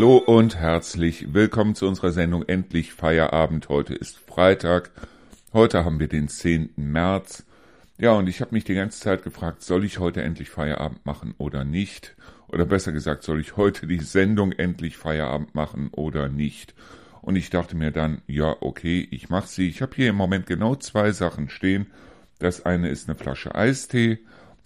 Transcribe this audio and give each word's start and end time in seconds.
Hallo 0.00 0.16
und 0.16 0.56
herzlich 0.56 1.34
willkommen 1.34 1.74
zu 1.74 1.86
unserer 1.86 2.10
Sendung 2.10 2.42
Endlich 2.44 2.94
Feierabend. 2.94 3.68
Heute 3.68 3.92
ist 3.92 4.16
Freitag. 4.16 4.92
Heute 5.52 5.84
haben 5.84 6.00
wir 6.00 6.08
den 6.08 6.26
10. 6.26 6.70
März. 6.76 7.44
Ja, 7.98 8.12
und 8.12 8.26
ich 8.26 8.40
habe 8.40 8.54
mich 8.54 8.64
die 8.64 8.72
ganze 8.72 8.98
Zeit 8.98 9.22
gefragt, 9.22 9.62
soll 9.62 9.84
ich 9.84 9.98
heute 9.98 10.22
endlich 10.22 10.48
Feierabend 10.48 11.04
machen 11.04 11.34
oder 11.36 11.66
nicht? 11.66 12.16
Oder 12.48 12.64
besser 12.64 12.92
gesagt, 12.92 13.24
soll 13.24 13.40
ich 13.40 13.58
heute 13.58 13.86
die 13.86 13.98
Sendung 13.98 14.52
endlich 14.52 14.96
Feierabend 14.96 15.54
machen 15.54 15.90
oder 15.92 16.30
nicht? 16.30 16.74
Und 17.20 17.36
ich 17.36 17.50
dachte 17.50 17.76
mir 17.76 17.90
dann, 17.90 18.22
ja, 18.26 18.56
okay, 18.60 19.06
ich 19.10 19.28
mache 19.28 19.48
sie. 19.48 19.68
Ich 19.68 19.82
habe 19.82 19.94
hier 19.94 20.08
im 20.08 20.16
Moment 20.16 20.46
genau 20.46 20.76
zwei 20.76 21.12
Sachen 21.12 21.50
stehen. 21.50 21.88
Das 22.38 22.64
eine 22.64 22.88
ist 22.88 23.06
eine 23.06 23.18
Flasche 23.18 23.54
Eistee 23.54 24.20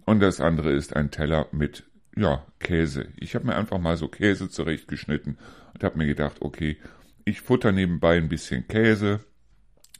und 0.05 0.21
das 0.21 0.41
andere 0.41 0.71
ist 0.71 0.95
ein 0.95 1.11
Teller 1.11 1.49
mit, 1.51 1.83
ja, 2.17 2.45
Käse. 2.61 3.09
Ich 3.17 3.35
habe 3.35 3.47
mir 3.47 3.57
einfach 3.57 3.79
mal 3.79 3.97
so 3.97 4.09
Käse 4.09 4.49
zurechtgeschnitten 4.49 5.39
und 5.73 5.85
habe 5.85 5.99
mir 5.99 6.07
gedacht, 6.07 6.37
okay, 6.41 6.77
ich 7.25 7.41
futter 7.41 7.73
nebenbei 7.73 8.17
ein 8.17 8.29
bisschen 8.29 8.69
Käse, 8.69 9.21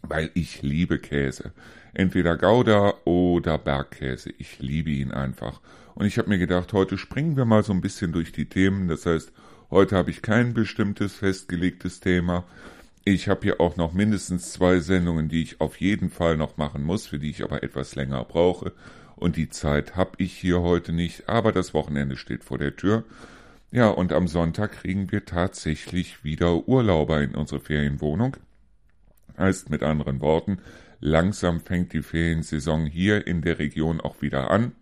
weil 0.03 0.31
ich 0.35 0.63
liebe 0.63 0.99
Käse. 0.99 1.53
Entweder 1.95 2.37
Gouda 2.37 2.95
oder 3.05 3.59
Bergkäse. 3.59 4.31
Ich 4.39 4.59
liebe 4.59 4.91
ihn 4.91 5.13
einfach. 5.13 5.61
Und 5.95 6.07
ich 6.07 6.19
habe 6.19 6.29
mir 6.29 6.39
gedacht, 6.39 6.73
heute 6.73 6.99
springen 6.99 7.37
wir 7.37 7.45
mal 7.45 7.63
so 7.63 7.73
ein 7.73 7.81
bisschen 7.81 8.13
durch 8.13 8.33
die 8.33 8.49
Themen. 8.49 8.89
Das 8.89 9.07
heißt, 9.07 9.33
heute 9.71 9.97
habe 9.97 10.11
ich 10.11 10.23
kein 10.23 10.55
bestimmtes 10.55 11.15
festgelegtes 11.15 12.01
Thema. 12.01 12.45
Ich 13.05 13.29
habe 13.29 13.43
hier 13.43 13.61
auch 13.61 13.77
noch 13.77 13.93
mindestens 13.93 14.53
zwei 14.53 14.81
Sendungen, 14.81 15.29
die 15.29 15.43
ich 15.43 15.61
auf 15.61 15.81
jeden 15.81 16.11
Fall 16.11 16.37
noch 16.37 16.57
machen 16.57 16.83
muss, 16.83 17.07
für 17.07 17.19
die 17.19 17.31
ich 17.31 17.45
aber 17.45 17.63
etwas 17.63 17.95
länger 17.95 18.25
brauche. 18.25 18.73
Und 19.25 19.37
die 19.37 19.49
Zeit 19.49 19.97
habe 19.97 20.11
ich 20.19 20.37
hier 20.37 20.61
heute 20.61 20.93
nicht, 20.93 21.31
aber 21.31 21.51
das 21.51 21.73
Wochenende 21.73 22.19
steht 22.19 22.45
vor 22.45 22.59
der 22.59 22.77
Tür. 22.77 23.05
Ja, 23.71 23.89
und 23.89 24.13
am 24.13 24.29
Sonntag 24.29 24.73
kriegen 24.73 25.11
wir 25.13 25.25
tatsächlich 25.25 26.25
wieder 26.25 26.69
Urlauber 26.69 27.23
in 27.23 27.35
unsere 27.35 27.59
Ferienwohnung. 27.59 28.37
Heißt 29.39 29.71
mit 29.71 29.83
anderen 29.83 30.21
Worten, 30.21 30.59
langsam 31.01 31.61
fängt 31.63 31.95
die 31.95 32.03
Feriensaison 32.03 32.85
hier 32.85 33.27
in 33.27 33.41
der 33.41 33.59
Region 33.59 33.99
auch 33.99 34.21
wieder 34.21 34.51
an. 34.51 34.73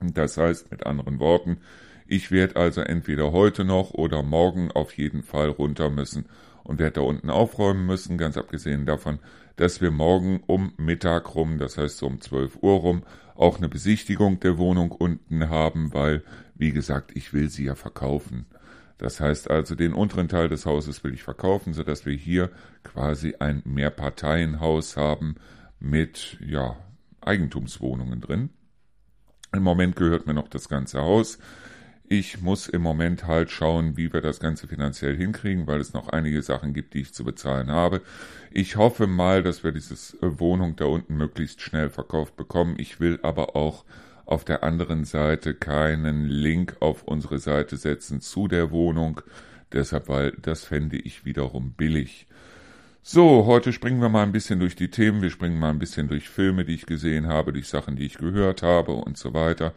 Das 0.00 0.38
heißt 0.38 0.70
mit 0.70 0.86
anderen 0.86 1.18
Worten, 1.18 1.58
ich 2.06 2.30
werde 2.30 2.56
also 2.56 2.80
entweder 2.80 3.32
heute 3.32 3.66
noch 3.66 3.90
oder 3.90 4.22
morgen 4.22 4.70
auf 4.70 4.96
jeden 4.96 5.22
Fall 5.22 5.50
runter 5.50 5.90
müssen 5.90 6.24
und 6.64 6.78
werde 6.78 6.94
da 6.94 7.00
unten 7.02 7.30
aufräumen 7.30 7.86
müssen, 7.86 8.18
ganz 8.18 8.36
abgesehen 8.36 8.86
davon, 8.86 9.18
dass 9.56 9.80
wir 9.80 9.90
morgen 9.90 10.42
um 10.46 10.72
Mittag 10.76 11.34
rum, 11.34 11.58
das 11.58 11.78
heißt 11.78 11.98
so 11.98 12.06
um 12.06 12.20
12 12.20 12.62
Uhr 12.62 12.74
rum, 12.74 13.02
auch 13.34 13.58
eine 13.58 13.68
Besichtigung 13.68 14.40
der 14.40 14.58
Wohnung 14.58 14.90
unten 14.92 15.48
haben, 15.48 15.92
weil, 15.92 16.22
wie 16.54 16.72
gesagt, 16.72 17.12
ich 17.14 17.32
will 17.32 17.48
sie 17.48 17.64
ja 17.64 17.74
verkaufen. 17.74 18.46
Das 18.98 19.20
heißt 19.20 19.50
also, 19.50 19.74
den 19.74 19.94
unteren 19.94 20.28
Teil 20.28 20.48
des 20.48 20.64
Hauses 20.64 21.02
will 21.02 21.12
ich 21.12 21.22
verkaufen, 21.24 21.72
sodass 21.72 22.06
wir 22.06 22.14
hier 22.14 22.50
quasi 22.84 23.34
ein 23.38 23.62
Mehrparteienhaus 23.64 24.96
haben 24.96 25.36
mit, 25.80 26.38
ja, 26.46 26.76
Eigentumswohnungen 27.20 28.20
drin. 28.20 28.50
Im 29.52 29.62
Moment 29.62 29.96
gehört 29.96 30.26
mir 30.26 30.34
noch 30.34 30.48
das 30.48 30.68
ganze 30.68 31.02
Haus. 31.02 31.38
Ich 32.14 32.42
muss 32.42 32.68
im 32.68 32.82
Moment 32.82 33.26
halt 33.26 33.50
schauen, 33.50 33.96
wie 33.96 34.12
wir 34.12 34.20
das 34.20 34.38
Ganze 34.38 34.68
finanziell 34.68 35.16
hinkriegen, 35.16 35.66
weil 35.66 35.80
es 35.80 35.94
noch 35.94 36.10
einige 36.10 36.42
Sachen 36.42 36.74
gibt, 36.74 36.92
die 36.92 37.00
ich 37.00 37.14
zu 37.14 37.24
bezahlen 37.24 37.70
habe. 37.70 38.02
Ich 38.50 38.76
hoffe 38.76 39.06
mal, 39.06 39.42
dass 39.42 39.64
wir 39.64 39.72
diese 39.72 39.96
Wohnung 40.20 40.76
da 40.76 40.84
unten 40.84 41.16
möglichst 41.16 41.62
schnell 41.62 41.88
verkauft 41.88 42.36
bekommen. 42.36 42.74
Ich 42.76 43.00
will 43.00 43.18
aber 43.22 43.56
auch 43.56 43.86
auf 44.26 44.44
der 44.44 44.62
anderen 44.62 45.06
Seite 45.06 45.54
keinen 45.54 46.26
Link 46.28 46.76
auf 46.80 47.02
unsere 47.04 47.38
Seite 47.38 47.78
setzen 47.78 48.20
zu 48.20 48.46
der 48.46 48.70
Wohnung. 48.72 49.22
Deshalb, 49.72 50.10
weil 50.10 50.32
das 50.32 50.64
fände 50.64 50.98
ich 50.98 51.24
wiederum 51.24 51.72
billig. 51.72 52.26
So, 53.02 53.46
heute 53.46 53.72
springen 53.72 54.02
wir 54.02 54.10
mal 54.10 54.22
ein 54.22 54.32
bisschen 54.32 54.60
durch 54.60 54.76
die 54.76 54.90
Themen. 54.90 55.22
Wir 55.22 55.30
springen 55.30 55.58
mal 55.58 55.70
ein 55.70 55.78
bisschen 55.78 56.08
durch 56.08 56.28
Filme, 56.28 56.66
die 56.66 56.74
ich 56.74 56.84
gesehen 56.84 57.26
habe, 57.26 57.54
durch 57.54 57.68
Sachen, 57.68 57.96
die 57.96 58.04
ich 58.04 58.18
gehört 58.18 58.62
habe 58.62 58.92
und 58.92 59.16
so 59.16 59.32
weiter. 59.32 59.72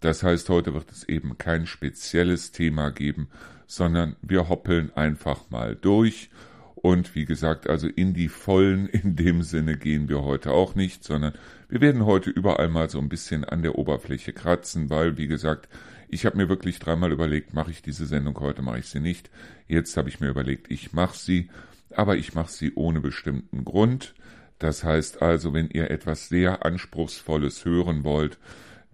Das 0.00 0.22
heißt, 0.22 0.48
heute 0.48 0.74
wird 0.74 0.90
es 0.90 1.04
eben 1.04 1.38
kein 1.38 1.66
spezielles 1.66 2.52
Thema 2.52 2.90
geben, 2.90 3.28
sondern 3.66 4.16
wir 4.22 4.48
hoppeln 4.48 4.92
einfach 4.94 5.50
mal 5.50 5.74
durch. 5.74 6.30
Und 6.74 7.16
wie 7.16 7.24
gesagt, 7.24 7.68
also 7.68 7.88
in 7.88 8.14
die 8.14 8.28
Vollen 8.28 8.86
in 8.88 9.16
dem 9.16 9.42
Sinne 9.42 9.76
gehen 9.76 10.08
wir 10.08 10.22
heute 10.22 10.52
auch 10.52 10.74
nicht, 10.74 11.04
sondern 11.04 11.34
wir 11.68 11.80
werden 11.80 12.06
heute 12.06 12.30
überall 12.30 12.68
mal 12.68 12.88
so 12.88 12.98
ein 12.98 13.08
bisschen 13.08 13.44
an 13.44 13.62
der 13.62 13.76
Oberfläche 13.76 14.32
kratzen, 14.32 14.88
weil, 14.88 15.18
wie 15.18 15.26
gesagt, 15.26 15.68
ich 16.08 16.24
habe 16.24 16.38
mir 16.38 16.48
wirklich 16.48 16.78
dreimal 16.78 17.12
überlegt, 17.12 17.52
mache 17.52 17.70
ich 17.70 17.82
diese 17.82 18.06
Sendung 18.06 18.38
heute, 18.40 18.62
mache 18.62 18.78
ich 18.78 18.86
sie 18.86 19.00
nicht. 19.00 19.28
Jetzt 19.66 19.96
habe 19.96 20.08
ich 20.08 20.20
mir 20.20 20.28
überlegt, 20.28 20.70
ich 20.70 20.94
mache 20.94 21.18
sie, 21.18 21.50
aber 21.94 22.16
ich 22.16 22.34
mache 22.34 22.50
sie 22.50 22.72
ohne 22.74 23.00
bestimmten 23.00 23.64
Grund. 23.64 24.14
Das 24.58 24.84
heißt 24.84 25.20
also, 25.20 25.52
wenn 25.52 25.68
ihr 25.68 25.90
etwas 25.90 26.28
sehr 26.28 26.64
Anspruchsvolles 26.64 27.64
hören 27.64 28.04
wollt, 28.04 28.38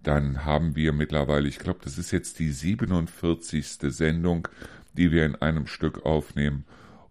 dann 0.05 0.45
haben 0.45 0.75
wir 0.75 0.93
mittlerweile, 0.93 1.47
ich 1.47 1.57
glaube, 1.57 1.79
das 1.83 1.97
ist 1.97 2.11
jetzt 2.11 2.37
die 2.39 2.51
47. 2.51 3.65
Sendung, 3.81 4.47
die 4.93 5.11
wir 5.11 5.25
in 5.25 5.35
einem 5.35 5.65
Stück 5.65 6.05
aufnehmen. 6.05 6.65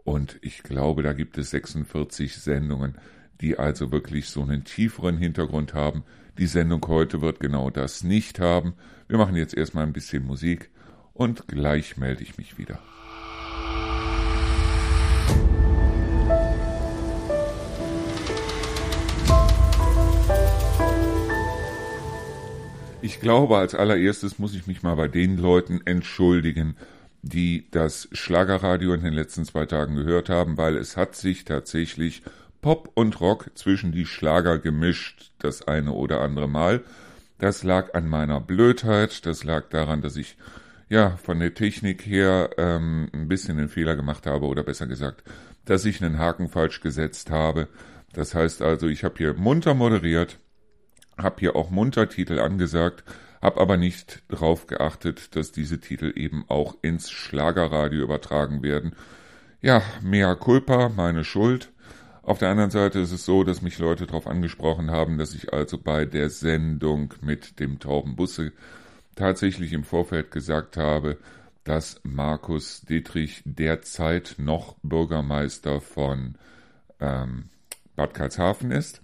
Und 0.05 0.39
ich 0.43 0.63
glaube, 0.63 1.03
da 1.03 1.13
gibt 1.13 1.37
es 1.37 1.51
46 1.51 2.37
Sendungen, 2.37 2.95
die 3.41 3.59
also 3.59 3.91
wirklich 3.91 4.29
so 4.29 4.43
einen 4.43 4.65
tieferen 4.65 5.17
Hintergrund 5.17 5.75
haben. 5.75 6.05
Die 6.39 6.47
Sendung 6.47 6.87
heute 6.87 7.21
wird 7.21 7.41
genau 7.41 7.71
das 7.71 8.05
nicht 8.05 8.39
haben. 8.39 8.75
Wir 9.09 9.19
machen 9.19 9.35
jetzt 9.35 9.57
erstmal 9.57 9.85
ein 9.85 9.93
bisschen 9.93 10.25
Musik 10.25 10.71
und 11.15 11.49
gleich 11.49 11.97
melde 11.97 12.23
ich 12.23 12.39
mich 12.39 12.59
wieder. 12.59 12.79
Ich 23.05 23.21
glaube, 23.21 23.59
als 23.59 23.75
allererstes 23.75 24.39
muss 24.39 24.55
ich 24.55 24.67
mich 24.67 24.83
mal 24.83 24.95
bei 24.95 25.09
den 25.09 25.37
Leuten 25.37 25.83
entschuldigen, 25.85 26.75
die 27.21 27.71
das 27.71 28.09
Schlagerradio 28.13 28.95
in 28.95 29.03
den 29.03 29.13
letzten 29.13 29.45
zwei 29.45 29.67
Tagen 29.67 29.95
gehört 29.95 30.31
haben, 30.31 30.57
weil 30.57 30.75
es 30.79 30.97
hat 30.97 31.15
sich 31.15 31.45
tatsächlich 31.45 32.23
Pop 32.63 32.91
und 32.95 33.21
Rock 33.21 33.51
zwischen 33.57 33.93
die 33.93 34.07
Schlager 34.07 34.59
gemischt, 34.59 35.33
das 35.39 35.69
eine 35.69 35.93
oder 35.93 36.23
andere 36.23 36.49
Mal. 36.49 36.83
Das 37.37 37.63
lag 37.63 37.93
an 37.93 38.09
meiner 38.09 38.41
Blödheit, 38.41 39.27
das 39.27 39.45
lag 39.45 39.69
daran, 39.69 40.01
dass 40.01 40.17
ich 40.17 40.39
ja 40.89 41.19
von 41.19 41.41
der 41.41 41.53
Technik 41.53 42.07
her 42.07 42.53
ähm, 42.57 43.11
ein 43.13 43.29
bisschen 43.29 43.59
den 43.59 43.69
Fehler 43.69 43.97
gemacht 43.97 44.25
habe, 44.27 44.47
oder 44.47 44.63
besser 44.63 44.87
gesagt, 44.87 45.25
dass 45.67 45.85
ich 45.85 46.03
einen 46.03 46.19
Haken 46.19 46.49
falsch 46.49 46.81
gesetzt 46.81 47.31
habe. 47.31 47.69
Das 48.15 48.35
heißt 48.35 48.63
also, 48.63 48.89
ich 48.89 49.05
habe 49.05 49.17
hier 49.19 49.35
munter 49.35 49.75
moderiert, 49.75 50.39
habe 51.17 51.37
hier 51.41 51.57
auch 51.57 51.71
munter 51.71 52.09
Titel 52.09 52.39
angesagt, 52.39 53.05
habe 53.41 53.61
aber 53.61 53.77
nicht 53.77 54.23
darauf 54.29 54.67
geachtet, 54.67 55.37
dass 55.37 55.53
diese 55.53 55.81
Titel 55.81 56.13
eben 56.15 56.45
auch 56.49 56.77
ins 56.83 57.11
Schlagerradio 57.11 58.03
übertragen 58.03 58.63
werden. 58.63 58.95
Ja, 59.61 59.83
mea 60.03 60.35
culpa, 60.35 60.89
meine 60.89 61.25
Schuld. 61.25 61.71
Auf 62.23 62.39
der 62.39 62.49
anderen 62.49 62.71
Seite 62.71 63.01
ist 63.01 63.13
es 63.13 63.27
so, 63.27 63.45
dass 63.45 63.61
mich 63.61 63.79
Leute 63.79 64.07
darauf 64.07 64.27
angesprochen 64.27 64.91
haben, 64.91 65.19
dass 65.19 65.35
ich 65.35 65.53
also 65.53 65.79
bei 65.79 66.07
der 66.07 66.31
Sendung 66.31 67.13
mit 67.21 67.61
dem 67.61 67.81
Taubenbusse 67.81 68.53
tatsächlich 69.15 69.75
im 69.75 69.85
Vorfeld 69.85 70.31
gesagt 70.31 70.79
habe, 70.79 71.19
dass 71.65 72.01
Markus 72.03 72.83
Dietrich 72.83 73.43
derzeit 73.45 74.37
noch 74.39 74.77
Bürgermeister 74.83 75.81
von 75.81 76.37
ähm, 77.01 77.51
Bad 77.95 78.15
Karlshafen 78.15 78.71
ist. 78.71 79.04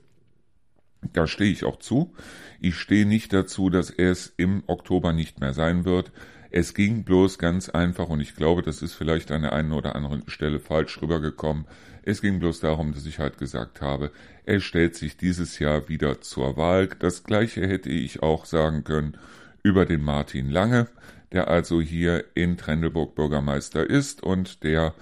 Da 1.12 1.26
stehe 1.26 1.50
ich 1.50 1.64
auch 1.64 1.78
zu. 1.78 2.12
Ich 2.60 2.76
stehe 2.76 3.06
nicht 3.06 3.32
dazu, 3.32 3.70
dass 3.70 3.90
es 3.90 4.32
im 4.36 4.62
Oktober 4.66 5.12
nicht 5.12 5.40
mehr 5.40 5.54
sein 5.54 5.84
wird. 5.84 6.12
Es 6.50 6.74
ging 6.74 7.04
bloß 7.04 7.38
ganz 7.38 7.68
einfach, 7.68 8.08
und 8.08 8.20
ich 8.20 8.34
glaube, 8.34 8.62
das 8.62 8.82
ist 8.82 8.94
vielleicht 8.94 9.30
an 9.30 9.42
der 9.42 9.52
einen 9.52 9.72
oder 9.72 9.94
anderen 9.94 10.28
Stelle 10.28 10.58
falsch 10.58 11.00
rübergekommen. 11.00 11.64
Es 12.02 12.20
ging 12.20 12.40
bloß 12.40 12.60
darum, 12.60 12.92
dass 12.92 13.06
ich 13.06 13.18
halt 13.18 13.38
gesagt 13.38 13.80
habe, 13.80 14.10
er 14.44 14.60
stellt 14.60 14.96
sich 14.96 15.16
dieses 15.16 15.58
Jahr 15.58 15.88
wieder 15.88 16.20
zur 16.20 16.56
Wahl. 16.56 16.88
Das 16.88 17.24
gleiche 17.24 17.66
hätte 17.66 17.90
ich 17.90 18.22
auch 18.22 18.46
sagen 18.46 18.84
können 18.84 19.16
über 19.62 19.86
den 19.86 20.02
Martin 20.02 20.50
Lange, 20.50 20.88
der 21.32 21.48
also 21.48 21.80
hier 21.80 22.24
in 22.34 22.56
Trendelburg 22.56 23.14
Bürgermeister 23.14 23.88
ist 23.88 24.22
und 24.22 24.64
der, 24.64 24.94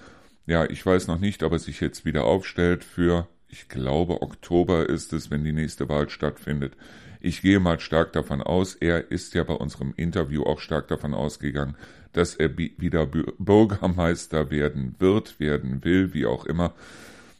ja, 0.46 0.68
ich 0.68 0.84
weiß 0.84 1.06
noch 1.06 1.18
nicht, 1.18 1.42
ob 1.42 1.52
er 1.52 1.58
sich 1.58 1.80
jetzt 1.80 2.04
wieder 2.04 2.24
aufstellt 2.24 2.84
für 2.84 3.26
ich 3.48 3.68
glaube, 3.68 4.22
Oktober 4.22 4.88
ist 4.88 5.12
es, 5.12 5.30
wenn 5.30 5.44
die 5.44 5.52
nächste 5.52 5.88
Wahl 5.88 6.08
stattfindet. 6.08 6.74
Ich 7.20 7.42
gehe 7.42 7.60
mal 7.60 7.80
stark 7.80 8.12
davon 8.12 8.42
aus, 8.42 8.74
er 8.74 9.10
ist 9.10 9.34
ja 9.34 9.42
bei 9.42 9.54
unserem 9.54 9.92
Interview 9.96 10.44
auch 10.44 10.60
stark 10.60 10.88
davon 10.88 11.14
ausgegangen, 11.14 11.76
dass 12.12 12.34
er 12.34 12.56
wieder 12.56 13.06
Bürgermeister 13.06 14.50
werden 14.50 14.94
wird, 14.98 15.40
werden 15.40 15.84
will, 15.84 16.14
wie 16.14 16.26
auch 16.26 16.46
immer. 16.46 16.74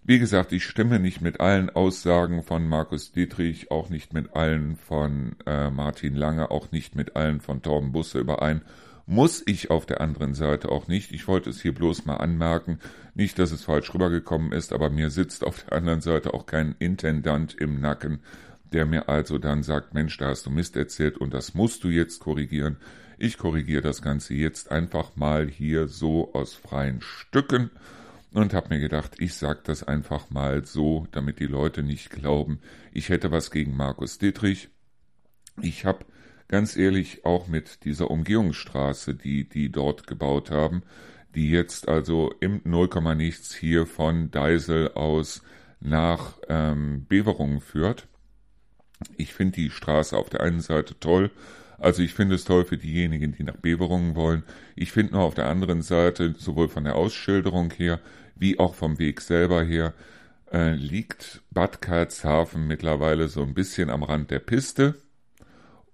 Wie 0.05 0.19
gesagt, 0.19 0.53
ich 0.53 0.65
stimme 0.65 0.99
nicht 0.99 1.21
mit 1.21 1.41
allen 1.41 1.69
Aussagen 1.69 2.43
von 2.43 2.67
Markus 2.67 3.13
Dietrich, 3.13 3.71
auch 3.71 3.91
nicht 3.91 4.15
mit 4.15 4.35
allen 4.35 4.77
von 4.77 5.37
äh, 5.47 5.71
Martin 5.71 6.15
Lange, 6.15 6.51
auch 6.51 6.73
nicht 6.73 6.97
mit 6.97 7.15
allen 7.15 7.41
von 7.41 7.61
Torben 7.61 7.93
Busse 7.93 8.19
überein. 8.19 8.63
Muss 9.05 9.43
ich 9.47 9.71
auf 9.71 9.85
der 9.85 10.01
anderen 10.01 10.35
Seite 10.35 10.71
auch 10.71 10.89
nicht. 10.89 11.13
Ich 11.13 11.29
wollte 11.29 11.51
es 11.51 11.61
hier 11.61 11.75
bloß 11.75 12.07
mal 12.07 12.17
anmerken. 12.17 12.79
Nicht, 13.19 13.41
dass 13.41 13.50
es 13.50 13.65
falsch 13.65 13.93
rübergekommen 13.93 14.53
ist, 14.53 14.73
aber 14.73 14.91
mir 14.91 15.11
sitzt 15.11 15.43
auf 15.43 15.65
der 15.65 15.73
anderen 15.73 16.00
Seite 16.00 16.35
auch 16.35 16.47
kein 16.47 16.76
Intendant 16.79 17.53
im 17.53 17.81
Nacken, 17.81 18.20
der 18.73 18.87
mir 18.87 19.09
also 19.09 19.38
dann 19.38 19.65
sagt, 19.65 19.93
Mensch, 19.93 20.17
da 20.19 20.29
hast 20.29 20.47
du 20.47 20.50
Mist 20.50 20.76
erzählt 20.76 21.19
und 21.19 21.35
das 21.35 21.53
musst 21.53 21.82
du 21.82 21.88
jetzt 21.88 22.20
korrigieren. 22.20 22.76
Ich 23.19 23.37
korrigiere 23.37 23.82
das 23.82 24.03
Ganze 24.03 24.35
jetzt 24.35 24.70
einfach 24.70 25.17
mal 25.17 25.49
hier 25.49 25.88
so 25.88 26.32
aus 26.32 26.55
freien 26.55 27.00
Stücken 27.00 27.73
und 28.35 28.55
habe 28.55 28.69
mir 28.69 28.79
gedacht, 28.79 29.17
ich 29.19 29.35
sag 29.35 29.64
das 29.64 29.82
einfach 29.82 30.31
mal 30.31 30.64
so, 30.64 31.09
damit 31.11 31.41
die 31.41 31.47
Leute 31.47 31.82
nicht 31.82 32.11
glauben, 32.11 32.61
ich 32.93 33.09
hätte 33.09 33.32
was 33.32 33.50
gegen 33.50 33.76
Markus 33.76 34.19
Dietrich. 34.19 34.69
Ich 35.61 35.85
habe 35.85 36.05
ganz 36.47 36.76
ehrlich 36.76 37.25
auch 37.25 37.49
mit 37.49 37.85
dieser 37.85 38.12
Umgehungsstraße, 38.12 39.17
die 39.17 39.49
die 39.49 39.73
dort 39.73 40.06
gebaut 40.06 40.53
haben, 40.53 40.85
die 41.35 41.51
jetzt 41.51 41.89
also 41.89 42.33
im 42.41 42.61
0, 42.65 42.89
nichts 43.17 43.55
hier 43.55 43.87
von 43.87 44.31
Deisel 44.31 44.93
aus 44.93 45.43
nach 45.81 46.39
ähm, 46.49 47.07
Beverungen 47.09 47.61
führt. 47.61 48.09
Ich 49.17 49.33
finde 49.33 49.57
die 49.57 49.71
Straße 49.71 50.17
auf 50.17 50.29
der 50.31 50.41
einen 50.41 50.61
Seite 50.61 50.99
toll, 50.99 51.31
also 51.79 52.03
ich 52.03 52.13
finde 52.13 52.35
es 52.35 52.45
toll 52.45 52.65
für 52.65 52.77
diejenigen, 52.77 53.33
die 53.33 53.45
nach 53.45 53.57
Beverungen 53.57 54.17
wollen. 54.17 54.43
Ich 54.75 54.91
finde 54.91 55.15
nur 55.15 55.23
auf 55.23 55.35
der 55.35 55.47
anderen 55.47 55.83
Seite, 55.83 56.35
sowohl 56.37 56.69
von 56.69 56.85
der 56.85 56.97
Ausschilderung 56.97 57.71
her, 57.71 58.01
wie 58.35 58.59
auch 58.59 58.75
vom 58.75 58.99
Weg 58.99 59.21
selber 59.21 59.63
her, 59.63 59.95
äh, 60.53 60.73
liegt 60.73 61.43
Bad 61.51 61.81
Karlshafen 61.81 62.67
mittlerweile 62.67 63.29
so 63.29 63.43
ein 63.43 63.55
bisschen 63.55 63.91
am 63.91 64.03
Rand 64.03 64.31
der 64.33 64.41
Piste. 64.41 64.97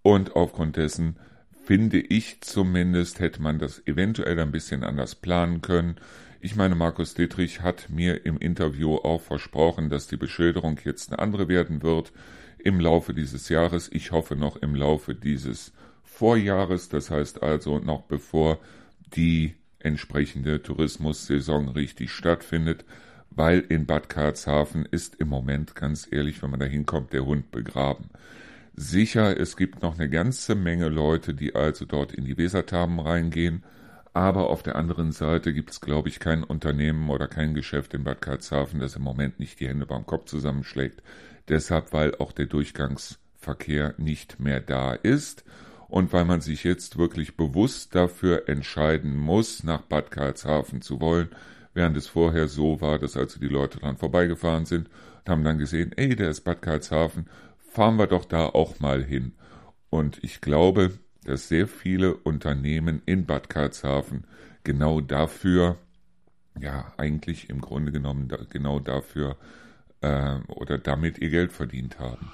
Und 0.03 0.37
aufgrund 0.37 0.77
dessen 0.77 1.17
finde 1.65 1.99
ich 1.99 2.41
zumindest, 2.41 3.21
hätte 3.21 3.41
man 3.41 3.59
das 3.59 3.87
eventuell 3.87 4.39
ein 4.39 4.53
bisschen 4.53 4.85
anders 4.85 5.15
planen 5.15 5.63
können. 5.63 5.97
Ich 6.41 6.57
meine, 6.57 6.75
Markus 6.75 7.15
Dietrich 7.15 7.63
hat 7.63 7.89
mir 7.89 8.27
im 8.27 8.37
Interview 8.37 8.97
auch 8.97 9.23
versprochen, 9.23 9.89
dass 9.89 10.07
die 10.07 10.19
Beschilderung 10.19 10.79
jetzt 10.85 11.11
eine 11.11 11.21
andere 11.21 11.49
werden 11.49 11.83
wird 11.83 12.13
im 12.59 12.81
Laufe 12.81 13.15
dieses 13.15 13.49
Jahres. 13.49 13.91
Ich 13.93 14.13
hoffe 14.13 14.37
noch 14.37 14.57
im 14.57 14.75
Laufe 14.75 15.15
dieses 15.15 15.73
Vorjahres, 16.03 16.91
das 16.91 17.11
heißt 17.11 17.43
also 17.43 17.79
noch 17.79 18.03
bevor 18.03 18.59
die 19.17 19.55
entsprechende 19.79 20.63
Tourismussaison 20.63 21.69
richtig 21.69 22.11
stattfindet, 22.11 22.85
weil 23.31 23.61
in 23.61 23.87
Bad 23.87 24.09
Karlshafen 24.09 24.87
ist 24.91 25.17
im 25.17 25.29
Moment 25.29 25.75
ganz 25.75 26.09
ehrlich, 26.11 26.43
wenn 26.43 26.51
man 26.51 26.61
da 26.61 26.67
hinkommt, 26.67 27.13
der 27.13 27.25
Hund 27.25 27.51
begraben. 27.51 28.11
Sicher, 28.77 29.39
es 29.39 29.57
gibt 29.57 29.83
noch 29.83 29.95
eine 29.95 30.09
ganze 30.09 30.57
Menge 30.57 30.89
Leute, 30.89 31.33
die 31.33 31.55
also 31.55 31.85
dort 31.85 32.13
in 32.13 32.25
die 32.25 32.37
Wesertaben 32.37 32.99
reingehen, 32.99 33.63
aber 34.13 34.51
auf 34.51 34.65
der 34.65 34.75
anderen 34.75 35.13
Seite 35.13 35.53
gibt 35.53 35.71
es, 35.71 35.81
glaube 35.81 36.09
ich, 36.09 36.19
kein 36.19 36.43
Unternehmen 36.43 37.09
oder 37.09 37.29
kein 37.29 37.55
Geschäft 37.55 37.95
in 37.95 38.03
Bad 38.03 38.21
Karlshafen, 38.21 38.81
das 38.81 38.97
im 38.97 39.03
Moment 39.03 39.39
nicht 39.39 39.61
die 39.61 39.69
Hände 39.69 39.87
beim 39.87 40.07
Kopf 40.07 40.25
zusammenschlägt. 40.27 41.03
Deshalb, 41.49 41.93
weil 41.93 42.17
auch 42.17 42.33
der 42.33 42.47
Durchgangsverkehr 42.47 43.95
nicht 43.97 44.41
mehr 44.41 44.61
da 44.61 44.93
ist 44.93 45.45
und 45.87 46.13
weil 46.13 46.25
man 46.25 46.41
sich 46.41 46.65
jetzt 46.65 46.99
wirklich 46.99 47.37
bewusst 47.37 47.95
dafür 47.95 48.49
entscheiden 48.49 49.17
muss, 49.17 49.63
nach 49.63 49.83
Bad 49.83 50.11
Karlshafen 50.11 50.83
zu 50.83 51.01
wollen, 51.01 51.29
während 51.75 51.97
es 51.97 52.09
vorher 52.09 52.49
so 52.49 52.81
war, 52.81 52.99
dass 52.99 53.17
also 53.17 53.39
die 53.39 53.47
Leute 53.47 53.79
dran 53.79 53.99
vorbeigefahren 53.99 54.65
sind 54.65 54.89
und 55.25 55.31
haben 55.31 55.45
dann 55.45 55.59
gesehen, 55.59 55.93
ey, 55.97 56.17
der 56.17 56.31
ist 56.31 56.41
Bad 56.41 56.61
Karlshafen, 56.61 57.27
fahren 57.75 57.97
wir 57.97 58.07
doch 58.07 58.25
da 58.25 58.47
auch 58.47 58.79
mal 58.79 59.03
hin. 59.03 59.33
Und 59.91 60.23
ich 60.23 60.41
glaube, 60.41 60.99
dass 61.25 61.49
sehr 61.49 61.67
viele 61.67 62.15
Unternehmen 62.15 63.03
in 63.05 63.27
Bad 63.27 63.49
Karlshafen 63.49 64.25
genau 64.63 65.01
dafür, 65.01 65.77
ja, 66.61 66.93
eigentlich 66.97 67.51
im 67.51 67.61
Grunde 67.61 67.91
genommen 67.91 68.29
da, 68.29 68.39
genau 68.49 68.79
dafür 68.79 69.37
äh, 70.03 70.37
oder 70.49 70.79
damit 70.79 71.19
ihr 71.19 71.31
Geld 71.31 71.53
verdient 71.53 71.99
haben. 71.99 72.31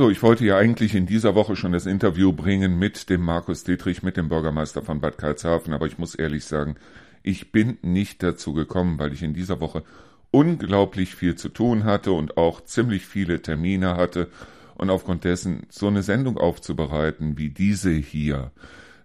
So, 0.00 0.08
ich 0.08 0.22
wollte 0.22 0.46
ja 0.46 0.56
eigentlich 0.56 0.94
in 0.94 1.04
dieser 1.04 1.34
Woche 1.34 1.56
schon 1.56 1.72
das 1.72 1.84
Interview 1.84 2.32
bringen 2.32 2.78
mit 2.78 3.10
dem 3.10 3.20
Markus 3.20 3.64
Dietrich, 3.64 4.02
mit 4.02 4.16
dem 4.16 4.30
Bürgermeister 4.30 4.80
von 4.80 5.02
Bad 5.02 5.18
Karlshafen, 5.18 5.74
aber 5.74 5.84
ich 5.84 5.98
muss 5.98 6.14
ehrlich 6.14 6.46
sagen, 6.46 6.76
ich 7.22 7.52
bin 7.52 7.76
nicht 7.82 8.22
dazu 8.22 8.54
gekommen, 8.54 8.98
weil 8.98 9.12
ich 9.12 9.22
in 9.22 9.34
dieser 9.34 9.60
Woche 9.60 9.82
unglaublich 10.30 11.14
viel 11.14 11.34
zu 11.34 11.50
tun 11.50 11.84
hatte 11.84 12.12
und 12.12 12.38
auch 12.38 12.64
ziemlich 12.64 13.04
viele 13.04 13.42
Termine 13.42 13.94
hatte 13.96 14.28
und 14.74 14.88
aufgrund 14.88 15.24
dessen 15.24 15.66
so 15.68 15.88
eine 15.88 16.02
Sendung 16.02 16.38
aufzubereiten 16.38 17.36
wie 17.36 17.50
diese 17.50 17.90
hier. 17.90 18.52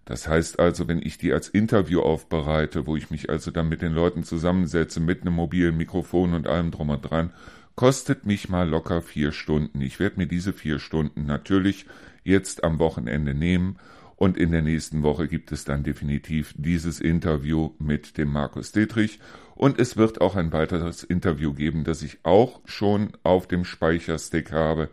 Das 0.06 0.30
heißt 0.30 0.62
also, 0.62 0.88
wenn 0.88 1.01
ich 1.01 1.18
die 1.18 1.33
als 1.33 1.50
Interview 1.50 2.00
aufbereite, 2.00 2.88
wo 2.88 2.95
ich 2.95 3.12
mich 3.12 3.30
also 3.30 3.51
dann 3.51 3.68
mit 3.68 3.81
den 3.81 3.91
Leuten 3.91 4.24
zusammensetze, 4.24 5.01
mit 5.01 5.24
einem 5.24 5.33
mobilen 5.33 5.75
Mikrofon 5.75 6.33
und 6.33 6.48
allem 6.48 6.71
drum 6.71 6.89
und 6.89 7.01
dran, 7.01 7.33
kostet 7.75 8.25
mich 8.25 8.50
mal 8.50 8.68
locker 8.68 9.01
vier 9.01 9.31
Stunden. 9.31 9.81
Ich 9.81 10.00
werde 10.00 10.18
mir 10.18 10.27
diese 10.27 10.54
vier 10.54 10.80
Stunden 10.80 11.25
natürlich 11.25 11.86
jetzt 12.24 12.63
am 12.63 12.80
Wochenende 12.80 13.33
nehmen 13.33 13.77
und 14.16 14.38
in 14.38 14.51
der 14.51 14.62
nächsten 14.62 15.04
Woche 15.04 15.27
gibt 15.27 15.51
es 15.51 15.66
dann 15.66 15.83
definitiv 15.83 16.54
dieses 16.57 17.00
Interview 17.00 17.72
mit 17.80 18.18
dem 18.18 18.31
Markus 18.31 18.72
Dietrich 18.72 19.19
und 19.56 19.80
es 19.80 19.98
wird 19.98 20.22
auch 20.22 20.36
ein 20.36 20.54
weiteres 20.54 21.04
Interview 21.04 21.54
geben, 21.54 21.83
das 21.83 22.01
ich 22.01 22.19
auch 22.24 22.62
schon 22.66 23.12
auf 23.24 23.48
dem 23.48 23.66
Speicherstick 23.66 24.51
habe 24.51 24.89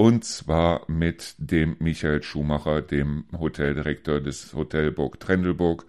und 0.00 0.24
zwar 0.24 0.90
mit 0.90 1.34
dem 1.36 1.76
Michael 1.78 2.22
Schumacher, 2.22 2.80
dem 2.80 3.24
Hoteldirektor 3.38 4.20
des 4.20 4.54
Hotelburg 4.54 5.20
Trendelburg. 5.20 5.84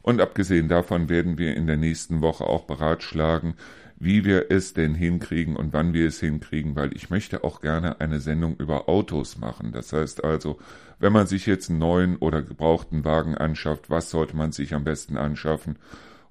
Und 0.00 0.22
abgesehen 0.22 0.68
davon 0.68 1.10
werden 1.10 1.36
wir 1.36 1.54
in 1.54 1.66
der 1.66 1.76
nächsten 1.76 2.22
Woche 2.22 2.44
auch 2.44 2.64
beratschlagen, 2.64 3.52
wie 4.00 4.24
wir 4.24 4.50
es 4.50 4.72
denn 4.72 4.94
hinkriegen 4.94 5.56
und 5.56 5.74
wann 5.74 5.92
wir 5.92 6.08
es 6.08 6.18
hinkriegen, 6.20 6.74
weil 6.74 6.96
ich 6.96 7.10
möchte 7.10 7.44
auch 7.44 7.60
gerne 7.60 8.00
eine 8.00 8.18
Sendung 8.18 8.56
über 8.56 8.88
Autos 8.88 9.36
machen. 9.36 9.72
Das 9.72 9.92
heißt 9.92 10.24
also, 10.24 10.58
wenn 10.98 11.12
man 11.12 11.26
sich 11.26 11.44
jetzt 11.44 11.68
einen 11.68 11.80
neuen 11.80 12.16
oder 12.16 12.40
gebrauchten 12.40 13.04
Wagen 13.04 13.36
anschafft, 13.36 13.90
was 13.90 14.10
sollte 14.10 14.34
man 14.34 14.52
sich 14.52 14.74
am 14.74 14.84
besten 14.84 15.18
anschaffen 15.18 15.76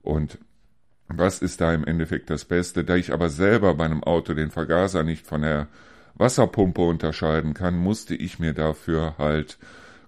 und 0.01 0.39
was 1.07 1.41
ist 1.43 1.61
da 1.61 1.73
im 1.73 1.85
Endeffekt 1.85 2.31
das 2.31 2.43
Beste? 2.45 2.83
Da 2.83 2.95
ich 2.95 3.13
aber 3.13 3.29
selber 3.29 3.75
bei 3.75 3.85
einem 3.85 4.03
Auto 4.03 4.33
den 4.33 4.49
Vergaser 4.49 5.03
nicht 5.03 5.25
von 5.25 5.43
der 5.43 5.67
Wasserpumpe 6.15 6.81
unterscheiden 6.81 7.53
kann, 7.53 7.77
musste 7.77 8.15
ich 8.15 8.39
mir 8.39 8.53
dafür 8.53 9.15
halt 9.19 9.59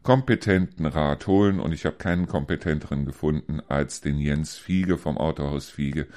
kompetenten 0.02 0.88
Rat 0.88 1.28
holen 1.28 1.60
und 1.60 1.74
ich 1.74 1.86
habe 1.86 1.98
keinen 1.98 2.28
kompetenteren 2.28 3.06
gefunden 3.06 3.62
als 3.68 4.02
den 4.02 4.18
Jens 4.18 4.58
Fiege 4.58 4.98
vom 4.98 5.18
Autohaus 5.20 5.70
Fiege 5.70 6.08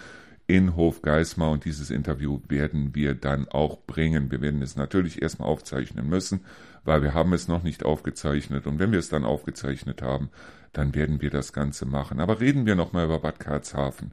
in 0.46 0.76
Hofgeismar 0.76 1.50
und 1.50 1.64
dieses 1.64 1.90
Interview 1.90 2.40
werden 2.48 2.94
wir 2.94 3.14
dann 3.14 3.48
auch 3.48 3.78
bringen. 3.86 4.30
Wir 4.30 4.40
werden 4.40 4.60
es 4.62 4.76
natürlich 4.76 5.22
erstmal 5.22 5.48
aufzeichnen 5.48 6.08
müssen, 6.08 6.40
weil 6.84 7.02
wir 7.02 7.14
haben 7.14 7.32
es 7.32 7.48
noch 7.48 7.62
nicht 7.62 7.84
aufgezeichnet 7.84 8.66
und 8.66 8.78
wenn 8.78 8.92
wir 8.92 8.98
es 8.98 9.08
dann 9.08 9.24
aufgezeichnet 9.24 10.02
haben, 10.02 10.28
dann 10.72 10.94
werden 10.94 11.22
wir 11.22 11.30
das 11.30 11.52
Ganze 11.52 11.86
machen. 11.86 12.20
Aber 12.20 12.40
reden 12.40 12.66
wir 12.66 12.74
nochmal 12.74 13.06
über 13.06 13.20
Bad 13.20 13.40
Karlshafen. 13.40 14.12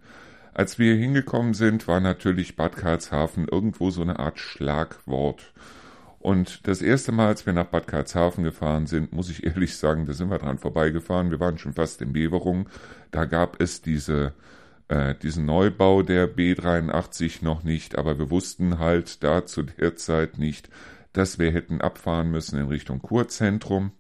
Als 0.54 0.80
wir 0.80 0.96
hingekommen 0.96 1.54
sind, 1.54 1.88
war 1.88 2.00
natürlich 2.00 2.56
Bad 2.56 2.76
Karlshafen 2.78 3.48
irgendwo 3.48 3.90
so 3.90 4.02
eine 4.02 4.20
Art 4.20 4.40
Schlagwort. 4.40 5.54
Und 6.20 6.68
das 6.68 6.82
erste 6.82 7.12
Mal, 7.12 7.28
als 7.28 7.46
wir 7.46 7.54
nach 7.54 7.66
Bad 7.66 7.88
Karlshafen 7.88 8.44
gefahren 8.44 8.86
sind, 8.86 9.12
muss 9.12 9.30
ich 9.30 9.44
ehrlich 9.46 9.76
sagen, 9.76 10.06
da 10.06 10.14
sind 10.14 10.30
wir 10.30 10.38
dran 10.38 10.60
vorbeigefahren. 10.60 11.32
Wir 11.32 11.40
waren 11.40 11.58
schon 11.58 11.74
fast 11.74 12.02
in 12.02 12.14
Beverung. 12.14 12.70
Da 13.12 13.26
gab 13.26 13.62
es 13.62 13.82
diese 13.82 14.34
äh, 14.92 15.16
diesen 15.16 15.46
Neubau 15.46 16.04
der 16.04 16.30
B83 16.36 17.46
noch 17.46 17.64
nicht, 17.64 17.98
aber 17.98 18.20
wir 18.20 18.30
wussten 18.30 18.78
halt 18.78 19.24
da 19.24 19.46
zu 19.46 19.64
der 19.64 19.96
Zeit 19.96 20.38
nicht, 20.38 20.70
dass 21.14 21.40
wir 21.40 21.52
hätten 21.52 21.80
abfahren 21.80 22.30
müssen 22.30 22.60
in 22.60 22.68
Richtung 22.68 23.02
Kurzentrum 23.02 23.94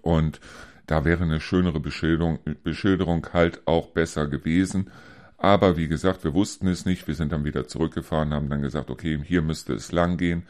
und 0.00 0.40
da 0.86 1.04
wäre 1.04 1.24
eine 1.24 1.38
schönere 1.38 1.80
Beschilderung, 1.80 2.38
Beschilderung 2.64 3.26
halt 3.32 3.66
auch 3.66 3.88
besser 3.88 4.26
gewesen. 4.26 4.90
Aber 5.36 5.76
wie 5.76 5.86
gesagt, 5.86 6.24
wir 6.24 6.34
wussten 6.34 6.66
es 6.66 6.84
nicht. 6.84 7.06
Wir 7.06 7.14
sind 7.14 7.32
dann 7.32 7.44
wieder 7.44 7.68
zurückgefahren, 7.68 8.34
haben 8.34 8.50
dann 8.50 8.62
gesagt, 8.62 8.90
okay, 8.90 9.20
hier 9.24 9.40
müsste 9.40 9.74
es 9.74 9.92
lang 9.92 10.16
gehen 10.16 10.46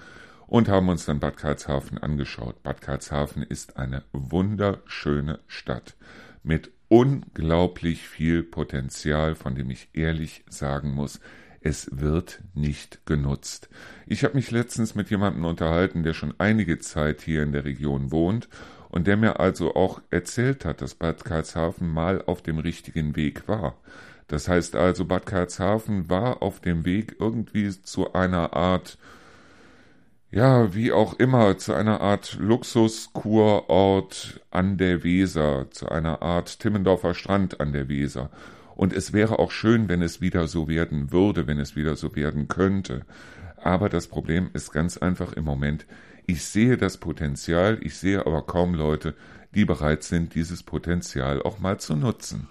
und 0.46 0.68
haben 0.68 0.88
uns 0.88 1.04
dann 1.04 1.20
Bad 1.20 1.36
Karlshafen 1.36 1.98
angeschaut. 1.98 2.62
Bad 2.62 2.80
Karlshafen 2.80 3.42
ist 3.42 3.76
eine 3.76 4.02
wunderschöne 4.12 5.40
Stadt 5.46 5.94
mit 6.42 6.72
unglaublich 6.90 8.06
viel 8.08 8.42
Potenzial, 8.42 9.36
von 9.36 9.54
dem 9.54 9.70
ich 9.70 9.88
ehrlich 9.92 10.44
sagen 10.48 10.90
muss, 10.90 11.20
es 11.60 11.88
wird 11.92 12.42
nicht 12.52 13.06
genutzt. 13.06 13.68
Ich 14.06 14.24
habe 14.24 14.34
mich 14.34 14.50
letztens 14.50 14.96
mit 14.96 15.08
jemandem 15.08 15.44
unterhalten, 15.44 16.02
der 16.02 16.14
schon 16.14 16.34
einige 16.38 16.78
Zeit 16.80 17.20
hier 17.20 17.44
in 17.44 17.52
der 17.52 17.64
Region 17.64 18.10
wohnt 18.10 18.48
und 18.88 19.06
der 19.06 19.16
mir 19.16 19.38
also 19.38 19.74
auch 19.76 20.02
erzählt 20.10 20.64
hat, 20.64 20.82
dass 20.82 20.96
Bad 20.96 21.24
Karlshafen 21.24 21.88
mal 21.88 22.22
auf 22.26 22.42
dem 22.42 22.58
richtigen 22.58 23.14
Weg 23.14 23.46
war. 23.46 23.76
Das 24.26 24.48
heißt 24.48 24.74
also, 24.74 25.04
Bad 25.04 25.26
Karlshafen 25.26 26.10
war 26.10 26.42
auf 26.42 26.60
dem 26.60 26.84
Weg 26.84 27.16
irgendwie 27.20 27.70
zu 27.70 28.14
einer 28.14 28.52
Art, 28.54 28.98
ja, 30.30 30.72
wie 30.74 30.92
auch 30.92 31.14
immer, 31.14 31.58
zu 31.58 31.74
einer 31.74 32.00
Art 32.00 32.36
Luxuskurort 32.38 34.40
an 34.50 34.78
der 34.78 35.02
Weser, 35.02 35.70
zu 35.70 35.88
einer 35.88 36.22
Art 36.22 36.60
Timmendorfer 36.60 37.14
Strand 37.14 37.60
an 37.60 37.72
der 37.72 37.88
Weser. 37.88 38.30
Und 38.76 38.92
es 38.92 39.12
wäre 39.12 39.40
auch 39.40 39.50
schön, 39.50 39.88
wenn 39.88 40.02
es 40.02 40.20
wieder 40.20 40.46
so 40.46 40.68
werden 40.68 41.10
würde, 41.10 41.46
wenn 41.46 41.58
es 41.58 41.74
wieder 41.74 41.96
so 41.96 42.14
werden 42.14 42.46
könnte. 42.46 43.02
Aber 43.56 43.88
das 43.88 44.06
Problem 44.06 44.50
ist 44.52 44.72
ganz 44.72 44.96
einfach 44.96 45.32
im 45.32 45.44
Moment, 45.44 45.84
ich 46.26 46.44
sehe 46.44 46.76
das 46.76 46.98
Potenzial, 46.98 47.78
ich 47.82 47.98
sehe 47.98 48.24
aber 48.24 48.42
kaum 48.42 48.74
Leute, 48.74 49.14
die 49.54 49.64
bereit 49.64 50.04
sind, 50.04 50.36
dieses 50.36 50.62
Potenzial 50.62 51.42
auch 51.42 51.58
mal 51.58 51.80
zu 51.80 51.96
nutzen. 51.96 52.46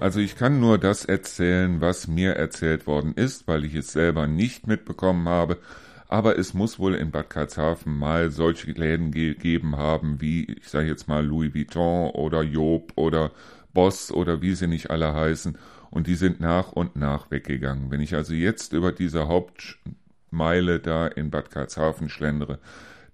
Also 0.00 0.20
ich 0.20 0.36
kann 0.36 0.60
nur 0.60 0.78
das 0.78 1.04
erzählen, 1.04 1.80
was 1.80 2.06
mir 2.06 2.34
erzählt 2.34 2.86
worden 2.86 3.14
ist, 3.14 3.48
weil 3.48 3.64
ich 3.64 3.74
es 3.74 3.92
selber 3.92 4.28
nicht 4.28 4.68
mitbekommen 4.68 5.28
habe. 5.28 5.58
Aber 6.06 6.38
es 6.38 6.54
muss 6.54 6.78
wohl 6.78 6.94
in 6.94 7.10
Bad 7.10 7.30
Karlshafen 7.30 7.98
mal 7.98 8.30
solche 8.30 8.70
Läden 8.70 9.10
gegeben 9.10 9.76
haben, 9.76 10.20
wie, 10.20 10.44
ich 10.44 10.68
sage 10.68 10.86
jetzt 10.86 11.08
mal, 11.08 11.26
Louis 11.26 11.52
Vuitton 11.52 12.10
oder 12.10 12.42
Job 12.42 12.92
oder 12.94 13.32
Boss 13.74 14.12
oder 14.12 14.40
wie 14.40 14.54
sie 14.54 14.68
nicht 14.68 14.90
alle 14.90 15.14
heißen. 15.14 15.58
Und 15.90 16.06
die 16.06 16.14
sind 16.14 16.40
nach 16.40 16.70
und 16.72 16.94
nach 16.94 17.32
weggegangen. 17.32 17.90
Wenn 17.90 18.00
ich 18.00 18.14
also 18.14 18.34
jetzt 18.34 18.72
über 18.74 18.92
diese 18.92 19.26
Hauptmeile 19.26 20.78
da 20.78 21.08
in 21.08 21.30
Bad 21.30 21.50
Karlshafen 21.50 22.08
schlendere, 22.08 22.60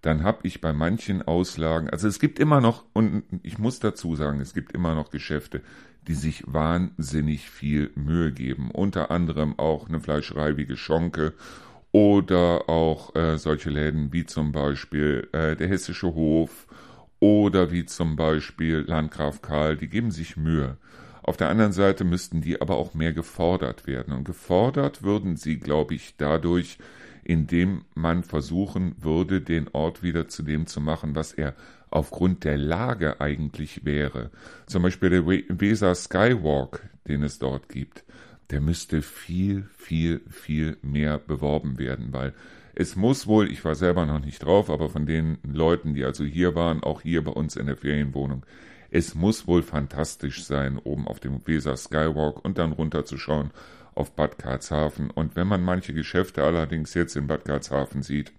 dann 0.02 0.22
habe 0.22 0.40
ich 0.42 0.60
bei 0.60 0.74
manchen 0.74 1.22
Auslagen, 1.22 1.88
also 1.88 2.06
es 2.06 2.18
gibt 2.18 2.38
immer 2.38 2.60
noch, 2.60 2.84
und 2.92 3.24
ich 3.42 3.58
muss 3.58 3.80
dazu 3.80 4.16
sagen, 4.16 4.38
es 4.40 4.52
gibt 4.52 4.72
immer 4.72 4.94
noch 4.94 5.08
Geschäfte, 5.10 5.62
die 6.06 6.14
sich 6.14 6.44
wahnsinnig 6.46 7.48
viel 7.50 7.90
Mühe 7.94 8.32
geben. 8.32 8.70
Unter 8.70 9.10
anderem 9.10 9.58
auch 9.58 9.88
eine 9.88 10.00
Fleischerei 10.00 10.56
wie 10.56 10.66
Geschonke 10.66 11.32
oder 11.92 12.68
auch 12.68 13.14
äh, 13.14 13.38
solche 13.38 13.70
Läden 13.70 14.12
wie 14.12 14.26
zum 14.26 14.52
Beispiel 14.52 15.28
äh, 15.32 15.56
der 15.56 15.68
Hessische 15.68 16.14
Hof 16.14 16.66
oder 17.20 17.70
wie 17.70 17.86
zum 17.86 18.16
Beispiel 18.16 18.84
Landgraf 18.86 19.40
Karl, 19.42 19.76
die 19.76 19.88
geben 19.88 20.10
sich 20.10 20.36
Mühe. 20.36 20.76
Auf 21.22 21.38
der 21.38 21.48
anderen 21.48 21.72
Seite 21.72 22.04
müssten 22.04 22.42
die 22.42 22.60
aber 22.60 22.76
auch 22.76 22.92
mehr 22.92 23.14
gefordert 23.14 23.86
werden. 23.86 24.12
Und 24.12 24.24
gefordert 24.24 25.02
würden 25.02 25.36
sie, 25.36 25.58
glaube 25.58 25.94
ich, 25.94 26.16
dadurch, 26.18 26.76
indem 27.22 27.86
man 27.94 28.24
versuchen 28.24 28.94
würde, 29.00 29.40
den 29.40 29.68
Ort 29.72 30.02
wieder 30.02 30.28
zu 30.28 30.42
dem 30.42 30.66
zu 30.66 30.82
machen, 30.82 31.14
was 31.14 31.32
er 31.32 31.54
aufgrund 31.94 32.44
der 32.44 32.58
Lage 32.58 33.20
eigentlich 33.20 33.84
wäre. 33.84 34.30
Zum 34.66 34.82
Beispiel 34.82 35.10
der 35.10 35.26
Weser 35.26 35.94
Skywalk, 35.94 36.88
den 37.06 37.22
es 37.22 37.38
dort 37.38 37.68
gibt, 37.68 38.04
der 38.50 38.60
müsste 38.60 39.00
viel, 39.00 39.68
viel, 39.76 40.20
viel 40.28 40.76
mehr 40.82 41.18
beworben 41.18 41.78
werden, 41.78 42.08
weil 42.12 42.34
es 42.74 42.96
muss 42.96 43.28
wohl, 43.28 43.50
ich 43.50 43.64
war 43.64 43.76
selber 43.76 44.04
noch 44.06 44.18
nicht 44.18 44.44
drauf, 44.44 44.68
aber 44.68 44.90
von 44.90 45.06
den 45.06 45.38
Leuten, 45.44 45.94
die 45.94 46.04
also 46.04 46.24
hier 46.24 46.56
waren, 46.56 46.82
auch 46.82 47.00
hier 47.00 47.22
bei 47.22 47.30
uns 47.30 47.54
in 47.54 47.66
der 47.66 47.76
Ferienwohnung, 47.76 48.44
es 48.90 49.14
muss 49.14 49.46
wohl 49.46 49.62
fantastisch 49.62 50.44
sein, 50.44 50.78
oben 50.78 51.06
auf 51.06 51.20
dem 51.20 51.46
Weser 51.46 51.76
Skywalk 51.76 52.44
und 52.44 52.58
dann 52.58 52.72
runterzuschauen 52.72 53.50
auf 53.94 54.16
Bad 54.16 54.38
Karlshafen. 54.38 55.10
Und 55.10 55.36
wenn 55.36 55.46
man 55.46 55.62
manche 55.62 55.94
Geschäfte 55.94 56.42
allerdings 56.42 56.94
jetzt 56.94 57.14
in 57.16 57.28
Bad 57.28 57.44
Karlshafen 57.44 58.02
sieht 58.02 58.32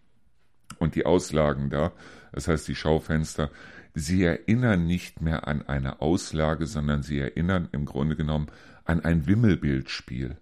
und 0.78 0.96
die 0.96 1.06
Auslagen 1.06 1.70
da, 1.70 1.94
das 2.36 2.50
heißt 2.50 2.68
die 2.68 2.76
Schaufenster, 2.76 3.50
sie 3.94 4.24
erinnern 4.24 4.86
nicht 4.86 5.22
mehr 5.22 5.48
an 5.48 5.62
eine 5.62 6.02
Auslage, 6.02 6.68
sondern 6.68 7.02
sie 7.02 7.18
erinnern 7.18 7.70
im 7.72 7.86
Grunde 7.86 8.18
genommen 8.18 8.48
an 8.84 9.00
ein 9.00 9.26
Wimmelbildspiel. 9.26 10.36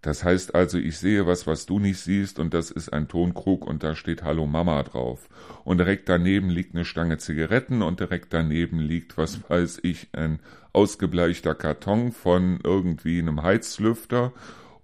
Das 0.00 0.24
heißt 0.24 0.54
also, 0.54 0.78
ich 0.78 0.98
sehe 0.98 1.26
was, 1.26 1.46
was 1.46 1.66
du 1.66 1.78
nicht 1.78 1.98
siehst, 1.98 2.38
und 2.38 2.54
das 2.54 2.70
ist 2.70 2.94
ein 2.94 3.08
Tonkrug 3.08 3.66
und 3.66 3.82
da 3.82 3.94
steht 3.94 4.22
Hallo 4.22 4.46
Mama 4.46 4.82
drauf. 4.84 5.28
Und 5.64 5.78
direkt 5.78 6.08
daneben 6.08 6.48
liegt 6.48 6.74
eine 6.74 6.86
Stange 6.86 7.18
Zigaretten 7.18 7.82
und 7.82 8.00
direkt 8.00 8.32
daneben 8.32 8.78
liegt, 8.78 9.18
was 9.18 9.40
weiß 9.48 9.80
ich, 9.82 10.08
ein 10.12 10.40
ausgebleichter 10.72 11.54
Karton 11.54 12.12
von 12.12 12.58
irgendwie 12.64 13.18
einem 13.18 13.42
Heizlüfter. 13.42 14.32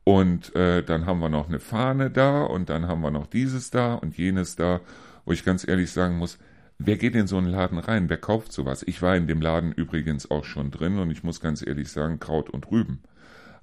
Und 0.05 0.55
äh, 0.55 0.83
dann 0.83 1.07
haben 1.07 1.21
wir 1.21 1.31
noch 1.31 1.49
eine 1.49 1.61
Fahne 1.61 2.11
da 2.11 2.43
und 2.43 2.69
dann 2.69 2.87
haben 2.87 3.00
wir 3.00 3.11
noch 3.11 3.26
dieses 3.26 3.71
da 3.71 3.95
und 3.95 4.19
jenes 4.19 4.57
da, 4.57 4.81
wo 5.25 5.33
ich 5.33 5.45
ganz 5.45 5.67
ehrlich 5.67 5.90
sagen 5.90 6.19
muss, 6.19 6.38
Wer 6.82 6.96
geht 6.96 7.14
in 7.14 7.26
so 7.26 7.37
einen 7.37 7.49
Laden 7.50 7.78
rein? 7.78 8.08
Wer 8.08 8.16
kauft 8.16 8.52
sowas? 8.52 8.82
Ich 8.87 9.02
war 9.02 9.14
in 9.14 9.26
dem 9.26 9.42
Laden 9.42 9.70
übrigens 9.70 10.30
auch 10.30 10.44
schon 10.44 10.70
drin 10.70 10.99
und 10.99 11.10
ich 11.10 11.22
muss 11.22 11.38
ganz 11.38 11.60
ehrlich 11.60 11.92
sagen, 11.92 12.20
Kraut 12.20 12.49
und 12.49 12.70
Rüben. 12.70 13.02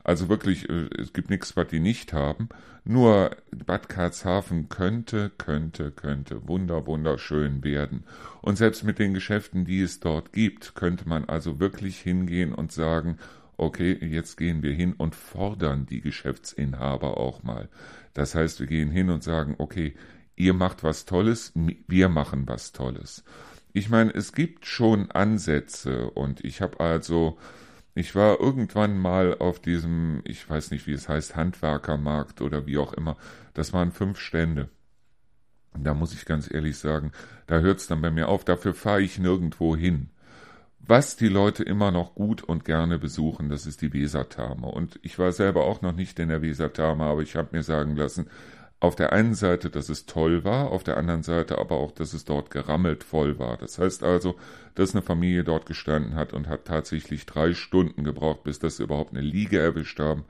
Also 0.03 0.29
wirklich, 0.29 0.69
äh, 0.69 0.88
es 1.00 1.13
gibt 1.13 1.31
nichts, 1.31 1.57
was 1.57 1.67
die 1.67 1.79
nicht 1.79 2.13
haben. 2.13 2.47
Nur 2.86 3.36
Bad 3.65 3.89
Karlshafen 3.89 4.69
könnte, 4.69 5.31
könnte, 5.36 5.89
könnte 5.89 6.47
wunder, 6.47 6.86
wunderschön 6.86 7.63
werden. 7.63 8.03
Und 8.43 8.59
selbst 8.59 8.83
mit 8.83 9.00
den 9.00 9.15
Geschäften, 9.15 9.65
die 9.65 9.81
es 9.81 10.00
dort 10.00 10.31
gibt, 10.31 10.75
könnte 10.75 11.09
man 11.09 11.25
also 11.25 11.59
wirklich 11.59 12.00
hingehen 12.00 12.53
und 12.53 12.71
sagen, 12.71 13.17
okay, 13.57 13.97
jetzt 14.00 14.38
gehen 14.38 14.62
wir 14.62 14.74
hin 14.74 14.93
und 14.95 15.15
fordern 15.15 15.88
die 15.88 16.01
Geschäftsinhaber 16.01 17.17
auch 17.17 17.41
mal. 17.41 17.67
Das 18.13 18.36
heißt, 18.36 18.59
wir 18.59 18.67
gehen 18.67 18.91
hin 18.91 19.09
und 19.09 19.24
sagen, 19.24 19.55
okay, 19.57 19.95
ihr 20.38 20.53
macht 20.53 20.84
was 20.84 21.06
Tolles, 21.06 21.51
wir 21.56 22.08
machen 22.08 22.48
was 22.48 22.72
Tolles. 22.72 23.25
Ich 23.74 23.89
meine, 23.89 24.13
es 24.13 24.32
gibt 24.32 24.65
schon 24.65 25.12
Ansätze 25.12 26.10
und 26.12 26.46
ich 26.46 26.62
habe 26.62 26.79
also, 26.79 27.38
ich 27.96 28.15
war 28.15 28.39
irgendwann 28.39 28.98
mal 28.98 29.38
auf 29.38 29.60
diesem, 29.60 30.22
ich 30.24 30.50
weiß 30.50 30.72
nicht, 30.72 30.88
wie 30.88 30.94
es 30.94 31.10
heißt, 31.10 31.36
Handwerkermarkt 31.36 32.41
oder 32.41 32.65
wie 32.65 32.77
auch 32.77 32.94
immer. 32.94 33.17
Das 33.53 33.74
waren 33.74 33.91
fünf 33.91 34.20
Stände. 34.20 34.70
Da 35.75 35.94
muss 35.94 36.13
ich 36.13 36.25
ganz 36.25 36.51
ehrlich 36.51 36.77
sagen, 36.77 37.12
da 37.46 37.60
hört 37.60 37.79
es 37.79 37.88
dann 37.88 38.01
bei 38.01 38.10
mir 38.10 38.29
auf. 38.29 38.46
Dafür 38.46 38.74
fahre 38.74 39.01
ich 39.01 39.20
nirgendwo 39.20 39.75
hin. 39.75 40.10
Was 40.79 41.17
die 41.17 41.27
Leute 41.27 41.63
immer 41.63 41.91
noch 41.91 42.15
gut 42.15 42.41
und 42.44 42.63
gerne 42.63 42.98
besuchen, 42.98 43.50
das 43.50 43.65
ist 43.65 43.82
die 43.82 43.94
Wesertherme. 43.94 44.67
Und 44.67 45.00
ich 45.03 45.20
war 45.20 45.32
selber 45.34 45.65
auch 45.65 45.82
noch 45.82 45.94
nicht 45.94 46.17
in 46.20 46.29
der 46.29 46.41
Wesertherme, 46.41 47.03
aber 47.03 47.22
ich 47.22 47.36
habe 47.36 47.50
mir 47.51 47.63
sagen 47.63 47.96
lassen, 47.96 48.27
auf 48.79 48.96
der 48.96 49.12
einen 49.12 49.34
Seite, 49.34 49.69
dass 49.69 49.89
es 49.89 50.05
toll 50.05 50.43
war, 50.43 50.72
auf 50.72 50.84
der 50.84 50.98
anderen 50.98 51.24
Seite 51.24 51.57
aber 51.57 51.77
auch, 51.77 51.91
dass 51.91 52.13
es 52.13 52.25
dort 52.25 52.51
gerammelt 52.51 53.03
voll 53.03 53.39
war. 53.39 53.57
Das 53.57 53.79
heißt 53.79 54.03
also, 54.03 54.36
dass 54.75 54.93
eine 54.93 55.01
Familie 55.01 55.43
dort 55.43 55.65
gestanden 55.65 56.15
hat 56.15 56.34
und 56.34 56.48
hat 56.48 56.65
tatsächlich 56.65 57.25
drei 57.25 57.53
Stunden 57.53 58.03
gebraucht, 58.03 58.43
bis 58.43 58.60
das 58.60 58.79
überhaupt 58.79 59.12
eine 59.12 59.22
Liege 59.22 59.60
erwischt 59.60 60.00
haben. 60.00 60.25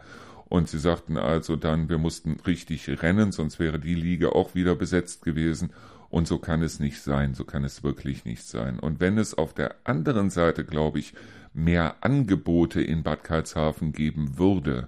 Und 0.46 0.70
sie 0.70 0.80
sagten 0.80 1.18
also 1.18 1.58
dann, 1.58 1.90
wir 1.90 1.98
mussten 1.98 2.38
richtig 2.48 2.88
rennen, 3.04 3.34
sonst 3.34 3.60
wäre 3.60 3.80
die 3.80 3.96
Liege 3.96 4.34
auch 4.34 4.56
wieder 4.56 4.76
besetzt 4.76 5.26
gewesen. 5.26 5.74
Und 6.10 6.26
so 6.26 6.38
kann 6.38 6.62
es 6.62 6.80
nicht 6.80 7.02
sein, 7.02 7.34
so 7.34 7.44
kann 7.44 7.66
es 7.66 7.84
wirklich 7.84 8.24
nicht 8.24 8.44
sein. 8.44 8.80
Und 8.80 9.02
wenn 9.02 9.18
es 9.18 9.38
auf 9.38 9.54
der 9.54 9.76
anderen 9.84 10.30
Seite, 10.30 10.64
glaube 10.64 11.00
ich, 11.00 11.14
mehr 11.54 11.98
Angebote 12.00 12.82
in 12.82 13.04
Bad 13.04 13.26
Karlshafen 13.26 13.92
geben 13.92 14.38
würde, 14.38 14.88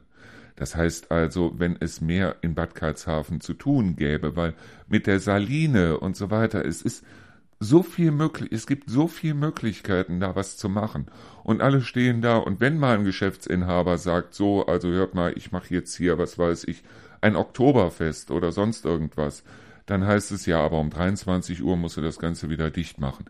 das 0.60 0.76
heißt 0.76 1.10
also, 1.10 1.54
wenn 1.58 1.78
es 1.80 2.02
mehr 2.02 2.36
in 2.42 2.54
Bad 2.54 2.76
Karlshafen 2.76 3.40
zu 3.40 3.54
tun 3.54 3.96
gäbe, 3.96 4.36
weil 4.36 4.56
mit 4.90 5.08
der 5.08 5.22
Saline 5.22 5.98
und 5.98 6.18
so 6.18 6.32
weiter, 6.32 6.66
es 6.66 6.82
ist 6.82 7.06
so 7.62 7.82
viel 7.82 8.12
möglich, 8.12 8.52
es 8.52 8.68
gibt 8.68 8.90
so 8.90 9.08
viele 9.08 9.36
Möglichkeiten, 9.36 10.20
da 10.20 10.36
was 10.36 10.58
zu 10.58 10.68
machen. 10.68 11.06
Und 11.46 11.62
alle 11.62 11.82
stehen 11.82 12.22
da 12.22 12.36
und 12.36 12.60
wenn 12.60 12.78
mal 12.78 12.98
ein 12.98 13.06
Geschäftsinhaber 13.06 13.98
sagt, 13.98 14.34
so, 14.34 14.66
also 14.66 14.90
hört 14.90 15.16
mal, 15.16 15.32
ich 15.38 15.54
mache 15.54 15.74
jetzt 15.74 15.96
hier, 15.96 16.18
was 16.18 16.38
weiß 16.38 16.66
ich, 16.66 16.84
ein 17.22 17.38
Oktoberfest 17.38 18.30
oder 18.30 18.52
sonst 18.52 18.84
irgendwas, 18.84 19.46
dann 19.86 20.06
heißt 20.06 20.34
es 20.34 20.46
ja, 20.46 20.60
aber 20.60 20.82
um 20.82 20.90
23 20.90 21.64
Uhr 21.64 21.78
musst 21.78 21.96
du 21.96 22.02
das 22.02 22.20
Ganze 22.20 22.50
wieder 22.50 22.70
dicht 22.70 23.00
machen. 23.00 23.26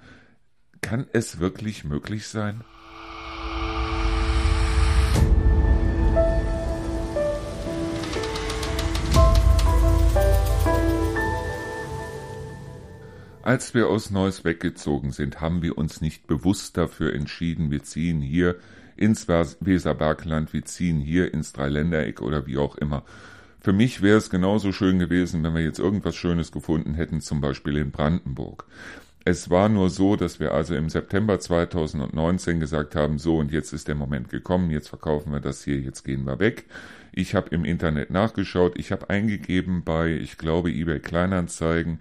Kann 0.81 1.05
es 1.13 1.39
wirklich 1.39 1.83
möglich 1.83 2.27
sein? 2.27 2.63
Als 13.49 13.73
wir 13.73 13.89
aus 13.89 14.11
Neuss 14.11 14.45
weggezogen 14.45 15.11
sind, 15.11 15.41
haben 15.41 15.63
wir 15.63 15.75
uns 15.75 16.01
nicht 16.01 16.27
bewusst 16.27 16.77
dafür 16.77 17.15
entschieden, 17.15 17.71
wir 17.71 17.81
ziehen 17.81 18.21
hier 18.21 18.57
ins 18.95 19.27
Weserbergland, 19.27 20.53
wir 20.53 20.65
ziehen 20.65 20.99
hier 20.99 21.33
ins 21.33 21.51
Dreiländereck 21.53 22.21
oder 22.21 22.45
wie 22.45 22.59
auch 22.59 22.75
immer. 22.75 23.01
Für 23.59 23.73
mich 23.73 24.03
wäre 24.03 24.19
es 24.19 24.29
genauso 24.29 24.71
schön 24.71 24.99
gewesen, 24.99 25.43
wenn 25.43 25.55
wir 25.55 25.63
jetzt 25.63 25.79
irgendwas 25.79 26.15
Schönes 26.15 26.51
gefunden 26.51 26.93
hätten, 26.93 27.21
zum 27.21 27.41
Beispiel 27.41 27.77
in 27.77 27.89
Brandenburg. 27.89 28.65
Es 29.25 29.49
war 29.49 29.67
nur 29.67 29.89
so, 29.89 30.15
dass 30.15 30.39
wir 30.39 30.53
also 30.53 30.75
im 30.75 30.89
September 30.89 31.39
2019 31.39 32.59
gesagt 32.59 32.95
haben, 32.95 33.17
so 33.17 33.37
und 33.37 33.51
jetzt 33.51 33.73
ist 33.73 33.87
der 33.87 33.95
Moment 33.95 34.29
gekommen, 34.29 34.69
jetzt 34.69 34.89
verkaufen 34.89 35.33
wir 35.33 35.39
das 35.39 35.63
hier, 35.63 35.79
jetzt 35.79 36.03
gehen 36.03 36.23
wir 36.27 36.37
weg. 36.37 36.65
Ich 37.11 37.33
habe 37.33 37.49
im 37.49 37.65
Internet 37.65 38.11
nachgeschaut, 38.11 38.77
ich 38.77 38.91
habe 38.91 39.09
eingegeben 39.09 39.83
bei, 39.83 40.11
ich 40.11 40.37
glaube, 40.37 40.69
eBay 40.69 40.99
Kleinanzeigen, 40.99 41.99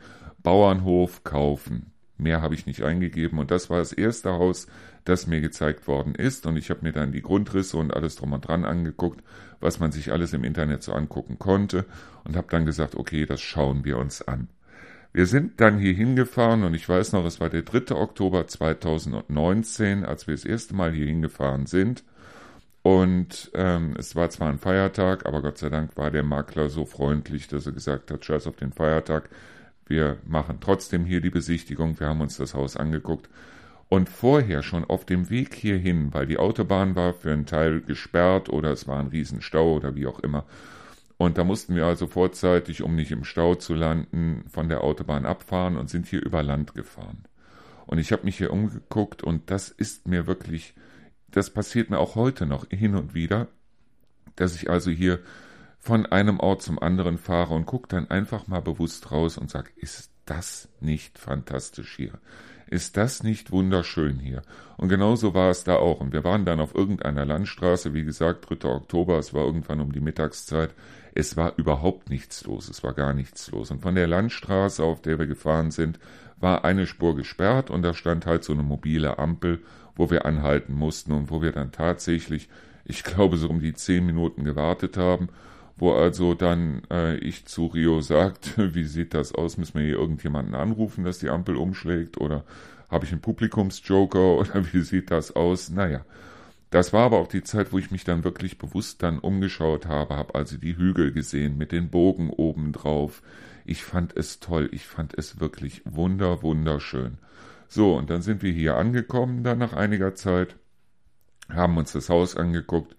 Bauernhof 0.48 1.24
kaufen. 1.24 1.92
Mehr 2.16 2.40
habe 2.40 2.54
ich 2.54 2.64
nicht 2.64 2.82
eingegeben 2.82 3.38
und 3.38 3.50
das 3.50 3.68
war 3.68 3.80
das 3.80 3.92
erste 3.92 4.32
Haus, 4.32 4.66
das 5.04 5.26
mir 5.26 5.42
gezeigt 5.42 5.86
worden 5.86 6.14
ist 6.14 6.46
und 6.46 6.56
ich 6.56 6.70
habe 6.70 6.80
mir 6.84 6.92
dann 6.92 7.12
die 7.12 7.20
Grundrisse 7.20 7.76
und 7.76 7.92
alles 7.92 8.16
drum 8.16 8.32
und 8.32 8.48
dran 8.48 8.64
angeguckt, 8.64 9.22
was 9.60 9.78
man 9.78 9.92
sich 9.92 10.10
alles 10.10 10.32
im 10.32 10.44
Internet 10.44 10.82
so 10.82 10.94
angucken 10.94 11.38
konnte 11.38 11.84
und 12.24 12.34
habe 12.34 12.46
dann 12.48 12.64
gesagt, 12.64 12.94
okay, 12.94 13.26
das 13.26 13.42
schauen 13.42 13.84
wir 13.84 13.98
uns 13.98 14.26
an. 14.26 14.48
Wir 15.12 15.26
sind 15.26 15.60
dann 15.60 15.78
hier 15.78 15.92
hingefahren 15.92 16.64
und 16.64 16.72
ich 16.72 16.88
weiß 16.88 17.12
noch, 17.12 17.26
es 17.26 17.40
war 17.40 17.50
der 17.50 17.60
3. 17.60 17.94
Oktober 17.94 18.46
2019, 18.46 20.06
als 20.06 20.28
wir 20.28 20.34
das 20.34 20.46
erste 20.46 20.74
Mal 20.74 20.92
hier 20.92 21.08
hingefahren 21.08 21.66
sind. 21.66 22.04
Und 22.80 23.50
ähm, 23.52 23.96
es 23.98 24.16
war 24.16 24.30
zwar 24.30 24.48
ein 24.48 24.58
Feiertag, 24.58 25.26
aber 25.26 25.42
Gott 25.42 25.58
sei 25.58 25.68
Dank 25.68 25.98
war 25.98 26.10
der 26.10 26.22
Makler 26.22 26.70
so 26.70 26.86
freundlich, 26.86 27.48
dass 27.48 27.66
er 27.66 27.72
gesagt 27.72 28.10
hat, 28.10 28.24
scheiß 28.24 28.46
auf 28.46 28.56
den 28.56 28.72
Feiertag, 28.72 29.28
wir 29.88 30.18
machen 30.26 30.58
trotzdem 30.60 31.04
hier 31.04 31.20
die 31.20 31.30
Besichtigung, 31.30 31.98
wir 32.00 32.08
haben 32.08 32.20
uns 32.20 32.36
das 32.36 32.54
Haus 32.54 32.76
angeguckt. 32.76 33.28
Und 33.88 34.10
vorher 34.10 34.62
schon 34.62 34.84
auf 34.84 35.06
dem 35.06 35.30
Weg 35.30 35.54
hierhin, 35.54 36.12
weil 36.12 36.26
die 36.26 36.36
Autobahn 36.36 36.94
war 36.94 37.14
für 37.14 37.32
einen 37.32 37.46
Teil 37.46 37.80
gesperrt 37.80 38.50
oder 38.50 38.70
es 38.70 38.86
war 38.86 38.98
ein 38.98 39.06
Riesenstau 39.06 39.76
oder 39.76 39.94
wie 39.94 40.06
auch 40.06 40.20
immer. 40.20 40.44
Und 41.16 41.36
da 41.38 41.44
mussten 41.44 41.74
wir 41.74 41.86
also 41.86 42.06
vorzeitig, 42.06 42.82
um 42.82 42.94
nicht 42.94 43.10
im 43.10 43.24
Stau 43.24 43.54
zu 43.54 43.74
landen, 43.74 44.44
von 44.48 44.68
der 44.68 44.84
Autobahn 44.84 45.26
abfahren 45.26 45.76
und 45.76 45.90
sind 45.90 46.06
hier 46.06 46.22
über 46.22 46.42
Land 46.42 46.74
gefahren. 46.74 47.24
Und 47.86 47.98
ich 47.98 48.12
habe 48.12 48.24
mich 48.24 48.36
hier 48.36 48.52
umgeguckt 48.52 49.22
und 49.22 49.50
das 49.50 49.70
ist 49.70 50.06
mir 50.06 50.26
wirklich, 50.26 50.74
das 51.28 51.50
passiert 51.50 51.88
mir 51.88 51.98
auch 51.98 52.14
heute 52.14 52.44
noch 52.46 52.68
hin 52.68 52.94
und 52.94 53.14
wieder, 53.14 53.48
dass 54.36 54.54
ich 54.54 54.68
also 54.68 54.90
hier 54.90 55.20
von 55.78 56.06
einem 56.06 56.40
Ort 56.40 56.62
zum 56.62 56.78
anderen 56.78 57.18
fahre 57.18 57.54
und 57.54 57.66
gucke 57.66 57.88
dann 57.88 58.10
einfach 58.10 58.46
mal 58.46 58.60
bewusst 58.60 59.10
raus 59.10 59.38
und 59.38 59.50
sage, 59.50 59.70
ist 59.76 60.10
das 60.26 60.68
nicht 60.80 61.18
fantastisch 61.18 61.96
hier? 61.96 62.12
Ist 62.70 62.98
das 62.98 63.22
nicht 63.22 63.50
wunderschön 63.50 64.18
hier? 64.18 64.42
Und 64.76 64.90
genauso 64.90 65.32
war 65.32 65.50
es 65.50 65.64
da 65.64 65.76
auch. 65.76 66.00
Und 66.00 66.12
wir 66.12 66.22
waren 66.22 66.44
dann 66.44 66.60
auf 66.60 66.74
irgendeiner 66.74 67.24
Landstraße, 67.24 67.94
wie 67.94 68.04
gesagt, 68.04 68.50
3. 68.50 68.68
Oktober, 68.68 69.18
es 69.18 69.32
war 69.32 69.46
irgendwann 69.46 69.80
um 69.80 69.92
die 69.92 70.00
Mittagszeit. 70.00 70.74
Es 71.14 71.38
war 71.38 71.54
überhaupt 71.56 72.10
nichts 72.10 72.44
los, 72.44 72.68
es 72.68 72.84
war 72.84 72.92
gar 72.92 73.14
nichts 73.14 73.50
los. 73.50 73.70
Und 73.70 73.80
von 73.80 73.94
der 73.94 74.06
Landstraße, 74.06 74.84
auf 74.84 75.00
der 75.00 75.18
wir 75.18 75.26
gefahren 75.26 75.70
sind, 75.70 75.98
war 76.36 76.64
eine 76.64 76.86
Spur 76.86 77.16
gesperrt 77.16 77.70
und 77.70 77.82
da 77.82 77.94
stand 77.94 78.26
halt 78.26 78.44
so 78.44 78.52
eine 78.52 78.62
mobile 78.62 79.18
Ampel, 79.18 79.62
wo 79.96 80.10
wir 80.10 80.26
anhalten 80.26 80.74
mussten 80.74 81.12
und 81.12 81.30
wo 81.30 81.40
wir 81.40 81.52
dann 81.52 81.72
tatsächlich, 81.72 82.50
ich 82.84 83.02
glaube, 83.02 83.38
so 83.38 83.48
um 83.48 83.60
die 83.60 83.72
zehn 83.72 84.04
Minuten 84.04 84.44
gewartet 84.44 84.98
haben 84.98 85.30
wo 85.78 85.92
also 85.92 86.34
dann 86.34 86.82
äh, 86.90 87.16
ich 87.18 87.46
zu 87.46 87.66
Rio 87.66 88.00
sagt, 88.00 88.54
wie 88.74 88.84
sieht 88.84 89.14
das 89.14 89.34
aus, 89.34 89.56
müssen 89.56 89.78
wir 89.78 89.86
hier 89.86 89.98
irgendjemanden 89.98 90.54
anrufen, 90.54 91.04
dass 91.04 91.18
die 91.18 91.30
Ampel 91.30 91.56
umschlägt 91.56 92.18
oder 92.18 92.44
habe 92.90 93.04
ich 93.04 93.12
einen 93.12 93.20
Publikumsjoker 93.20 94.36
oder 94.38 94.72
wie 94.72 94.80
sieht 94.80 95.10
das 95.10 95.34
aus? 95.34 95.70
Naja, 95.70 96.04
das 96.70 96.92
war 96.92 97.04
aber 97.04 97.18
auch 97.18 97.28
die 97.28 97.42
Zeit, 97.42 97.72
wo 97.72 97.78
ich 97.78 97.90
mich 97.90 98.04
dann 98.04 98.24
wirklich 98.24 98.58
bewusst 98.58 99.02
dann 99.02 99.18
umgeschaut 99.18 99.86
habe, 99.86 100.16
habe 100.16 100.34
also 100.34 100.58
die 100.58 100.76
Hügel 100.76 101.12
gesehen 101.12 101.56
mit 101.56 101.72
den 101.72 101.88
Bogen 101.88 102.30
oben 102.30 102.72
drauf. 102.72 103.22
Ich 103.64 103.84
fand 103.84 104.16
es 104.16 104.40
toll, 104.40 104.68
ich 104.72 104.86
fand 104.86 105.16
es 105.16 105.40
wirklich 105.40 105.82
wunder, 105.84 106.42
wunderschön. 106.42 107.18
So, 107.68 107.94
und 107.96 108.10
dann 108.10 108.22
sind 108.22 108.42
wir 108.42 108.52
hier 108.52 108.76
angekommen, 108.76 109.44
dann 109.44 109.58
nach 109.58 109.74
einiger 109.74 110.14
Zeit, 110.14 110.56
haben 111.48 111.76
uns 111.78 111.92
das 111.92 112.08
Haus 112.10 112.36
angeguckt, 112.36 112.94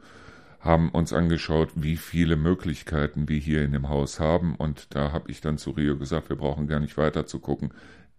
haben 0.59 0.89
uns 0.89 1.13
angeschaut, 1.13 1.69
wie 1.75 1.95
viele 1.95 2.35
Möglichkeiten 2.35 3.29
wir 3.29 3.39
hier 3.39 3.63
in 3.63 3.71
dem 3.71 3.87
Haus 3.89 4.19
haben. 4.19 4.55
Und 4.55 4.93
da 4.93 5.11
habe 5.11 5.31
ich 5.31 5.41
dann 5.41 5.57
zu 5.57 5.71
Rio 5.71 5.97
gesagt, 5.97 6.29
wir 6.29 6.35
brauchen 6.35 6.67
gar 6.67 6.79
nicht 6.79 6.97
weiter 6.97 7.25
zu 7.25 7.39
gucken. 7.39 7.71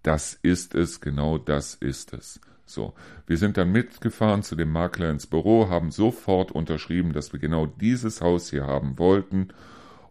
Das 0.03 0.33
ist 0.35 0.75
es, 0.75 1.01
genau 1.01 1.37
das 1.37 1.75
ist 1.75 2.15
es. 2.15 2.41
So, 2.65 2.95
wir 3.27 3.37
sind 3.37 3.57
dann 3.57 3.73
mitgefahren 3.73 4.43
zu 4.43 4.55
dem 4.55 4.71
Makler 4.71 5.11
ins 5.11 5.27
Büro, 5.27 5.69
haben 5.69 5.91
sofort 5.91 6.53
unterschrieben, 6.53 7.13
dass 7.13 7.33
wir 7.33 7.41
genau 7.41 7.67
dieses 7.67 8.21
Haus 8.21 8.51
hier 8.51 8.67
haben 8.67 8.99
wollten. 8.99 9.49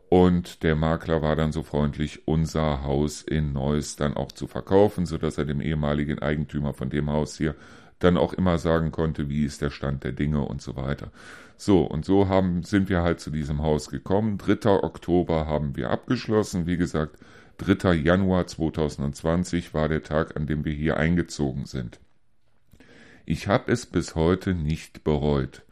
Und 0.10 0.64
der 0.64 0.76
Makler 0.76 1.22
war 1.22 1.36
dann 1.36 1.52
so 1.52 1.64
freundlich, 1.64 2.28
unser 2.28 2.84
Haus 2.84 3.22
in 3.22 3.54
Neuss 3.54 3.96
dann 3.96 4.16
auch 4.16 4.32
zu 4.32 4.48
verkaufen, 4.48 5.06
sodass 5.06 5.38
er 5.38 5.46
dem 5.46 5.62
ehemaligen 5.62 6.20
Eigentümer 6.20 6.74
von 6.74 6.90
dem 6.90 7.10
Haus 7.10 7.38
hier 7.38 7.56
dann 8.00 8.18
auch 8.18 8.34
immer 8.34 8.58
sagen 8.58 8.92
konnte, 8.92 9.30
wie 9.30 9.46
ist 9.46 9.62
der 9.62 9.70
Stand 9.70 10.04
der 10.04 10.14
Dinge 10.14 10.42
und 10.42 10.62
so 10.62 10.76
weiter. 10.76 11.12
So, 11.58 11.84
und 11.84 12.06
so 12.06 12.30
haben, 12.30 12.64
sind 12.64 12.88
wir 12.90 13.02
halt 13.02 13.20
zu 13.20 13.32
diesem 13.32 13.62
Haus 13.62 13.90
gekommen. 13.90 14.38
3. 14.38 14.70
Oktober 14.84 15.46
haben 15.46 15.76
wir 15.76 15.90
abgeschlossen. 15.90 16.66
Wie 16.66 16.78
gesagt, 16.78 17.18
3. 17.58 17.94
Januar 17.94 18.48
2020 18.48 19.74
war 19.74 19.90
der 19.90 20.04
Tag, 20.04 20.38
an 20.38 20.48
dem 20.48 20.64
wir 20.64 20.72
hier 20.72 20.96
eingezogen 20.96 21.66
sind. 21.66 22.00
Ich 23.26 23.48
habe 23.48 23.72
es 23.72 23.86
bis 23.86 24.16
heute 24.16 24.56
nicht 24.56 25.04
bereut. 25.04 25.64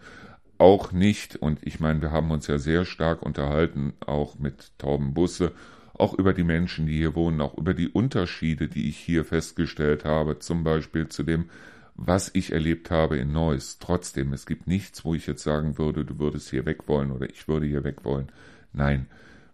Auch 0.58 0.92
nicht, 0.92 1.38
und 1.38 1.60
ich 1.66 1.80
meine, 1.80 2.02
wir 2.02 2.12
haben 2.12 2.32
uns 2.32 2.48
ja 2.48 2.58
sehr 2.58 2.84
stark 2.84 3.22
unterhalten, 3.22 3.94
auch 4.06 4.38
mit 4.38 4.78
Tauben 4.78 5.14
Busse, 5.14 5.54
auch 5.94 6.14
über 6.14 6.34
die 6.34 6.44
Menschen, 6.44 6.86
die 6.86 6.98
hier 6.98 7.16
wohnen, 7.16 7.42
auch 7.42 7.58
über 7.58 7.74
die 7.74 7.88
Unterschiede, 7.88 8.68
die 8.68 8.90
ich 8.90 8.98
hier 8.98 9.24
festgestellt 9.24 10.04
habe, 10.04 10.40
zum 10.40 10.64
Beispiel 10.64 11.08
zu 11.08 11.24
dem 11.24 11.50
was 11.98 12.30
ich 12.34 12.54
erlebt 12.54 12.92
habe 12.92 13.18
in 13.18 13.32
Neuss. 13.32 13.80
Trotzdem, 13.80 14.32
es 14.32 14.46
gibt 14.46 14.68
nichts, 14.68 15.04
wo 15.04 15.16
ich 15.16 15.26
jetzt 15.26 15.44
sagen 15.44 15.78
würde, 15.78 16.06
du 16.06 16.20
würdest 16.20 16.50
hier 16.50 16.66
weg 16.66 16.88
wollen 16.88 17.12
oder 17.12 17.30
ich 17.30 17.48
würde 17.48 17.66
hier 17.66 17.84
weg 17.84 18.06
wollen. 18.06 18.32
Nein, 18.72 19.08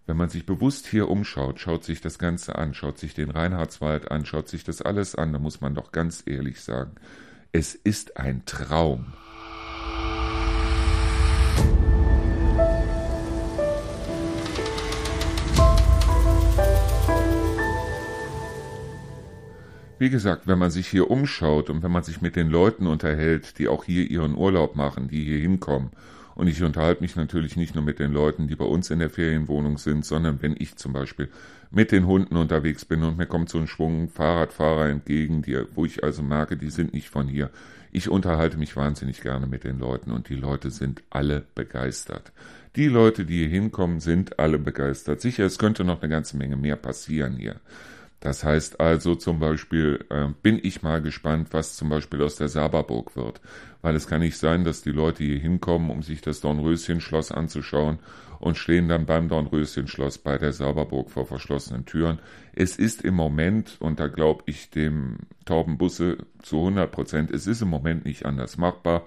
wenn 0.06 0.18
man 0.18 0.30
sich 0.30 0.46
bewusst 0.46 0.86
hier 0.86 1.10
umschaut, 1.10 1.62
schaut 1.62 1.86
sich 1.86 2.02
das 2.02 2.20
Ganze 2.20 2.56
an, 2.56 2.74
schaut 2.74 3.00
sich 3.00 3.14
den 3.14 3.32
Reinhardswald 3.32 4.12
an, 4.12 4.26
schaut 4.26 4.50
sich 4.50 4.66
das 4.66 4.82
alles 4.82 5.16
an, 5.16 5.32
da 5.32 5.40
muss 5.40 5.62
man 5.62 5.74
doch 5.74 5.94
ganz 5.94 6.24
ehrlich 6.26 6.60
sagen, 6.60 6.92
es 7.54 7.74
ist 7.74 8.18
ein 8.18 8.44
Traum. 8.46 9.14
Wie 20.04 20.10
gesagt, 20.10 20.48
wenn 20.48 20.60
man 20.60 20.70
sich 20.70 20.90
hier 20.90 21.10
umschaut 21.10 21.70
und 21.70 21.82
wenn 21.82 21.92
man 21.94 22.04
sich 22.04 22.22
mit 22.22 22.36
den 22.36 22.50
Leuten 22.50 22.88
unterhält, 22.88 23.58
die 23.58 23.70
auch 23.70 23.86
hier 23.86 24.12
ihren 24.12 24.36
Urlaub 24.36 24.76
machen, 24.76 25.08
die 25.08 25.24
hier 25.24 25.40
hinkommen, 25.40 25.92
und 26.36 26.48
ich 26.48 26.62
unterhalte 26.62 27.02
mich 27.02 27.16
natürlich 27.16 27.56
nicht 27.56 27.74
nur 27.74 27.86
mit 27.86 28.00
den 28.00 28.12
Leuten, 28.12 28.50
die 28.50 28.58
bei 28.58 28.66
uns 28.66 28.90
in 28.90 29.00
der 29.00 29.10
Ferienwohnung 29.10 29.78
sind, 29.78 30.04
sondern 30.04 30.42
wenn 30.42 30.58
ich 30.60 30.76
zum 30.76 30.92
Beispiel 30.92 31.30
mit 31.72 31.94
den 31.94 32.06
Hunden 32.06 32.36
unterwegs 32.36 32.84
bin 32.84 33.02
und 33.02 33.18
mir 33.18 33.28
kommt 33.28 33.48
so 33.48 33.58
ein 33.60 33.68
Schwung 33.68 34.10
Fahrradfahrer 34.10 34.90
entgegen, 34.90 35.42
die, 35.42 35.58
wo 35.74 35.86
ich 35.86 36.04
also 36.04 36.22
merke, 36.22 36.58
die 36.58 36.70
sind 36.70 36.94
nicht 36.94 37.08
von 37.08 37.30
hier. 37.30 37.50
Ich 37.94 38.10
unterhalte 38.10 38.58
mich 38.58 38.76
wahnsinnig 38.76 39.22
gerne 39.22 39.48
mit 39.48 39.64
den 39.64 39.80
Leuten 39.80 40.12
und 40.12 40.28
die 40.28 40.36
Leute 40.36 40.70
sind 40.70 41.02
alle 41.12 41.46
begeistert. 41.56 42.34
Die 42.76 42.88
Leute, 42.88 43.24
die 43.24 43.38
hier 43.38 43.48
hinkommen, 43.48 44.02
sind 44.02 44.38
alle 44.38 44.60
begeistert. 44.60 45.22
Sicher, 45.22 45.46
es 45.46 45.60
könnte 45.60 45.86
noch 45.86 46.02
eine 46.02 46.10
ganze 46.10 46.36
Menge 46.36 46.58
mehr 46.58 46.76
passieren 46.76 47.38
hier. 47.38 47.56
Das 48.24 48.46
heißt 48.46 48.80
also 48.80 49.16
zum 49.16 49.40
Beispiel, 49.40 50.06
äh, 50.10 50.30
bin 50.42 50.58
ich 50.64 50.82
mal 50.82 51.02
gespannt, 51.02 51.50
was 51.52 51.76
zum 51.76 51.90
Beispiel 51.90 52.22
aus 52.24 52.38
der 52.38 52.48
Saberburg 52.48 53.18
wird. 53.18 53.42
Weil 53.82 53.98
es 53.98 54.08
kann 54.08 54.22
nicht 54.22 54.38
sein, 54.38 54.64
dass 54.64 54.82
die 54.82 54.94
Leute 54.94 55.26
hier 55.26 55.40
hinkommen, 55.40 55.92
um 55.92 56.04
sich 56.04 56.22
das 56.22 56.40
Dornröschen-Schloss 56.40 57.34
anzuschauen 57.34 58.00
und 58.40 58.58
stehen 58.58 58.88
dann 58.88 59.06
beim 59.06 59.28
Dornröschen-Schloss 59.28 60.20
bei 60.20 60.38
der 60.38 60.54
Saberburg 60.54 61.12
vor 61.12 61.26
verschlossenen 61.26 61.86
Türen. 61.86 62.20
Es 62.54 62.78
ist 62.78 63.02
im 63.02 63.14
Moment, 63.14 63.76
und 63.82 64.00
da 64.00 64.08
glaube 64.08 64.44
ich 64.46 64.70
dem 64.70 65.18
Taubenbusse 65.44 66.20
zu 66.42 66.60
100 66.60 66.90
Prozent, 66.90 67.30
es 67.30 67.46
ist 67.46 67.62
im 67.62 67.68
Moment 67.68 68.06
nicht 68.06 68.26
anders 68.26 68.58
machbar, 68.58 69.04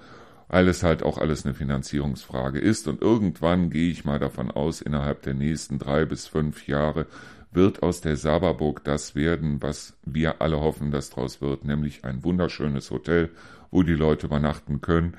weil 0.49 0.69
es 0.69 0.83
halt 0.83 1.03
auch 1.03 1.17
alles 1.17 1.47
eine 1.47 1.55
Finanzierungsfrage 1.55 2.59
ist. 2.59 2.87
Und 2.87 3.01
irgendwann 3.01 3.71
gehe 3.71 3.91
ich 3.91 4.05
mal 4.05 4.19
davon 4.19 4.51
aus, 4.51 4.83
innerhalb 4.83 5.23
der 5.23 5.33
nächsten 5.33 5.79
drei 5.79 6.05
bis 6.05 6.27
fünf 6.27 6.69
Jahre 6.69 7.07
wird 7.57 7.83
aus 7.83 8.01
der 8.01 8.17
Saberburg 8.17 8.85
das 8.85 9.17
werden, 9.17 9.61
was 9.63 9.97
wir 10.05 10.41
alle 10.41 10.61
hoffen, 10.61 10.93
dass 10.93 11.11
daraus 11.11 11.41
wird, 11.41 11.65
nämlich 11.65 12.05
ein 12.05 12.23
wunderschönes 12.23 12.91
Hotel, 12.91 13.31
wo 13.71 13.83
die 13.83 13.95
Leute 13.95 14.27
übernachten 14.27 14.81
können. 14.81 15.17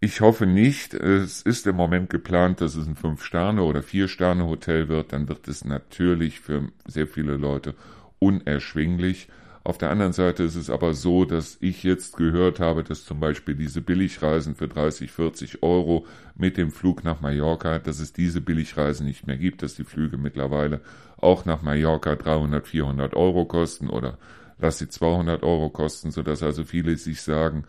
Ich 0.00 0.20
hoffe 0.20 0.46
nicht, 0.46 0.94
es 0.94 1.42
ist 1.42 1.66
im 1.66 1.76
Moment 1.76 2.10
geplant, 2.10 2.60
dass 2.60 2.76
es 2.76 2.86
ein 2.86 2.94
Fünf-Sterne- 2.94 3.62
oder 3.62 3.82
Vier-Sterne-Hotel 3.82 4.88
wird, 4.88 5.12
dann 5.12 5.28
wird 5.28 5.48
es 5.48 5.64
natürlich 5.64 6.40
für 6.40 6.68
sehr 6.86 7.06
viele 7.06 7.36
Leute 7.36 7.74
unerschwinglich. 8.18 9.28
Auf 9.64 9.76
der 9.76 9.90
anderen 9.90 10.12
Seite 10.12 10.44
ist 10.44 10.54
es 10.54 10.70
aber 10.70 10.94
so, 10.94 11.24
dass 11.24 11.58
ich 11.60 11.82
jetzt 11.82 12.16
gehört 12.16 12.60
habe, 12.60 12.84
dass 12.84 13.04
zum 13.04 13.20
Beispiel 13.20 13.54
diese 13.54 13.80
Billigreisen 13.80 14.54
für 14.54 14.68
30, 14.68 15.10
40 15.10 15.62
Euro 15.62 16.06
mit 16.36 16.56
dem 16.56 16.70
Flug 16.70 17.04
nach 17.04 17.20
Mallorca, 17.20 17.78
dass 17.78 17.98
es 18.00 18.12
diese 18.12 18.40
Billigreisen 18.40 19.04
nicht 19.04 19.26
mehr 19.26 19.36
gibt, 19.36 19.62
dass 19.62 19.74
die 19.74 19.84
Flüge 19.84 20.16
mittlerweile 20.16 20.80
auch 21.20 21.44
nach 21.44 21.62
Mallorca 21.62 22.14
300, 22.14 22.66
400 22.66 23.14
Euro 23.14 23.44
kosten 23.44 23.88
oder 23.88 24.18
lass 24.58 24.78
sie 24.78 24.88
200 24.88 25.42
Euro 25.42 25.70
kosten, 25.70 26.10
sodass 26.10 26.42
also 26.42 26.64
viele 26.64 26.96
sich 26.96 27.22
sagen 27.22 27.64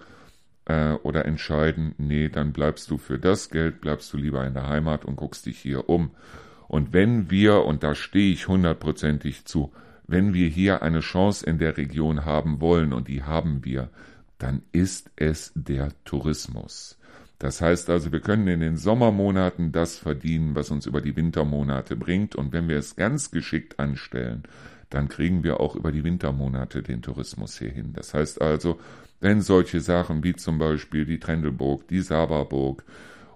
äh, 0.65 0.93
oder 1.03 1.25
entscheiden, 1.25 1.95
nee, 1.97 2.29
dann 2.29 2.53
bleibst 2.53 2.89
du 2.91 2.97
für 2.97 3.19
das 3.19 3.49
Geld, 3.49 3.81
bleibst 3.81 4.13
du 4.13 4.17
lieber 4.17 4.45
in 4.45 4.53
der 4.53 4.67
Heimat 4.67 5.05
und 5.05 5.15
guckst 5.15 5.45
dich 5.45 5.59
hier 5.59 5.89
um. 5.89 6.11
Und 6.67 6.93
wenn 6.93 7.31
wir, 7.31 7.65
und 7.65 7.83
da 7.83 7.95
stehe 7.95 8.31
ich 8.31 8.47
hundertprozentig 8.47 9.45
zu, 9.45 9.71
wenn 10.05 10.33
wir 10.33 10.47
hier 10.47 10.81
eine 10.81 11.01
Chance 11.01 11.45
in 11.45 11.57
der 11.57 11.77
Region 11.77 12.25
haben 12.25 12.61
wollen, 12.61 12.93
und 12.93 13.07
die 13.07 13.23
haben 13.23 13.65
wir, 13.65 13.89
dann 14.37 14.61
ist 14.71 15.11
es 15.15 15.51
der 15.55 15.89
Tourismus. 16.05 16.97
Das 17.39 17.61
heißt 17.61 17.89
also, 17.89 18.11
wir 18.11 18.19
können 18.19 18.47
in 18.49 18.59
den 18.59 18.75
Sommermonaten 18.75 19.71
das 19.71 19.97
verdienen, 19.97 20.55
was 20.55 20.71
uns 20.71 20.85
über 20.85 20.99
die 20.99 21.15
Wintermonate 21.15 21.95
bringt. 21.95 22.35
Und 22.35 22.51
wenn 22.51 22.67
wir 22.67 22.77
es 22.77 22.97
ganz 22.97 23.31
geschickt 23.31 23.79
anstellen, 23.79 24.43
dann 24.89 25.07
kriegen 25.07 25.43
wir 25.43 25.61
auch 25.61 25.75
über 25.75 25.93
die 25.93 26.03
Wintermonate 26.03 26.83
den 26.83 27.01
Tourismus 27.01 27.57
hier 27.57 27.69
hin. 27.69 27.93
Das 27.93 28.13
heißt 28.13 28.41
also, 28.41 28.79
wenn 29.21 29.41
solche 29.41 29.79
Sachen 29.79 30.23
wie 30.23 30.35
zum 30.35 30.59
Beispiel 30.59 31.05
die 31.05 31.19
Trendelburg, 31.19 31.87
die 31.87 32.01
Saberburg 32.01 32.83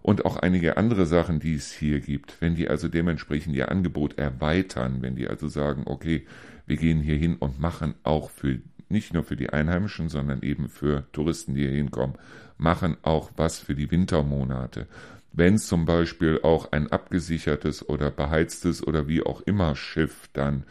und 0.02 0.26
auch 0.26 0.36
einige 0.36 0.76
andere 0.76 1.06
Sachen, 1.06 1.40
die 1.40 1.56
es 1.56 1.72
hier 1.72 2.02
gibt, 2.02 2.42
wenn 2.42 2.56
die 2.56 2.68
also 2.68 2.90
dementsprechend 2.90 3.56
ihr 3.56 3.72
Angebot 3.72 4.18
erweitern, 4.18 4.98
wenn 5.02 5.16
die 5.16 5.30
also 5.30 5.48
sagen, 5.48 5.84
okay, 5.86 6.26
wir 6.66 6.76
gehen 6.76 7.00
hier 7.00 7.18
hin 7.18 7.38
und 7.38 7.60
machen 7.60 7.94
auch 8.04 8.30
für 8.30 8.60
nicht 8.90 9.14
nur 9.14 9.24
für 9.24 9.36
die 9.36 9.50
Einheimischen, 9.50 10.10
sondern 10.10 10.42
eben 10.42 10.70
für 10.70 11.06
Touristen, 11.14 11.56
die 11.56 11.62
hier 11.62 11.72
hinkommen, 11.72 12.16
machen 12.58 12.98
auch 13.02 13.32
was 13.36 13.60
für 13.60 13.76
die 13.76 13.92
Wintermonate. 13.92 14.88
Wenn 15.32 15.58
zum 15.58 15.86
Beispiel 15.86 16.40
auch 16.44 16.72
ein 16.72 16.92
abgesichertes 16.92 17.88
oder 17.88 18.12
beheiztes 18.12 18.86
oder 18.86 19.08
wie 19.08 19.24
auch 19.24 19.42
immer 19.42 19.76
Schiff 19.76 20.30
dann 20.34 20.64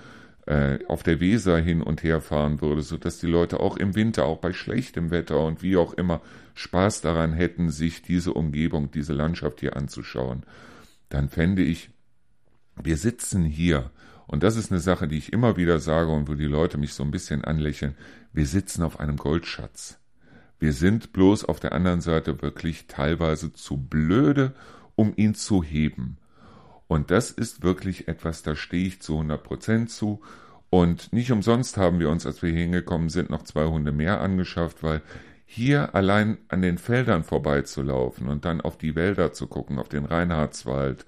äh, 0.47 0.79
auf 0.87 1.03
der 1.03 1.21
Weser 1.21 1.59
hin 1.59 1.83
und 1.83 2.03
her 2.03 2.21
fahren 2.21 2.61
würde, 2.61 2.83
so 2.83 2.97
dass 2.97 3.19
die 3.19 3.27
Leute 3.27 3.61
auch 3.61 3.77
im 3.77 3.95
Winter, 3.95 4.25
auch 4.25 4.39
bei 4.39 4.53
schlechtem 4.53 5.11
Wetter 5.11 5.45
und 5.45 5.63
wie 5.63 5.77
auch 5.77 5.95
immer 5.95 6.21
Spaß 6.55 7.01
daran 7.01 7.33
hätten, 7.33 7.71
sich 7.71 8.03
diese 8.03 8.33
Umgebung, 8.33 8.91
diese 8.91 9.15
Landschaft 9.15 9.61
hier 9.61 9.77
anzuschauen, 9.77 10.45
dann 11.09 11.29
fände 11.29 11.63
ich, 11.63 11.91
wir 12.81 12.97
sitzen 12.97 13.45
hier 13.45 13.91
und 14.27 14.43
das 14.43 14.57
ist 14.57 14.71
eine 14.71 14.81
Sache, 14.81 15.09
die 15.09 15.19
ich 15.19 15.33
immer 15.33 15.57
wieder 15.57 15.79
sage 15.79 16.11
und 16.11 16.29
wo 16.29 16.35
die 16.35 16.45
Leute 16.45 16.79
mich 16.79 16.95
so 16.95 17.03
ein 17.03 17.11
bisschen 17.11 17.45
anlächeln. 17.45 17.97
Wir 18.33 18.47
sitzen 18.47 18.83
auf 18.83 18.99
einem 18.99 19.17
Goldschatz. 19.17 19.99
Wir 20.63 20.73
sind 20.73 21.13
bloß 21.13 21.47
auf 21.47 21.59
der 21.59 21.73
anderen 21.73 22.01
Seite 22.01 22.41
wirklich 22.41 22.87
teilweise 22.87 23.53
zu 23.53 23.79
blöde, 23.79 24.53
um 24.95 25.13
ihn 25.17 25.35
zu 25.35 25.65
heben. 25.65 26.19
Und 26.87 27.11
das 27.11 27.33
ist 27.33 27.65
wirklich 27.65 28.07
etwas, 28.07 28.45
da 28.45 28.55
stehe 28.55 28.87
ich 28.87 29.03
zu 29.03 29.15
100 29.15 29.43
Prozent 29.43 29.91
zu. 29.91 30.23
Und 30.71 31.13
nicht 31.13 31.33
umsonst 31.33 31.79
haben 31.79 31.99
wir 31.99 32.09
uns, 32.09 32.27
als 32.27 32.45
wir 32.45 32.51
hier 32.53 32.61
hingekommen 32.61 33.09
sind, 33.09 33.29
noch 33.29 33.43
zwei 33.43 33.65
Hunde 33.65 33.91
mehr 33.91 34.21
angeschafft, 34.21 34.85
weil 34.85 35.03
hier 35.47 35.97
allein 35.97 36.39
an 36.47 36.63
den 36.63 36.79
Feldern 36.79 37.25
vorbeizulaufen 37.25 38.29
und 38.29 38.45
dann 38.45 38.61
auf 38.61 38.79
die 38.79 38.95
Wälder 38.95 39.33
zu 39.33 39.49
gucken, 39.49 39.81
auf 39.81 39.89
den 39.89 40.05
Reinhardswald 40.05 41.07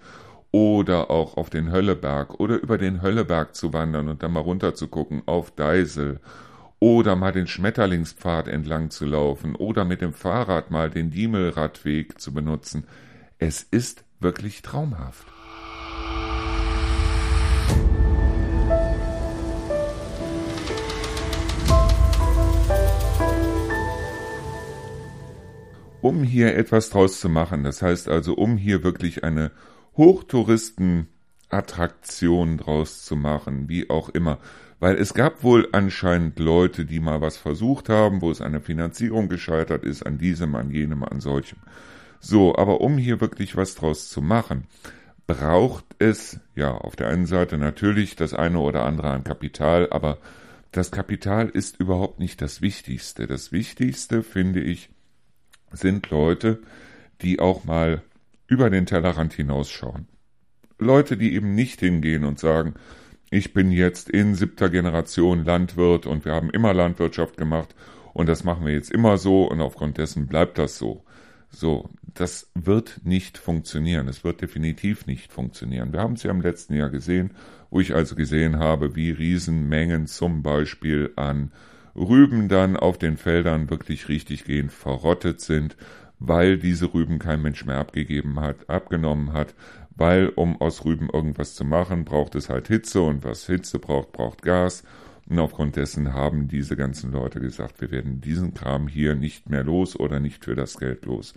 oder 0.51 1.13
auch 1.13 1.37
auf 1.37 1.49
den 1.49 1.71
Hölleberg 1.71 2.41
oder 2.41 2.61
über 2.61 2.77
den 2.77 3.03
Hölleberg 3.03 3.55
zu 3.55 3.73
wandern 3.73 4.09
und 4.09 4.25
dann 4.25 4.33
mal 4.33 4.41
runter 4.41 4.75
zu 4.75 4.89
gucken 4.89 5.23
auf 5.27 5.53
Deisel 5.53 6.19
oder 6.81 7.17
mal 7.17 7.33
den 7.33 7.47
Schmetterlingspfad 7.47 8.49
entlang 8.49 8.91
zu 8.91 9.07
laufen 9.07 9.57
oder 9.57 9.85
mit 9.85 10.01
dem 10.01 10.13
Fahrrad 10.13 10.71
mal 10.71 10.91
den 10.91 11.11
Diemelradweg 11.11 12.21
zu 12.21 12.35
benutzen. 12.35 12.87
Es 13.39 13.63
ist 13.63 14.05
wirklich 14.21 14.63
traumhaft. 14.63 15.27
Um 26.01 26.23
hier 26.23 26.55
etwas 26.55 26.91
draus 26.91 27.19
zu 27.19 27.29
machen, 27.31 27.65
das 27.65 27.81
heißt 27.81 28.11
also, 28.11 28.35
um 28.35 28.59
hier 28.59 28.85
wirklich 28.85 29.25
eine 29.25 29.53
Hochtouristenattraktion 29.97 32.59
draus 32.59 33.07
zu 33.07 33.17
machen, 33.17 33.71
wie 33.71 33.89
auch 33.89 34.11
immer. 34.11 34.39
Weil 34.81 34.97
es 34.97 35.15
gab 35.15 35.43
wohl 35.43 35.69
anscheinend 35.73 36.39
Leute, 36.39 36.85
die 36.85 37.01
mal 37.01 37.21
was 37.21 37.37
versucht 37.37 37.89
haben, 37.89 38.21
wo 38.21 38.31
es 38.31 38.41
an 38.41 38.53
der 38.53 38.61
Finanzierung 38.61 39.29
gescheitert 39.29 39.85
ist, 39.85 40.05
an 40.05 40.19
diesem, 40.19 40.55
an 40.55 40.71
jenem, 40.71 41.05
an 41.05 41.21
solchem. 41.21 41.59
So, 42.21 42.57
aber 42.57 42.81
um 42.81 42.99
hier 42.99 43.21
wirklich 43.21 43.57
was 43.57 43.75
draus 43.75 44.09
zu 44.09 44.21
machen, 44.21 44.65
braucht 45.27 45.85
es, 45.99 46.41
ja, 46.55 46.73
auf 46.73 46.97
der 46.97 47.09
einen 47.09 47.27
Seite 47.27 47.59
natürlich 47.59 48.17
das 48.17 48.35
eine 48.35 48.59
oder 48.59 48.85
andere 48.85 49.11
an 49.11 49.25
Kapital, 49.25 49.89
aber 49.91 50.19
das 50.73 50.91
Kapital 50.91 51.49
ist 51.49 51.79
überhaupt 51.79 52.19
nicht 52.19 52.43
das 52.43 52.61
Wichtigste. 52.61 53.27
Das 53.27 53.53
Wichtigste, 53.53 54.23
finde 54.23 54.61
ich, 54.61 54.91
sind 55.71 56.11
Leute, 56.11 56.63
die 57.23 57.39
auch 57.39 57.65
mal 57.65 58.03
über 58.49 58.71
den 58.71 58.87
Tellerrand 58.87 59.33
hinausschauen. 59.33 60.09
Leute, 60.79 61.17
die 61.17 61.35
eben 61.35 61.55
nicht 61.55 61.81
hingehen 61.81 62.25
und 62.25 62.39
sagen, 62.39 62.75
ich 63.35 63.53
bin 63.53 63.73
jetzt 63.73 64.09
in 64.09 64.37
siebter 64.37 64.71
Generation 64.71 65.45
Landwirt 65.45 66.07
und 66.07 66.25
wir 66.25 66.33
haben 66.33 66.51
immer 66.51 66.73
Landwirtschaft 66.73 67.37
gemacht 67.37 67.75
und 68.13 68.29
das 68.29 68.45
machen 68.45 68.65
wir 68.65 68.73
jetzt 68.73 68.93
immer 68.93 69.19
so 69.19 69.45
und 69.51 69.61
aufgrund 69.61 69.99
dessen 69.99 70.29
bleibt 70.29 70.57
das 70.57 70.79
so. 70.79 71.03
So, 71.51 71.91
das 72.15 72.51
wird 72.55 73.01
nicht 73.03 73.37
funktionieren. 73.37 74.07
Es 74.07 74.23
wird 74.23 74.41
definitiv 74.41 75.07
nicht 75.07 75.33
funktionieren. 75.33 75.93
Wir 75.93 76.01
haben 76.01 76.15
es 76.15 76.23
ja 76.23 76.31
im 76.31 76.43
letzten 76.43 76.75
Jahr 76.75 76.91
gesehen, 76.91 77.33
wo 77.71 77.81
ich 77.81 77.93
also 77.95 78.15
gesehen 78.15 78.61
habe, 78.61 78.95
wie 78.95 79.11
Riesenmengen 79.11 80.07
zum 80.07 80.45
Beispiel 80.45 81.13
an 81.17 81.51
Rüben 81.97 82.49
dann 82.49 82.77
auf 82.77 82.99
den 82.99 83.17
Feldern 83.17 83.69
wirklich 83.69 84.09
richtig 84.09 84.45
gehend 84.45 84.71
verrottet 84.71 85.41
sind, 85.41 85.77
weil 86.21 86.57
diese 86.57 86.95
Rüben 86.95 87.19
kein 87.19 87.43
Mensch 87.43 87.65
mehr 87.65 87.79
abgegeben 87.79 88.39
hat, 88.39 88.69
abgenommen 88.71 89.33
hat, 89.33 89.55
weil 89.97 90.29
um 90.29 90.61
aus 90.61 90.85
Rüben 90.85 91.09
irgendwas 91.13 91.55
zu 91.55 91.65
machen, 91.65 92.05
braucht 92.05 92.35
es 92.35 92.49
halt 92.49 92.69
Hitze 92.69 93.01
und 93.03 93.25
was 93.25 93.47
Hitze 93.47 93.79
braucht, 93.79 94.13
braucht 94.13 94.43
Gas. 94.43 94.85
Und 95.29 95.39
aufgrund 95.39 95.77
dessen 95.77 96.13
haben 96.13 96.49
diese 96.49 96.77
ganzen 96.77 97.13
Leute 97.13 97.41
gesagt, 97.41 97.81
wir 97.81 97.91
werden 97.91 98.21
diesen 98.21 98.53
Kram 98.53 98.89
hier 98.89 99.15
nicht 99.15 99.49
mehr 99.49 99.65
los 99.65 99.99
oder 99.99 100.21
nicht 100.21 100.45
für 100.45 100.55
das 100.55 100.79
Geld 100.79 101.07
los. 101.07 101.35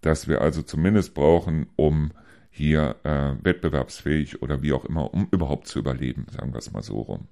Dass 0.00 0.28
wir 0.28 0.40
also 0.40 0.62
zumindest 0.62 1.14
brauchen, 1.14 1.66
um 1.76 2.12
hier 2.50 2.96
äh, 3.02 3.34
wettbewerbsfähig 3.44 4.40
oder 4.40 4.62
wie 4.62 4.72
auch 4.72 4.86
immer, 4.86 5.12
um 5.12 5.28
überhaupt 5.30 5.66
zu 5.66 5.78
überleben, 5.78 6.26
sagen 6.30 6.54
wir 6.54 6.58
es 6.58 6.72
mal 6.72 6.82
so 6.82 7.00
rum. 7.00 7.28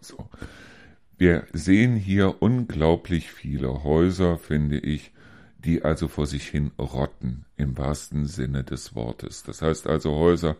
So. 0.00 0.28
Wir 1.18 1.46
sehen 1.52 1.96
hier 1.96 2.40
unglaublich 2.40 3.30
viele 3.30 3.84
Häuser, 3.84 4.38
finde 4.38 4.78
ich, 4.78 5.12
die 5.64 5.82
also 5.84 6.08
vor 6.08 6.26
sich 6.26 6.48
hin 6.48 6.70
rotten, 6.78 7.44
im 7.56 7.76
wahrsten 7.78 8.26
Sinne 8.26 8.64
des 8.64 8.94
Wortes. 8.94 9.42
Das 9.42 9.62
heißt 9.62 9.86
also 9.86 10.16
Häuser, 10.16 10.56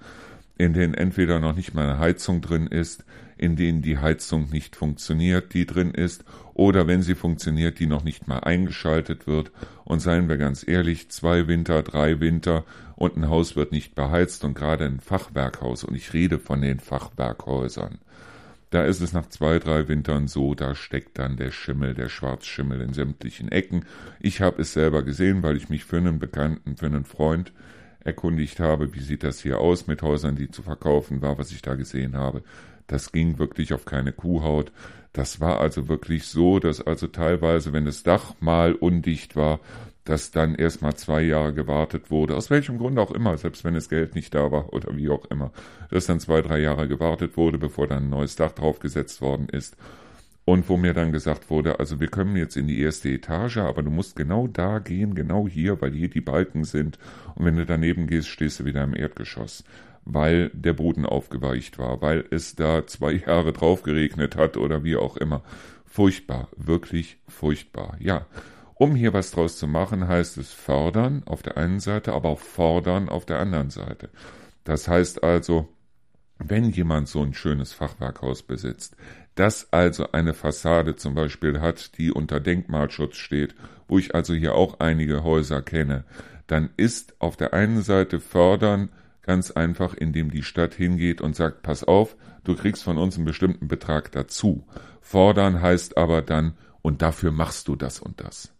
in 0.59 0.73
denen 0.73 0.95
entweder 0.95 1.41
noch 1.41 1.55
nicht 1.55 1.75
mal 1.75 1.89
eine 1.89 1.99
Heizung 1.99 2.41
drin 2.41 2.67
ist, 2.67 3.05
in 3.37 3.57
denen 3.57 3.83
die 3.83 3.99
Heizung 3.99 4.51
nicht 4.51 4.77
funktioniert, 4.77 5.55
die 5.55 5.67
drin 5.67 5.93
ist, 5.93 6.25
oder 6.55 6.87
wenn 6.87 7.03
sie 7.03 7.15
funktioniert, 7.15 7.81
die 7.81 7.87
noch 7.87 8.05
nicht 8.05 8.29
mal 8.29 8.39
eingeschaltet 8.39 9.27
wird. 9.27 9.51
Und 9.85 10.01
seien 10.01 10.29
wir 10.29 10.37
ganz 10.37 10.67
ehrlich, 10.67 11.09
zwei 11.09 11.49
Winter, 11.49 11.83
drei 11.83 12.21
Winter 12.21 12.65
und 12.95 13.17
ein 13.17 13.29
Haus 13.29 13.57
wird 13.57 13.73
nicht 13.73 13.95
beheizt 13.97 14.45
und 14.45 14.55
gerade 14.55 14.85
ein 14.85 15.01
Fachwerkhaus, 15.01 15.83
und 15.83 15.97
ich 15.97 16.13
rede 16.13 16.39
von 16.39 16.61
den 16.61 16.79
Fachwerkhäusern, 16.79 17.99
da 18.73 18.85
ist 18.85 19.03
es 19.03 19.13
nach 19.13 19.29
zwei, 19.29 19.59
drei 19.59 19.87
Wintern 19.87 20.29
so, 20.29 20.55
da 20.55 20.75
steckt 20.75 21.19
dann 21.19 21.37
der 21.37 21.51
Schimmel, 21.51 21.93
der 21.93 22.09
Schwarzschimmel 22.09 22.81
in 22.81 22.95
sämtlichen 22.95 23.53
Ecken. 23.53 23.85
Ich 24.19 24.41
habe 24.41 24.63
es 24.63 24.73
selber 24.73 25.03
gesehen, 25.03 25.43
weil 25.43 25.59
ich 25.59 25.69
mich 25.69 25.85
für 25.85 25.99
einen 25.99 26.19
Bekannten, 26.19 26.79
für 26.79 26.87
einen 26.87 27.05
Freund 27.05 27.53
erkundigt 28.03 28.61
habe, 28.61 28.95
wie 28.95 29.01
sieht 29.01 29.25
das 29.25 29.41
hier 29.41 29.59
aus 29.59 29.87
mit 29.89 30.01
Häusern, 30.01 30.37
die 30.37 30.51
zu 30.51 30.63
verkaufen 30.63 31.21
war, 31.21 31.37
was 31.37 31.53
ich 31.53 31.61
da 31.61 31.75
gesehen 31.75 32.17
habe. 32.17 32.43
Das 32.87 33.13
ging 33.13 33.39
wirklich 33.39 33.75
auf 33.75 33.85
keine 33.85 34.13
Kuhhaut. 34.13 34.73
Das 35.13 35.39
war 35.39 35.61
also 35.61 35.89
wirklich 35.89 36.25
so, 36.25 36.59
dass 36.59 36.81
also 36.81 37.09
teilweise, 37.09 37.75
wenn 37.75 37.85
das 37.85 38.03
Dach 38.03 38.35
mal 38.41 38.73
undicht 38.73 39.37
war, 39.37 39.61
dass 40.05 40.33
dann 40.33 40.55
erstmal 40.55 40.95
zwei 40.97 41.23
Jahre 41.23 41.55
gewartet 41.55 42.11
wurde, 42.11 42.37
aus 42.37 42.51
welchem 42.51 42.79
Grund 42.79 42.99
auch 42.99 43.13
immer, 43.13 43.37
selbst 43.39 43.65
wenn 43.65 43.75
das 43.75 43.89
Geld 43.89 44.15
nicht 44.15 44.35
da 44.35 44.51
war 44.51 44.73
oder 44.73 44.97
wie 44.97 45.09
auch 45.09 45.25
immer, 45.27 45.53
dass 45.91 46.07
dann 46.07 46.21
zwei, 46.21 46.43
drei 46.43 46.61
Jahre 46.61 46.89
gewartet 46.89 47.37
wurde, 47.37 47.59
bevor 47.59 47.87
dann 47.87 48.05
ein 48.05 48.11
neues 48.11 48.35
Dach 48.37 48.53
draufgesetzt 48.53 49.21
worden 49.21 49.49
ist. 49.49 49.77
Und 50.45 50.69
wo 50.69 50.77
mir 50.77 50.93
dann 50.93 51.13
gesagt 51.13 51.51
wurde, 51.51 51.79
also 51.79 52.01
wir 52.01 52.09
können 52.09 52.35
jetzt 52.35 52.57
in 52.57 52.67
die 52.67 52.81
erste 52.81 53.11
Etage, 53.11 53.59
aber 53.59 53.85
du 53.85 53.91
musst 53.91 54.17
genau 54.17 54.49
da 54.49 54.81
gehen, 54.81 55.15
genau 55.15 55.47
hier, 55.47 55.81
weil 55.81 55.93
hier 55.93 56.11
die 56.11 56.21
Balken 56.21 56.65
sind. 56.65 56.99
Und 57.37 57.45
wenn 57.45 57.57
du 57.57 57.65
daneben 57.65 58.09
gehst, 58.09 58.27
stehst 58.27 58.59
du 58.59 58.65
wieder 58.65 58.83
im 58.83 58.97
Erdgeschoss, 58.97 59.63
weil 60.05 60.51
der 60.53 60.73
Boden 60.73 61.07
aufgeweicht 61.07 61.79
war, 61.79 62.03
weil 62.03 62.25
es 62.31 62.57
da 62.57 62.85
zwei 62.89 63.13
Jahre 63.27 63.53
drauf 63.53 63.85
geregnet 63.85 64.35
hat 64.35 64.57
oder 64.57 64.83
wie 64.83 64.97
auch 64.97 65.17
immer. 65.17 65.45
Furchtbar, 65.87 66.49
wirklich 66.57 67.19
furchtbar. 67.29 67.97
Ja, 68.01 68.27
um 68.83 68.97
hier 68.97 69.13
was 69.13 69.31
draus 69.31 69.59
zu 69.59 69.69
machen, 69.69 70.09
heißt 70.09 70.39
es 70.39 70.51
fördern 70.51 71.23
auf 71.25 71.45
der 71.45 71.57
einen 71.57 71.79
Seite, 71.79 72.15
aber 72.15 72.31
auch 72.31 72.41
fordern 72.41 73.09
auf 73.09 73.25
der 73.25 73.39
anderen 73.39 73.71
Seite. 73.71 74.11
Das 74.65 74.89
heißt 74.89 75.23
also, 75.23 75.69
wenn 76.39 76.69
jemand 76.69 77.07
so 77.07 77.23
ein 77.23 77.33
schönes 77.33 77.73
Fachwerkhaus 77.73 78.43
besitzt, 78.43 78.97
das 79.37 79.73
also 79.73 80.11
eine 80.11 80.35
Fassade 80.35 80.97
zum 80.97 81.15
Beispiel 81.15 81.61
hat, 81.61 81.97
die 81.97 82.11
unter 82.11 82.41
Denkmalschutz 82.41 83.19
steht, 83.19 83.55
wo 83.87 84.01
ich 84.01 84.17
also 84.17 84.35
hier 84.35 84.57
auch 84.57 84.81
einige 84.81 85.23
Häuser 85.23 85.63
kenne, 85.63 86.03
dann 86.49 86.71
ist 86.77 87.15
auf 87.21 87.37
der 87.37 87.55
einen 87.55 87.83
Seite 87.83 88.19
fördern 88.19 88.89
ganz 89.23 89.53
einfach, 89.53 89.95
indem 89.95 90.33
die 90.33 90.43
Stadt 90.43 90.75
hingeht 90.75 91.21
und 91.21 91.37
sagt, 91.37 91.63
pass 91.63 91.85
auf, 91.85 92.17
du 92.43 92.57
kriegst 92.57 92.83
von 92.83 92.99
uns 92.99 93.15
einen 93.15 93.27
bestimmten 93.27 93.69
Betrag 93.69 94.11
dazu. 94.11 94.67
Fordern 95.01 95.63
heißt 95.63 95.97
aber 95.97 96.21
dann, 96.21 96.55
und 96.83 97.01
dafür 97.01 97.31
machst 97.31 97.69
du 97.69 97.77
das 97.77 98.01
und 98.01 98.21
das. 98.21 98.53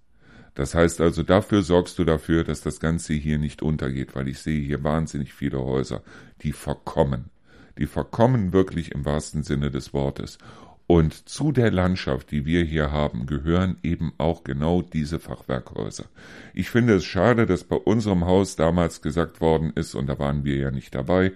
Das 0.55 0.75
heißt 0.75 1.01
also, 1.01 1.23
dafür 1.23 1.63
sorgst 1.63 1.99
du 1.99 2.05
dafür, 2.05 2.45
dass 2.45 2.61
das 2.61 2.79
Ganze 2.79 3.15
hier 3.15 3.39
nicht 3.39 3.63
untergeht, 3.63 4.15
weil 4.15 4.29
ich 4.29 4.39
sehe 4.39 4.61
hier 4.61 4.85
wahnsinnig 4.85 5.33
viele 5.33 5.61
Häuser, 5.65 6.03
die 6.43 6.53
verkommen. 6.53 7.31
Die 7.79 7.87
verkommen 7.87 8.53
wirklich 8.53 8.93
im 8.93 9.05
wahrsten 9.05 9.43
Sinne 9.43 9.71
des 9.71 9.95
Wortes. 9.95 10.39
Und 10.87 11.29
zu 11.29 11.53
der 11.53 11.71
Landschaft, 11.71 12.31
die 12.33 12.45
wir 12.45 12.65
hier 12.65 12.93
haben, 12.93 13.25
gehören 13.25 13.79
eben 13.83 14.13
auch 14.19 14.45
genau 14.45 14.83
diese 14.83 15.19
Fachwerkhäuser. 15.19 16.05
Ich 16.53 16.69
finde 16.69 16.97
es 16.97 17.05
schade, 17.05 17.47
dass 17.47 17.65
bei 17.65 17.77
unserem 17.77 18.27
Haus 18.27 18.57
damals 18.57 19.01
gesagt 19.01 19.41
worden 19.41 19.73
ist, 19.75 19.95
und 19.95 20.07
da 20.07 20.19
waren 20.19 20.45
wir 20.45 20.57
ja 20.57 20.71
nicht 20.71 20.95
dabei, 20.95 21.33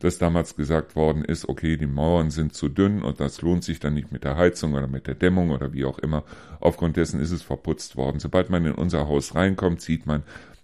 dass 0.00 0.18
damals 0.18 0.56
gesagt 0.56 0.94
worden 0.96 1.24
ist, 1.24 1.48
okay, 1.48 1.76
die 1.76 1.86
Mauern 1.86 2.30
sind 2.30 2.54
zu 2.54 2.68
dünn 2.68 3.02
und 3.02 3.20
das 3.20 3.42
lohnt 3.42 3.64
sich 3.64 3.80
dann 3.80 3.94
nicht 3.94 4.12
mit 4.12 4.24
der 4.24 4.36
Heizung 4.36 4.74
oder 4.74 4.86
mit 4.86 5.06
der 5.06 5.14
Dämmung 5.14 5.50
oder 5.50 5.72
wie 5.72 5.84
auch 5.84 5.98
immer. 5.98 6.24
Aufgrund 6.60 6.96
dessen 6.96 7.20
ist 7.20 7.32
es 7.32 7.42
verputzt 7.42 7.96
worden. 7.96 8.20
Sobald 8.20 8.50
man 8.50 8.64
in 8.64 8.74
unser 8.74 9.08
Haus 9.08 9.34
reinkommt, 9.34 9.80
sieht 9.80 10.06
man, 10.06 10.22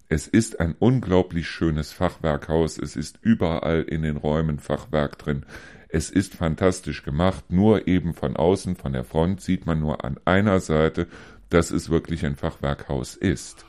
es 0.08 0.28
ist 0.28 0.60
ein 0.60 0.76
unglaublich 0.78 1.48
schönes 1.48 1.92
Fachwerkhaus. 1.92 2.78
Es 2.78 2.94
ist 2.94 3.18
überall 3.22 3.82
in 3.82 4.02
den 4.02 4.16
Räumen 4.16 4.58
Fachwerk 4.58 5.18
drin. 5.18 5.44
Es 5.88 6.10
ist 6.10 6.34
fantastisch 6.34 7.02
gemacht. 7.02 7.44
Nur 7.50 7.88
eben 7.88 8.14
von 8.14 8.36
außen, 8.36 8.76
von 8.76 8.92
der 8.92 9.04
Front 9.04 9.40
sieht 9.40 9.66
man 9.66 9.80
nur 9.80 10.04
an 10.04 10.18
einer 10.24 10.60
Seite, 10.60 11.08
dass 11.50 11.70
es 11.70 11.88
wirklich 11.90 12.24
ein 12.26 12.36
Fachwerkhaus 12.36 13.16
ist. 13.16 13.64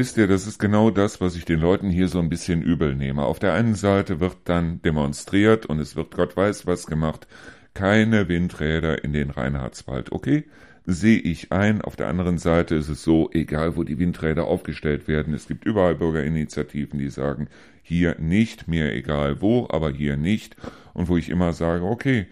Wisst 0.00 0.16
ihr, 0.16 0.26
das 0.26 0.46
ist 0.46 0.58
genau 0.58 0.90
das, 0.90 1.20
was 1.20 1.36
ich 1.36 1.44
den 1.44 1.60
Leuten 1.60 1.90
hier 1.90 2.08
so 2.08 2.20
ein 2.20 2.30
bisschen 2.30 2.62
übel 2.62 2.96
nehme. 2.96 3.22
Auf 3.22 3.38
der 3.38 3.52
einen 3.52 3.74
Seite 3.74 4.18
wird 4.18 4.34
dann 4.44 4.80
demonstriert 4.80 5.66
und 5.66 5.78
es 5.78 5.94
wird 5.94 6.16
Gott 6.16 6.38
weiß 6.38 6.66
was 6.66 6.86
gemacht. 6.86 7.26
Keine 7.74 8.26
Windräder 8.26 9.04
in 9.04 9.12
den 9.12 9.28
Reinhardswald. 9.28 10.10
Okay, 10.10 10.44
sehe 10.86 11.18
ich 11.18 11.52
ein. 11.52 11.82
Auf 11.82 11.96
der 11.96 12.08
anderen 12.08 12.38
Seite 12.38 12.76
ist 12.76 12.88
es 12.88 13.02
so, 13.02 13.28
egal 13.34 13.76
wo 13.76 13.82
die 13.82 13.98
Windräder 13.98 14.46
aufgestellt 14.46 15.06
werden, 15.06 15.34
es 15.34 15.46
gibt 15.46 15.66
überall 15.66 15.96
Bürgerinitiativen, 15.96 16.98
die 16.98 17.10
sagen, 17.10 17.48
hier 17.82 18.16
nicht, 18.18 18.68
mir 18.68 18.94
egal 18.94 19.42
wo, 19.42 19.68
aber 19.68 19.90
hier 19.90 20.16
nicht. 20.16 20.56
Und 20.94 21.10
wo 21.10 21.18
ich 21.18 21.28
immer 21.28 21.52
sage, 21.52 21.84
okay, 21.84 22.26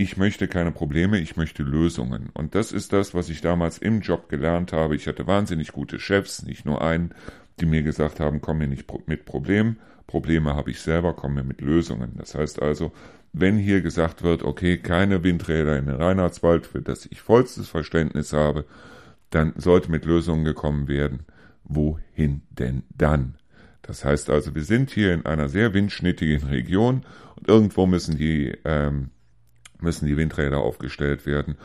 ich 0.00 0.16
möchte 0.16 0.46
keine 0.46 0.70
Probleme, 0.70 1.18
ich 1.18 1.36
möchte 1.36 1.64
Lösungen. 1.64 2.30
Und 2.32 2.54
das 2.54 2.70
ist 2.70 2.92
das, 2.92 3.14
was 3.14 3.28
ich 3.28 3.40
damals 3.40 3.78
im 3.78 4.00
Job 4.00 4.28
gelernt 4.28 4.72
habe. 4.72 4.94
Ich 4.94 5.08
hatte 5.08 5.26
wahnsinnig 5.26 5.72
gute 5.72 5.98
Chefs, 5.98 6.44
nicht 6.44 6.64
nur 6.64 6.80
einen, 6.80 7.10
die 7.60 7.66
mir 7.66 7.82
gesagt 7.82 8.20
haben, 8.20 8.40
komm 8.40 8.58
mir 8.58 8.68
nicht 8.68 8.86
mit 9.06 9.24
Problemen. 9.24 9.78
Probleme 10.06 10.54
habe 10.54 10.70
ich 10.70 10.80
selber, 10.80 11.14
komm 11.14 11.34
mir 11.34 11.42
mit 11.42 11.60
Lösungen. 11.60 12.12
Das 12.16 12.36
heißt 12.36 12.62
also, 12.62 12.92
wenn 13.32 13.58
hier 13.58 13.82
gesagt 13.82 14.22
wird, 14.22 14.44
okay, 14.44 14.78
keine 14.78 15.24
Windräder 15.24 15.76
in 15.76 15.86
den 15.86 15.96
Reinhardswald, 15.96 16.66
für 16.66 16.80
das 16.80 17.04
ich 17.06 17.20
vollstes 17.20 17.68
Verständnis 17.68 18.32
habe, 18.32 18.66
dann 19.30 19.52
sollte 19.56 19.90
mit 19.90 20.04
Lösungen 20.04 20.44
gekommen 20.44 20.86
werden. 20.86 21.26
Wohin 21.64 22.42
denn 22.50 22.84
dann? 22.96 23.34
Das 23.82 24.04
heißt 24.04 24.30
also, 24.30 24.54
wir 24.54 24.64
sind 24.64 24.90
hier 24.90 25.12
in 25.12 25.26
einer 25.26 25.48
sehr 25.48 25.74
windschnittigen 25.74 26.46
Region 26.46 27.04
und 27.34 27.48
irgendwo 27.48 27.84
müssen 27.86 28.16
die 28.16 28.56
ähm, 28.64 29.10
müssen 29.80 30.06
die 30.06 30.16
Windräder 30.16 30.58
aufgestellt 30.58 31.26
werden. 31.26 31.56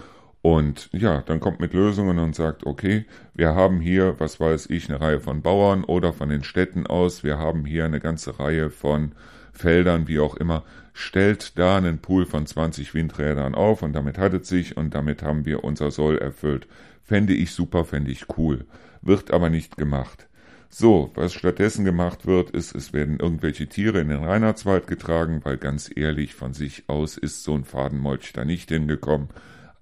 Und 0.41 0.89
ja, 0.91 1.21
dann 1.21 1.39
kommt 1.39 1.62
mit 1.62 1.73
Lösungen 1.73 2.19
und 2.19 2.36
sagt, 2.36 2.65
okay, 2.65 3.06
wir 3.34 3.56
haben 3.56 3.80
hier, 3.80 4.19
was 4.19 4.41
weiß 4.41 4.69
ich, 4.69 4.89
eine 4.89 4.99
Reihe 4.99 5.21
von 5.21 5.41
Bauern 5.41 5.86
oder 5.86 6.12
von 6.12 6.28
den 6.28 6.43
Städten 6.43 6.86
aus, 6.86 7.23
wir 7.23 7.38
haben 7.38 7.63
hier 7.63 7.86
eine 7.86 8.02
ganze 8.02 8.39
Reihe 8.39 8.69
von 8.69 9.13
Feldern, 9.54 10.10
wie 10.10 10.19
auch 10.19 10.36
immer, 10.36 10.63
stellt 10.91 11.58
da 11.58 11.78
einen 11.78 11.99
Pool 11.99 12.26
von 12.26 12.45
20 12.45 12.93
Windrädern 12.93 13.56
auf 13.56 13.84
und 13.84 13.93
damit 13.93 14.17
hat 14.17 14.34
es 14.34 14.49
sich 14.49 14.76
und 14.76 14.93
damit 14.93 15.23
haben 15.23 15.45
wir 15.45 15.63
unser 15.63 15.91
Soll 15.91 16.17
erfüllt. 16.17 16.67
Fände 17.04 17.34
ich 17.34 17.52
super, 17.52 17.86
fände 17.86 18.12
ich 18.12 18.26
cool. 18.38 18.65
Wird 19.02 19.32
aber 19.32 19.49
nicht 19.49 19.78
gemacht. 19.78 20.28
So, 20.75 21.12
was 21.13 21.36
stattdessen 21.36 21.86
gemacht 21.86 22.25
wird, 22.25 22.49
ist, 22.49 22.73
es 22.73 22.93
werden 22.93 23.19
irgendwelche 23.19 23.67
Tiere 23.67 23.99
in 23.99 24.09
den 24.09 24.23
Reinhardswald 24.23 24.88
getragen, 24.88 25.41
weil 25.43 25.57
ganz 25.57 25.91
ehrlich, 25.95 26.33
von 26.33 26.53
sich 26.53 26.86
aus 26.88 27.15
ist 27.15 27.43
so 27.43 27.53
ein 27.53 27.63
Fadenmolch 27.63 28.33
da 28.33 28.43
nicht 28.43 28.69
hingekommen. 28.69 29.27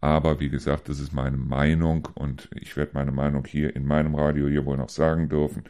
Aber 0.01 0.41
wie 0.41 0.49
gesagt, 0.49 0.89
das 0.89 0.99
ist 0.99 1.13
meine 1.13 1.37
Meinung 1.37 2.09
und 2.13 2.49
ich 2.59 2.75
werde 2.75 2.91
meine 2.93 3.13
Meinung 3.13 3.45
hier 3.45 3.73
in 3.73 3.85
meinem 3.85 4.15
Radio 4.15 4.49
hier 4.49 4.65
wohl 4.65 4.75
noch 4.75 4.89
sagen 4.89 5.29
dürfen. 5.29 5.63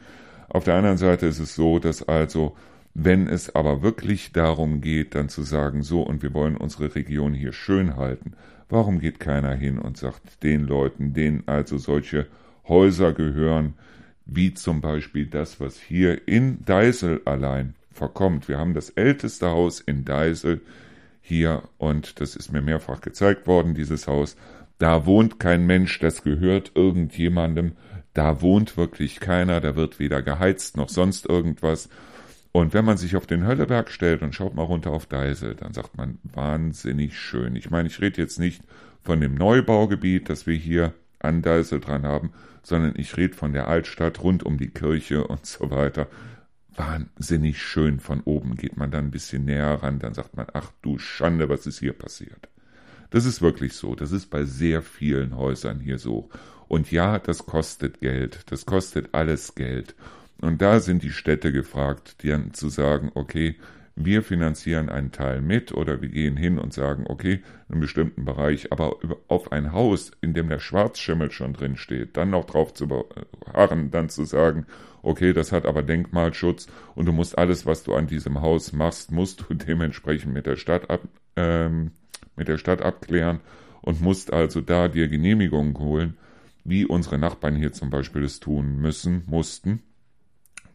Auf 0.48 0.64
der 0.64 0.74
anderen 0.74 0.98
Seite 0.98 1.26
ist 1.26 1.38
es 1.38 1.54
so, 1.54 1.78
dass 1.78 2.02
also, 2.08 2.56
wenn 2.92 3.28
es 3.28 3.54
aber 3.54 3.80
wirklich 3.80 4.32
darum 4.32 4.80
geht, 4.80 5.14
dann 5.14 5.28
zu 5.28 5.42
sagen, 5.42 5.84
so 5.84 6.02
und 6.02 6.24
wir 6.24 6.34
wollen 6.34 6.56
unsere 6.56 6.96
Region 6.96 7.32
hier 7.32 7.52
schön 7.52 7.94
halten, 7.94 8.32
warum 8.68 8.98
geht 8.98 9.20
keiner 9.20 9.54
hin 9.54 9.78
und 9.78 9.96
sagt 9.96 10.42
den 10.42 10.64
Leuten, 10.64 11.12
denen 11.12 11.44
also 11.46 11.78
solche 11.78 12.26
Häuser 12.66 13.12
gehören, 13.12 13.74
wie 14.26 14.54
zum 14.54 14.80
Beispiel 14.80 15.26
das, 15.26 15.60
was 15.60 15.80
hier 15.80 16.26
in 16.26 16.64
Deisel 16.64 17.20
allein 17.24 17.74
verkommt. 17.92 18.48
Wir 18.48 18.58
haben 18.58 18.74
das 18.74 18.90
älteste 18.90 19.50
Haus 19.50 19.80
in 19.80 20.04
Deisel 20.04 20.60
hier 21.20 21.62
und 21.78 22.20
das 22.20 22.36
ist 22.36 22.52
mir 22.52 22.62
mehrfach 22.62 23.00
gezeigt 23.00 23.46
worden, 23.46 23.74
dieses 23.74 24.06
Haus. 24.06 24.36
Da 24.78 25.06
wohnt 25.06 25.38
kein 25.38 25.66
Mensch, 25.66 25.98
das 26.00 26.22
gehört 26.22 26.72
irgendjemandem. 26.74 27.72
Da 28.14 28.42
wohnt 28.42 28.76
wirklich 28.76 29.20
keiner, 29.20 29.60
da 29.60 29.76
wird 29.76 29.98
weder 29.98 30.22
geheizt 30.22 30.76
noch 30.76 30.88
sonst 30.88 31.26
irgendwas. 31.26 31.88
Und 32.50 32.74
wenn 32.74 32.84
man 32.84 32.98
sich 32.98 33.16
auf 33.16 33.26
den 33.26 33.46
Hölleberg 33.46 33.90
stellt 33.90 34.22
und 34.22 34.34
schaut 34.34 34.54
mal 34.54 34.64
runter 34.64 34.90
auf 34.90 35.06
Deisel, 35.06 35.54
dann 35.54 35.72
sagt 35.72 35.96
man 35.96 36.18
wahnsinnig 36.22 37.18
schön. 37.18 37.56
Ich 37.56 37.70
meine, 37.70 37.88
ich 37.88 38.00
rede 38.00 38.20
jetzt 38.20 38.38
nicht 38.38 38.62
von 39.02 39.20
dem 39.20 39.34
Neubaugebiet, 39.34 40.28
das 40.28 40.46
wir 40.46 40.56
hier 40.56 40.92
an 41.18 41.40
Deisel 41.40 41.80
dran 41.80 42.04
haben, 42.04 42.32
sondern 42.62 42.94
ich 42.96 43.16
rede 43.16 43.34
von 43.34 43.52
der 43.52 43.68
Altstadt 43.68 44.22
rund 44.22 44.42
um 44.44 44.58
die 44.58 44.70
Kirche 44.70 45.26
und 45.26 45.46
so 45.46 45.70
weiter. 45.70 46.08
Wahnsinnig 46.74 47.60
schön 47.60 48.00
von 48.00 48.22
oben 48.22 48.56
geht 48.56 48.76
man 48.76 48.90
dann 48.90 49.06
ein 49.06 49.10
bisschen 49.10 49.44
näher 49.44 49.82
ran, 49.82 49.98
dann 49.98 50.14
sagt 50.14 50.36
man, 50.36 50.46
ach 50.52 50.72
du 50.80 50.98
Schande, 50.98 51.48
was 51.48 51.66
ist 51.66 51.80
hier 51.80 51.92
passiert? 51.92 52.48
Das 53.10 53.26
ist 53.26 53.42
wirklich 53.42 53.74
so, 53.74 53.94
das 53.94 54.10
ist 54.10 54.30
bei 54.30 54.44
sehr 54.44 54.80
vielen 54.80 55.36
Häusern 55.36 55.80
hier 55.80 55.98
so. 55.98 56.30
Und 56.68 56.90
ja, 56.90 57.18
das 57.18 57.44
kostet 57.44 58.00
Geld, 58.00 58.50
das 58.50 58.64
kostet 58.64 59.10
alles 59.12 59.54
Geld. 59.54 59.94
Und 60.40 60.62
da 60.62 60.80
sind 60.80 61.02
die 61.02 61.10
Städte 61.10 61.52
gefragt, 61.52 62.22
die 62.22 62.28
dann 62.28 62.54
zu 62.54 62.70
sagen, 62.70 63.10
okay, 63.14 63.56
wir 63.94 64.22
finanzieren 64.22 64.88
einen 64.88 65.12
Teil 65.12 65.42
mit 65.42 65.72
oder 65.72 66.00
wir 66.00 66.08
gehen 66.08 66.36
hin 66.36 66.58
und 66.58 66.72
sagen, 66.72 67.04
okay, 67.08 67.42
in 67.68 67.74
einem 67.74 67.80
bestimmten 67.80 68.24
Bereich, 68.24 68.72
aber 68.72 68.96
auf 69.28 69.52
ein 69.52 69.72
Haus, 69.72 70.12
in 70.20 70.32
dem 70.32 70.48
der 70.48 70.60
Schwarzschimmel 70.60 71.30
schon 71.30 71.52
drin 71.52 71.76
steht, 71.76 72.16
dann 72.16 72.30
noch 72.30 72.46
drauf 72.46 72.72
zu 72.72 72.88
beharren, 72.88 73.90
dann 73.90 74.08
zu 74.08 74.24
sagen, 74.24 74.66
okay, 75.02 75.32
das 75.32 75.52
hat 75.52 75.66
aber 75.66 75.82
Denkmalschutz 75.82 76.68
und 76.94 77.06
du 77.06 77.12
musst 77.12 77.36
alles, 77.36 77.66
was 77.66 77.82
du 77.82 77.94
an 77.94 78.06
diesem 78.06 78.40
Haus 78.40 78.72
machst, 78.72 79.12
musst 79.12 79.44
du 79.48 79.54
dementsprechend 79.54 80.32
mit 80.32 80.46
der 80.46 80.56
Stadt 80.56 80.88
ab, 80.88 81.02
ähm, 81.36 81.92
mit 82.36 82.48
der 82.48 82.58
Stadt 82.58 82.80
abklären 82.80 83.40
und 83.82 84.00
musst 84.00 84.32
also 84.32 84.62
da 84.62 84.88
dir 84.88 85.08
Genehmigungen 85.08 85.76
holen, 85.78 86.16
wie 86.64 86.86
unsere 86.86 87.18
Nachbarn 87.18 87.56
hier 87.56 87.72
zum 87.72 87.90
Beispiel 87.90 88.22
es 88.22 88.40
tun 88.40 88.80
müssen, 88.80 89.24
mussten. 89.26 89.82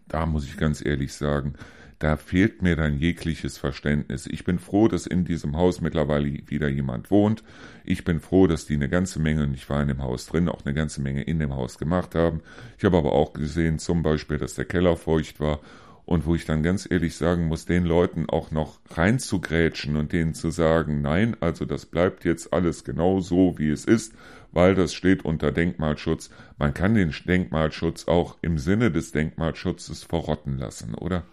Da 0.08 0.26
muss 0.26 0.46
ich 0.46 0.58
ganz 0.58 0.86
ehrlich 0.86 1.14
sagen, 1.14 1.56
da 2.00 2.16
fehlt 2.16 2.62
mir 2.62 2.76
dann 2.76 3.00
jegliches 3.00 3.58
Verständnis. 3.58 4.28
Ich 4.28 4.44
bin 4.44 4.60
froh, 4.60 4.88
dass 4.88 5.08
in 5.08 5.26
diesem 5.26 5.58
Haus 5.58 5.82
mittlerweile 5.82 6.32
wieder 6.48 6.68
jemand 6.68 7.10
wohnt. 7.10 7.44
Ich 7.84 8.04
bin 8.04 8.20
froh, 8.20 8.46
dass 8.46 8.66
die 8.68 8.76
eine 8.76 8.90
ganze 8.90 9.20
Menge, 9.20 9.44
und 9.44 9.54
ich 9.56 9.68
war 9.70 9.82
in 9.82 9.88
dem 9.88 10.04
Haus 10.04 10.28
drin, 10.28 10.50
auch 10.50 10.64
eine 10.64 10.76
ganze 10.76 11.02
Menge 11.02 11.24
in 11.24 11.40
dem 11.40 11.56
Haus 11.56 11.80
gemacht 11.80 12.14
haben. 12.14 12.42
Ich 12.78 12.86
habe 12.86 12.98
aber 12.98 13.14
auch 13.14 13.34
gesehen, 13.34 13.80
zum 13.80 14.04
Beispiel, 14.04 14.38
dass 14.38 14.54
der 14.54 14.66
Keller 14.66 14.96
feucht 14.96 15.40
war 15.40 15.60
und 16.06 16.26
wo 16.26 16.36
ich 16.36 16.46
dann 16.46 16.64
ganz 16.64 16.88
ehrlich 16.90 17.16
sagen 17.18 17.48
muss, 17.48 17.66
den 17.66 17.84
Leuten 17.84 18.30
auch 18.30 18.52
noch 18.52 18.80
reinzugrätschen 18.92 19.98
und 19.98 20.14
denen 20.14 20.34
zu 20.34 20.52
sagen, 20.52 21.02
nein, 21.02 21.36
also 21.42 21.66
das 21.66 21.86
bleibt 21.86 22.24
jetzt 22.24 22.54
alles 22.54 22.84
genau 22.84 23.20
so, 23.20 23.58
wie 23.58 23.70
es 23.70 23.86
ist, 23.86 24.14
weil 24.52 24.74
das 24.74 24.94
steht 24.94 25.26
unter 25.26 25.52
Denkmalschutz. 25.52 26.30
Man 26.58 26.74
kann 26.74 26.94
den 26.94 27.14
Denkmalschutz 27.28 28.08
auch 28.08 28.38
im 28.42 28.58
Sinne 28.58 28.90
des 28.90 29.12
Denkmalschutzes 29.12 30.04
verrotten 30.04 30.58
lassen, 30.58 30.94
oder? 30.94 31.24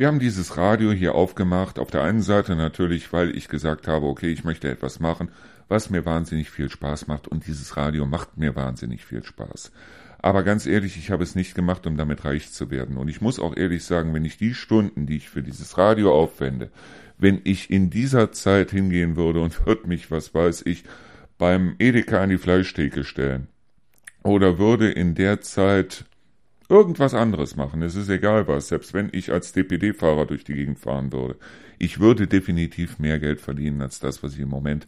Wir 0.00 0.06
haben 0.06 0.18
dieses 0.18 0.56
Radio 0.56 0.92
hier 0.92 1.14
aufgemacht. 1.14 1.78
Auf 1.78 1.90
der 1.90 2.02
einen 2.02 2.22
Seite 2.22 2.56
natürlich, 2.56 3.12
weil 3.12 3.36
ich 3.36 3.48
gesagt 3.48 3.86
habe, 3.86 4.06
okay, 4.06 4.32
ich 4.32 4.44
möchte 4.44 4.70
etwas 4.70 4.98
machen, 4.98 5.28
was 5.68 5.90
mir 5.90 6.06
wahnsinnig 6.06 6.48
viel 6.48 6.70
Spaß 6.70 7.06
macht. 7.06 7.28
Und 7.28 7.46
dieses 7.46 7.76
Radio 7.76 8.06
macht 8.06 8.38
mir 8.38 8.56
wahnsinnig 8.56 9.04
viel 9.04 9.22
Spaß. 9.22 9.72
Aber 10.22 10.42
ganz 10.42 10.64
ehrlich, 10.64 10.96
ich 10.96 11.10
habe 11.10 11.22
es 11.22 11.34
nicht 11.34 11.54
gemacht, 11.54 11.86
um 11.86 11.98
damit 11.98 12.24
reich 12.24 12.50
zu 12.50 12.70
werden. 12.70 12.96
Und 12.96 13.08
ich 13.08 13.20
muss 13.20 13.38
auch 13.38 13.54
ehrlich 13.54 13.84
sagen, 13.84 14.14
wenn 14.14 14.24
ich 14.24 14.38
die 14.38 14.54
Stunden, 14.54 15.04
die 15.04 15.18
ich 15.18 15.28
für 15.28 15.42
dieses 15.42 15.76
Radio 15.76 16.14
aufwende, 16.14 16.70
wenn 17.18 17.42
ich 17.44 17.68
in 17.68 17.90
dieser 17.90 18.32
Zeit 18.32 18.70
hingehen 18.70 19.16
würde 19.16 19.42
und 19.42 19.66
würde 19.66 19.86
mich, 19.86 20.10
was 20.10 20.32
weiß 20.32 20.62
ich, 20.64 20.84
beim 21.36 21.74
Edeka 21.78 22.22
an 22.22 22.30
die 22.30 22.38
Fleischtheke 22.38 23.04
stellen 23.04 23.48
oder 24.22 24.58
würde 24.58 24.90
in 24.90 25.14
der 25.14 25.42
Zeit 25.42 26.06
irgendwas 26.70 27.14
anderes 27.14 27.56
machen. 27.56 27.82
Es 27.82 27.96
ist 27.96 28.08
egal 28.08 28.46
was, 28.48 28.68
selbst 28.68 28.94
wenn 28.94 29.10
ich 29.12 29.32
als 29.32 29.52
DPD-Fahrer 29.52 30.26
durch 30.26 30.44
die 30.44 30.54
Gegend 30.54 30.78
fahren 30.78 31.12
würde. 31.12 31.36
Ich 31.78 31.98
würde 31.98 32.26
definitiv 32.26 32.98
mehr 32.98 33.18
Geld 33.18 33.40
verdienen 33.40 33.82
als 33.82 33.98
das, 33.98 34.22
was 34.22 34.34
ich 34.34 34.40
im 34.40 34.48
Moment 34.48 34.86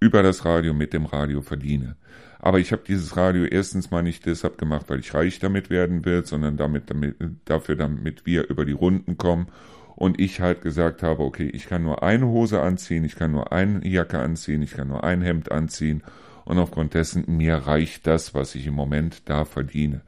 über 0.00 0.22
das 0.22 0.44
Radio 0.44 0.74
mit 0.74 0.92
dem 0.92 1.04
Radio 1.04 1.42
verdiene. 1.42 1.96
Aber 2.38 2.60
ich 2.60 2.72
habe 2.72 2.82
dieses 2.86 3.16
Radio 3.16 3.44
erstens 3.44 3.90
mal 3.90 4.02
nicht 4.02 4.24
deshalb 4.24 4.58
gemacht, 4.58 4.86
weil 4.88 5.00
ich 5.00 5.12
reich 5.12 5.38
damit 5.40 5.70
werden 5.70 6.04
will, 6.04 6.24
sondern 6.24 6.56
damit, 6.56 6.88
damit 6.88 7.16
dafür, 7.44 7.76
damit 7.76 8.26
wir 8.26 8.48
über 8.48 8.64
die 8.64 8.72
Runden 8.72 9.18
kommen. 9.18 9.48
Und 9.96 10.20
ich 10.20 10.40
halt 10.40 10.62
gesagt 10.62 11.02
habe, 11.02 11.24
okay, 11.24 11.50
ich 11.52 11.66
kann 11.66 11.82
nur 11.82 12.04
eine 12.04 12.26
Hose 12.26 12.62
anziehen, 12.62 13.04
ich 13.04 13.16
kann 13.16 13.32
nur 13.32 13.52
eine 13.52 13.84
Jacke 13.84 14.20
anziehen, 14.20 14.62
ich 14.62 14.74
kann 14.74 14.86
nur 14.86 15.02
ein 15.02 15.22
Hemd 15.22 15.50
anziehen. 15.50 16.04
Und 16.44 16.58
aufgrund 16.58 16.94
dessen, 16.94 17.24
mir 17.26 17.56
reicht 17.56 18.06
das, 18.06 18.32
was 18.32 18.54
ich 18.54 18.68
im 18.68 18.74
Moment 18.74 19.28
da 19.28 19.44
verdiene. 19.44 20.02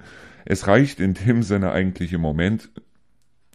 Es 0.50 0.66
reicht 0.66 0.98
in 0.98 1.14
dem 1.14 1.44
Sinne 1.44 1.70
eigentlich 1.70 2.12
im 2.12 2.22
Moment, 2.22 2.70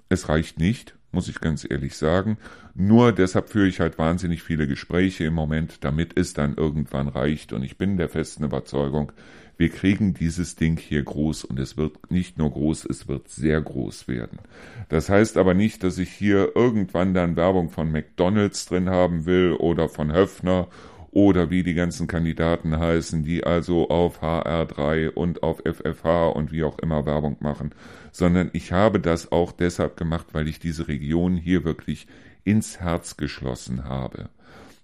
es 0.07 0.29
reicht 0.29 0.59
nicht, 0.59 0.95
muss 1.11 1.27
ich 1.27 1.41
ganz 1.41 1.67
ehrlich 1.69 1.97
sagen. 1.97 2.37
Nur 2.73 3.11
deshalb 3.11 3.49
führe 3.49 3.67
ich 3.67 3.81
halt 3.81 3.97
wahnsinnig 3.97 4.43
viele 4.43 4.65
Gespräche 4.65 5.25
im 5.25 5.33
Moment, 5.33 5.83
damit 5.83 6.17
es 6.17 6.33
dann 6.33 6.55
irgendwann 6.55 7.09
reicht. 7.09 7.51
Und 7.51 7.63
ich 7.63 7.77
bin 7.77 7.97
der 7.97 8.07
festen 8.07 8.45
Überzeugung, 8.45 9.11
wir 9.57 9.67
kriegen 9.67 10.13
dieses 10.13 10.55
Ding 10.55 10.79
hier 10.79 11.03
groß 11.03 11.43
und 11.43 11.59
es 11.59 11.75
wird 11.75 12.11
nicht 12.11 12.37
nur 12.37 12.51
groß, 12.51 12.85
es 12.85 13.09
wird 13.09 13.27
sehr 13.27 13.59
groß 13.59 14.07
werden. 14.07 14.39
Das 14.87 15.09
heißt 15.09 15.35
aber 15.35 15.53
nicht, 15.53 15.83
dass 15.83 15.97
ich 15.97 16.11
hier 16.11 16.55
irgendwann 16.55 17.13
dann 17.13 17.35
Werbung 17.35 17.71
von 17.71 17.91
McDonalds 17.91 18.67
drin 18.67 18.89
haben 18.89 19.25
will 19.25 19.51
oder 19.51 19.89
von 19.89 20.13
Höfner 20.13 20.69
oder 21.15 21.49
wie 21.49 21.63
die 21.63 21.75
ganzen 21.75 22.07
Kandidaten 22.07 22.77
heißen, 22.77 23.23
die 23.23 23.45
also 23.45 23.89
auf 23.89 24.21
HR3 24.21 25.11
und 25.11 25.43
auf 25.43 25.63
FFH 25.63 26.27
und 26.27 26.51
wie 26.51 26.65
auch 26.65 26.77
immer 26.79 27.05
Werbung 27.05 27.37
machen, 27.39 27.73
sondern 28.11 28.49
ich 28.51 28.73
habe 28.73 28.99
das 28.99 29.31
auch 29.31 29.53
deshalb 29.53 29.95
gemacht, 29.95 30.27
weil 30.33 30.49
ich 30.49 30.59
diese 30.59 30.89
Region 30.89 31.37
hier 31.37 31.63
wirklich 31.63 32.07
ins 32.43 32.81
Herz 32.81 33.15
geschlossen 33.15 33.85
habe, 33.85 34.27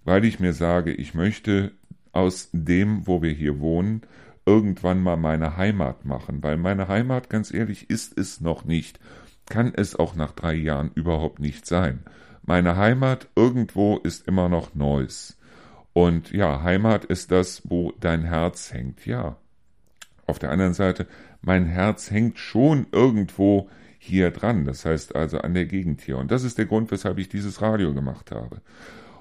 weil 0.06 0.24
ich 0.24 0.40
mir 0.40 0.54
sage, 0.54 0.94
ich 0.94 1.12
möchte 1.12 1.72
aus 2.12 2.48
dem, 2.52 3.06
wo 3.06 3.20
wir 3.20 3.32
hier 3.32 3.60
wohnen, 3.60 4.00
irgendwann 4.46 5.02
mal 5.02 5.18
meine 5.18 5.58
Heimat 5.58 6.06
machen, 6.06 6.42
weil 6.42 6.56
meine 6.56 6.88
Heimat, 6.88 7.28
ganz 7.28 7.52
ehrlich, 7.52 7.90
ist 7.90 8.16
es 8.16 8.40
noch 8.40 8.64
nicht, 8.64 8.98
kann 9.50 9.74
es 9.76 9.96
auch 9.96 10.14
nach 10.14 10.32
drei 10.32 10.54
Jahren 10.54 10.92
überhaupt 10.94 11.40
nicht 11.40 11.66
sein. 11.66 12.04
Meine 12.42 12.76
Heimat 12.78 13.28
irgendwo 13.36 13.98
ist 13.98 14.26
immer 14.26 14.48
noch 14.48 14.74
Neuss. 14.74 15.36
Und 15.92 16.32
ja, 16.32 16.62
Heimat 16.62 17.04
ist 17.04 17.30
das, 17.30 17.62
wo 17.64 17.92
dein 18.00 18.22
Herz 18.22 18.72
hängt. 18.72 19.06
Ja. 19.06 19.36
Auf 20.26 20.38
der 20.38 20.50
anderen 20.50 20.74
Seite, 20.74 21.06
mein 21.42 21.66
Herz 21.66 22.10
hängt 22.10 22.38
schon 22.38 22.86
irgendwo 22.92 23.68
hier 23.98 24.30
dran. 24.30 24.64
Das 24.64 24.84
heißt 24.84 25.14
also 25.14 25.38
an 25.38 25.54
der 25.54 25.66
Gegend 25.66 26.00
hier. 26.00 26.18
Und 26.18 26.30
das 26.30 26.44
ist 26.44 26.58
der 26.58 26.66
Grund, 26.66 26.90
weshalb 26.90 27.18
ich 27.18 27.28
dieses 27.28 27.60
Radio 27.60 27.92
gemacht 27.92 28.30
habe. 28.30 28.60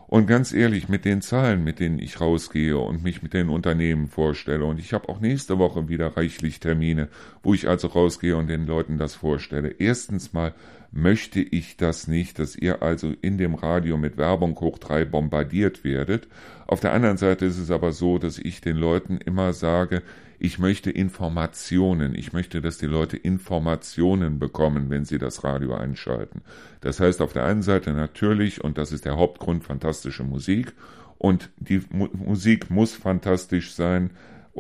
Und 0.08 0.28
ganz 0.28 0.52
ehrlich, 0.52 0.90
mit 0.90 1.06
den 1.06 1.22
Zahlen, 1.22 1.64
mit 1.64 1.80
denen 1.80 1.98
ich 1.98 2.20
rausgehe 2.20 2.78
und 2.78 3.02
mich 3.02 3.24
mit 3.24 3.34
den 3.34 3.48
Unternehmen 3.48 4.08
vorstelle, 4.08 4.66
und 4.66 4.78
ich 4.78 4.92
habe 4.92 5.08
auch 5.08 5.22
nächste 5.22 5.58
Woche 5.58 5.88
wieder 5.88 6.18
reichlich 6.18 6.60
Termine, 6.60 7.08
wo 7.44 7.54
ich 7.54 7.70
also 7.70 7.88
rausgehe 7.88 8.36
und 8.36 8.48
den 8.48 8.66
Leuten 8.66 8.98
das 8.98 9.16
vorstelle. 9.16 9.70
Erstens 9.70 10.34
mal 10.34 10.54
möchte 10.92 11.40
ich 11.40 11.78
das 11.78 12.08
nicht, 12.08 12.38
dass 12.40 12.56
ihr 12.56 12.82
also 12.82 13.14
in 13.22 13.38
dem 13.38 13.56
Radio 13.56 13.98
mit 13.98 14.18
Werbung 14.18 14.60
hoch 14.60 14.78
drei 14.78 15.06
bombardiert 15.06 15.84
werdet. 15.84 16.28
Auf 16.68 16.80
der 16.82 16.94
anderen 16.94 17.18
Seite 17.18 17.46
ist 17.46 17.58
es 17.58 17.72
aber 17.72 17.92
so, 17.92 18.18
dass 18.18 18.38
ich 18.38 18.62
den 18.62 18.78
Leuten 18.78 19.18
immer 19.18 19.54
sage, 19.54 20.04
ich 20.44 20.58
möchte 20.58 20.90
Informationen. 20.90 22.16
Ich 22.16 22.34
möchte, 22.34 22.62
dass 22.62 22.80
die 22.80 22.88
Leute 22.88 23.16
Informationen 23.16 24.40
bekommen, 24.40 24.90
wenn 24.90 25.06
sie 25.06 25.20
das 25.20 25.44
Radio 25.44 25.76
einschalten. 25.76 26.42
Das 26.82 27.00
heißt 27.00 27.22
auf 27.22 27.32
der 27.32 27.46
einen 27.46 27.62
Seite 27.62 27.94
natürlich, 27.94 28.64
und 28.64 28.80
das 28.80 28.92
ist 28.92 29.06
der 29.06 29.18
Hauptgrund, 29.18 29.64
fantastische 29.64 30.24
Musik. 30.24 30.74
Und 31.20 31.52
die 31.58 31.84
Mu 31.92 32.08
Musik 32.14 32.72
muss 32.72 32.94
fantastisch 32.94 33.74
sein, 33.76 34.10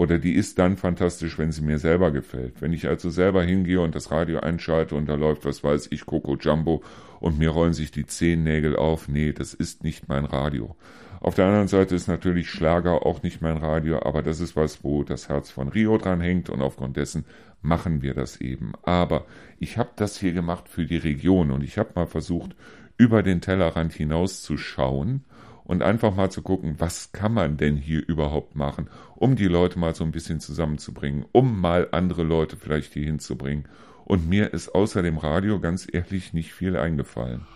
oder 0.01 0.17
die 0.17 0.33
ist 0.33 0.57
dann 0.57 0.77
fantastisch, 0.77 1.37
wenn 1.37 1.51
sie 1.51 1.61
mir 1.61 1.77
selber 1.77 2.09
gefällt. 2.09 2.59
Wenn 2.59 2.73
ich 2.73 2.87
also 2.87 3.11
selber 3.11 3.43
hingehe 3.43 3.79
und 3.81 3.93
das 3.93 4.09
Radio 4.09 4.39
einschalte 4.39 4.95
und 4.95 5.07
da 5.07 5.13
läuft, 5.13 5.45
was 5.45 5.63
weiß 5.63 5.89
ich, 5.91 6.07
Coco 6.07 6.37
Jumbo 6.37 6.81
und 7.19 7.37
mir 7.37 7.51
rollen 7.51 7.73
sich 7.73 7.91
die 7.91 8.07
Zehennägel 8.07 8.75
auf, 8.75 9.07
nee, 9.07 9.31
das 9.31 9.53
ist 9.53 9.83
nicht 9.83 10.09
mein 10.09 10.25
Radio. 10.25 10.75
Auf 11.19 11.35
der 11.35 11.45
anderen 11.45 11.67
Seite 11.67 11.93
ist 11.93 12.07
natürlich 12.07 12.49
Schlager 12.49 13.05
auch 13.05 13.21
nicht 13.21 13.43
mein 13.43 13.57
Radio, 13.57 14.01
aber 14.01 14.23
das 14.23 14.39
ist 14.39 14.55
was, 14.55 14.83
wo 14.83 15.03
das 15.03 15.29
Herz 15.29 15.51
von 15.51 15.67
Rio 15.67 15.99
dran 15.99 16.19
hängt 16.19 16.49
und 16.49 16.63
aufgrund 16.63 16.97
dessen 16.97 17.25
machen 17.61 18.01
wir 18.01 18.15
das 18.15 18.41
eben. 18.41 18.71
Aber 18.81 19.27
ich 19.59 19.77
habe 19.77 19.91
das 19.97 20.17
hier 20.17 20.33
gemacht 20.33 20.67
für 20.67 20.87
die 20.87 20.97
Region 20.97 21.51
und 21.51 21.63
ich 21.63 21.77
habe 21.77 21.91
mal 21.93 22.07
versucht, 22.07 22.55
über 22.97 23.21
den 23.21 23.39
Tellerrand 23.39 23.93
hinauszuschauen 23.93 25.25
und 25.63 25.81
einfach 25.81 26.15
mal 26.15 26.29
zu 26.29 26.41
gucken, 26.41 26.75
was 26.79 27.11
kann 27.11 27.33
man 27.33 27.57
denn 27.57 27.77
hier 27.77 28.07
überhaupt 28.07 28.55
machen, 28.55 28.89
um 29.15 29.35
die 29.35 29.47
Leute 29.47 29.79
mal 29.79 29.95
so 29.95 30.03
ein 30.03 30.11
bisschen 30.11 30.39
zusammenzubringen, 30.39 31.25
um 31.31 31.59
mal 31.59 31.87
andere 31.91 32.23
Leute 32.23 32.57
vielleicht 32.57 32.93
hier 32.93 33.05
hinzubringen. 33.05 33.65
Und 34.05 34.27
mir 34.27 34.53
ist 34.53 34.75
außer 34.75 35.01
dem 35.01 35.17
Radio 35.17 35.59
ganz 35.59 35.87
ehrlich 35.91 36.33
nicht 36.33 36.53
viel 36.53 36.75
eingefallen. 36.75 37.47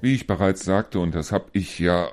Wie 0.00 0.14
ich 0.14 0.26
bereits 0.26 0.64
sagte, 0.64 1.00
und 1.00 1.14
das 1.14 1.32
habe 1.32 1.46
ich 1.52 1.78
ja 1.78 2.08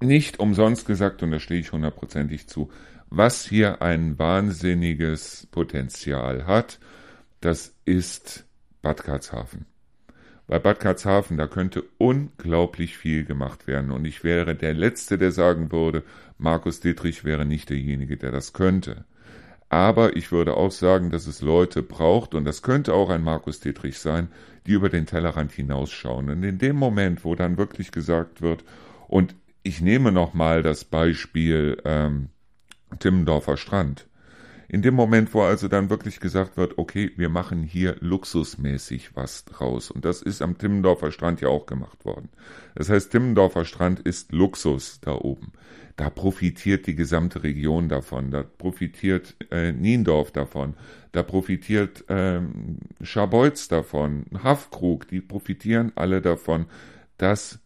nicht 0.00 0.40
umsonst 0.40 0.86
gesagt, 0.86 1.22
und 1.22 1.30
da 1.30 1.38
stehe 1.38 1.60
ich 1.60 1.72
hundertprozentig 1.72 2.48
zu, 2.48 2.70
was 3.10 3.46
hier 3.46 3.82
ein 3.82 4.18
wahnsinniges 4.18 5.48
Potenzial 5.50 6.46
hat, 6.46 6.78
das 7.40 7.74
ist 7.84 8.44
Bad 8.82 9.02
Karlshafen. 9.02 9.66
Bei 10.46 10.58
Bad 10.58 10.80
Karlshafen, 10.80 11.36
da 11.36 11.46
könnte 11.46 11.84
unglaublich 11.98 12.96
viel 12.96 13.24
gemacht 13.24 13.66
werden. 13.66 13.90
Und 13.90 14.04
ich 14.06 14.24
wäre 14.24 14.54
der 14.54 14.74
Letzte, 14.74 15.18
der 15.18 15.30
sagen 15.30 15.70
würde, 15.72 16.04
Markus 16.38 16.80
Dietrich 16.80 17.24
wäre 17.24 17.44
nicht 17.44 17.68
derjenige, 17.70 18.16
der 18.16 18.30
das 18.30 18.54
könnte. 18.54 19.04
Aber 19.68 20.16
ich 20.16 20.32
würde 20.32 20.56
auch 20.56 20.70
sagen, 20.70 21.10
dass 21.10 21.26
es 21.26 21.42
Leute 21.42 21.82
braucht, 21.82 22.34
und 22.34 22.46
das 22.46 22.62
könnte 22.62 22.94
auch 22.94 23.10
ein 23.10 23.22
Markus 23.22 23.60
Dietrich 23.60 23.98
sein, 23.98 24.28
die 24.66 24.72
über 24.72 24.88
den 24.88 25.04
Tellerrand 25.04 25.52
hinausschauen. 25.52 26.30
Und 26.30 26.42
in 26.42 26.58
dem 26.58 26.76
Moment, 26.76 27.24
wo 27.24 27.34
dann 27.34 27.58
wirklich 27.58 27.90
gesagt 27.90 28.40
wird, 28.40 28.64
und 29.08 29.34
ich 29.62 29.82
nehme 29.82 30.12
nochmal 30.12 30.62
das 30.62 30.84
Beispiel 30.84 31.82
ähm, 31.84 32.30
Timmendorfer 32.98 33.56
Strand. 33.56 34.08
In 34.70 34.82
dem 34.82 34.94
Moment, 34.94 35.32
wo 35.32 35.42
also 35.42 35.66
dann 35.66 35.88
wirklich 35.88 36.20
gesagt 36.20 36.58
wird, 36.58 36.76
okay, 36.76 37.10
wir 37.16 37.30
machen 37.30 37.62
hier 37.62 37.96
luxusmäßig 38.00 39.16
was 39.16 39.46
draus. 39.46 39.90
Und 39.90 40.04
das 40.04 40.20
ist 40.20 40.42
am 40.42 40.58
Timmendorfer 40.58 41.10
Strand 41.10 41.40
ja 41.40 41.48
auch 41.48 41.64
gemacht 41.64 42.04
worden. 42.04 42.28
Das 42.74 42.90
heißt, 42.90 43.10
Timmendorfer 43.10 43.64
Strand 43.64 44.00
ist 44.00 44.32
Luxus 44.32 45.00
da 45.00 45.12
oben. 45.12 45.52
Da 45.96 46.10
profitiert 46.10 46.86
die 46.86 46.94
gesamte 46.94 47.42
Region 47.42 47.88
davon. 47.88 48.30
Da 48.30 48.42
profitiert 48.42 49.36
äh, 49.50 49.72
Niendorf 49.72 50.32
davon. 50.32 50.74
Da 51.12 51.22
profitiert 51.22 52.04
ähm, 52.08 52.76
Scharbeutz 53.00 53.68
davon. 53.68 54.26
Haffkrug, 54.44 55.08
die 55.08 55.22
profitieren 55.22 55.92
alle 55.94 56.20
davon, 56.20 56.66
dass, 57.16 57.58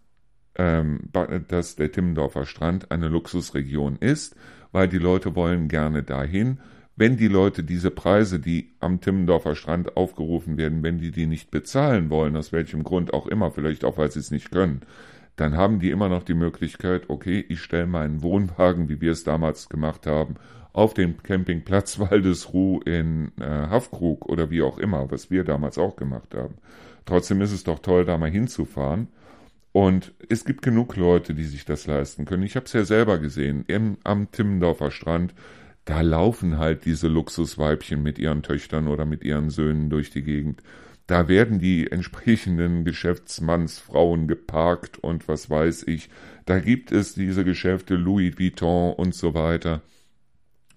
ähm, 0.54 1.10
dass 1.48 1.74
der 1.74 1.90
Timmendorfer 1.90 2.46
Strand 2.46 2.92
eine 2.92 3.08
Luxusregion 3.08 3.96
ist, 3.96 4.36
weil 4.72 4.88
die 4.88 4.98
Leute 4.98 5.36
wollen 5.36 5.68
gerne 5.68 6.02
dahin 6.02 6.58
wenn 6.96 7.16
die 7.16 7.28
Leute 7.28 7.64
diese 7.64 7.90
Preise, 7.90 8.38
die 8.38 8.74
am 8.80 9.00
Timmendorfer 9.00 9.54
Strand 9.54 9.96
aufgerufen 9.96 10.58
werden, 10.58 10.82
wenn 10.82 10.98
die 10.98 11.10
die 11.10 11.26
nicht 11.26 11.50
bezahlen 11.50 12.10
wollen, 12.10 12.36
aus 12.36 12.52
welchem 12.52 12.84
Grund 12.84 13.14
auch 13.14 13.26
immer, 13.26 13.50
vielleicht 13.50 13.84
auch 13.84 13.96
weil 13.96 14.10
sie 14.10 14.20
es 14.20 14.30
nicht 14.30 14.50
können, 14.50 14.82
dann 15.36 15.56
haben 15.56 15.80
die 15.80 15.90
immer 15.90 16.10
noch 16.10 16.22
die 16.22 16.34
Möglichkeit, 16.34 17.08
okay, 17.08 17.44
ich 17.48 17.60
stelle 17.60 17.86
meinen 17.86 18.22
Wohnwagen, 18.22 18.90
wie 18.90 19.00
wir 19.00 19.12
es 19.12 19.24
damals 19.24 19.70
gemacht 19.70 20.06
haben, 20.06 20.34
auf 20.74 20.92
den 20.92 21.22
Campingplatz 21.22 21.98
Waldesruh 21.98 22.80
in 22.80 23.32
äh, 23.40 23.44
Haffkrug 23.44 24.26
oder 24.26 24.50
wie 24.50 24.62
auch 24.62 24.78
immer, 24.78 25.10
was 25.10 25.30
wir 25.30 25.44
damals 25.44 25.78
auch 25.78 25.96
gemacht 25.96 26.34
haben. 26.34 26.54
Trotzdem 27.06 27.40
ist 27.40 27.52
es 27.52 27.64
doch 27.64 27.78
toll, 27.78 28.04
da 28.04 28.18
mal 28.18 28.30
hinzufahren 28.30 29.08
Und 29.72 30.12
es 30.28 30.44
gibt 30.44 30.62
genug 30.62 30.96
Leute, 30.96 31.34
die 31.34 31.44
sich 31.44 31.64
das 31.64 31.86
leisten 31.86 32.26
können. 32.26 32.42
Ich 32.42 32.56
habe 32.56 32.66
es 32.66 32.74
ja 32.74 32.84
selber 32.84 33.18
gesehen, 33.18 33.64
im, 33.68 33.96
am 34.04 34.30
Timmendorfer 34.30 34.90
Strand. 34.90 35.34
Da 35.86 36.02
laufen 36.02 36.58
halt 36.58 36.84
diese 36.84 37.08
Luxusweibchen 37.08 38.02
mit 38.02 38.18
ihren 38.18 38.42
Töchtern 38.42 38.86
oder 38.86 39.06
mit 39.06 39.24
ihren 39.24 39.50
Söhnen 39.50 39.88
durch 39.88 40.10
die 40.10 40.22
Gegend. 40.22 40.62
Da 41.06 41.26
werden 41.26 41.58
die 41.58 41.90
entsprechenden 41.90 42.84
Geschäftsmannsfrauen 42.84 44.28
geparkt 44.28 44.98
und 44.98 45.26
was 45.26 45.50
weiß 45.50 45.84
ich. 45.88 46.10
Da 46.44 46.60
gibt 46.60 46.92
es 46.92 47.14
diese 47.14 47.44
Geschäfte 47.44 47.96
Louis 47.96 48.38
Vuitton 48.38 48.92
und 48.92 49.14
so 49.14 49.34
weiter. 49.34 49.82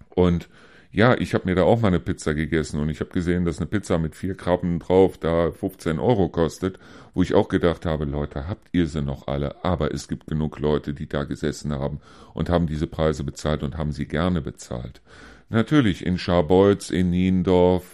Und 0.08 0.48
ja, 0.96 1.14
ich 1.18 1.34
habe 1.34 1.44
mir 1.44 1.54
da 1.54 1.64
auch 1.64 1.82
mal 1.82 1.88
eine 1.88 2.00
Pizza 2.00 2.32
gegessen 2.32 2.80
und 2.80 2.88
ich 2.88 3.00
habe 3.00 3.10
gesehen, 3.10 3.44
dass 3.44 3.58
eine 3.58 3.66
Pizza 3.66 3.98
mit 3.98 4.16
vier 4.16 4.34
Krabben 4.34 4.78
drauf 4.78 5.18
da 5.18 5.52
15 5.52 5.98
Euro 5.98 6.30
kostet, 6.30 6.78
wo 7.12 7.22
ich 7.22 7.34
auch 7.34 7.48
gedacht 7.48 7.84
habe, 7.84 8.06
Leute, 8.06 8.48
habt 8.48 8.68
ihr 8.72 8.86
sie 8.86 9.02
noch 9.02 9.28
alle? 9.28 9.62
Aber 9.62 9.92
es 9.92 10.08
gibt 10.08 10.26
genug 10.26 10.58
Leute, 10.58 10.94
die 10.94 11.06
da 11.06 11.24
gesessen 11.24 11.72
haben 11.72 12.00
und 12.32 12.48
haben 12.48 12.66
diese 12.66 12.86
Preise 12.86 13.24
bezahlt 13.24 13.62
und 13.62 13.76
haben 13.76 13.92
sie 13.92 14.06
gerne 14.06 14.40
bezahlt. 14.40 15.02
Natürlich 15.50 16.06
in 16.06 16.16
Scharbeutz, 16.16 16.88
in 16.88 17.10
Niendorf, 17.10 17.84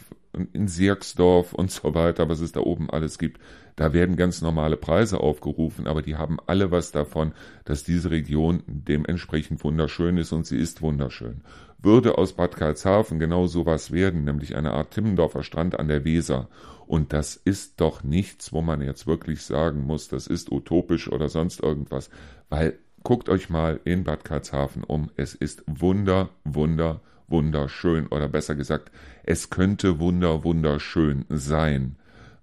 in 0.53 0.69
Sierksdorf 0.69 1.53
und 1.53 1.71
so 1.71 1.95
weiter, 1.95 2.29
was 2.29 2.41
es 2.41 2.53
da 2.53 2.61
oben 2.61 2.91
alles 2.91 3.19
gibt. 3.19 3.41
Da 3.77 3.93
werden 3.93 4.17
ganz 4.17 4.43
normale 4.43 4.77
Preise 4.77 5.21
aufgerufen, 5.21 5.87
aber 5.87 6.03
die 6.03 6.17
haben 6.17 6.39
alle 6.47 6.71
was 6.71 6.93
davon, 6.93 7.33
dass 7.65 7.85
diese 7.85 8.11
Region 8.11 8.63
dementsprechend 8.67 9.63
wunderschön 9.65 10.17
ist 10.17 10.33
und 10.33 10.47
sie 10.47 10.59
ist 10.59 10.83
wunderschön. 10.83 11.43
Würde 11.79 12.17
aus 12.17 12.35
Bad 12.35 12.57
Karlshafen 12.57 13.19
genau 13.19 13.47
sowas 13.47 13.91
werden, 13.91 14.25
nämlich 14.25 14.55
eine 14.57 14.73
Art 14.73 14.93
Timmendorfer 14.93 15.43
Strand 15.43 15.79
an 15.79 15.89
der 15.89 16.05
Weser. 16.05 16.49
Und 16.87 17.13
das 17.13 17.37
ist 17.37 17.81
doch 17.81 18.05
nichts, 18.05 18.53
wo 18.53 18.63
man 18.63 18.83
jetzt 18.83 19.07
wirklich 19.07 19.43
sagen 19.43 19.85
muss, 19.85 20.09
das 20.09 20.27
ist 20.27 20.53
utopisch 20.53 21.11
oder 21.11 21.29
sonst 21.29 21.63
irgendwas, 21.63 22.11
weil 22.49 22.79
guckt 23.03 23.29
euch 23.29 23.51
mal 23.51 23.81
in 23.85 24.05
Bad 24.05 24.25
Karlshafen 24.25 24.85
um. 24.85 25.11
Es 25.17 25.35
ist 25.35 25.65
wunder, 25.67 26.31
wunder, 26.45 27.01
wunderschön 27.33 28.07
oder 28.07 28.29
besser 28.29 28.55
gesagt, 28.55 28.93
es 29.25 29.51
könnte 29.51 29.99
wunder, 29.99 30.45
wunderschön 30.45 31.25
sein 31.29 31.97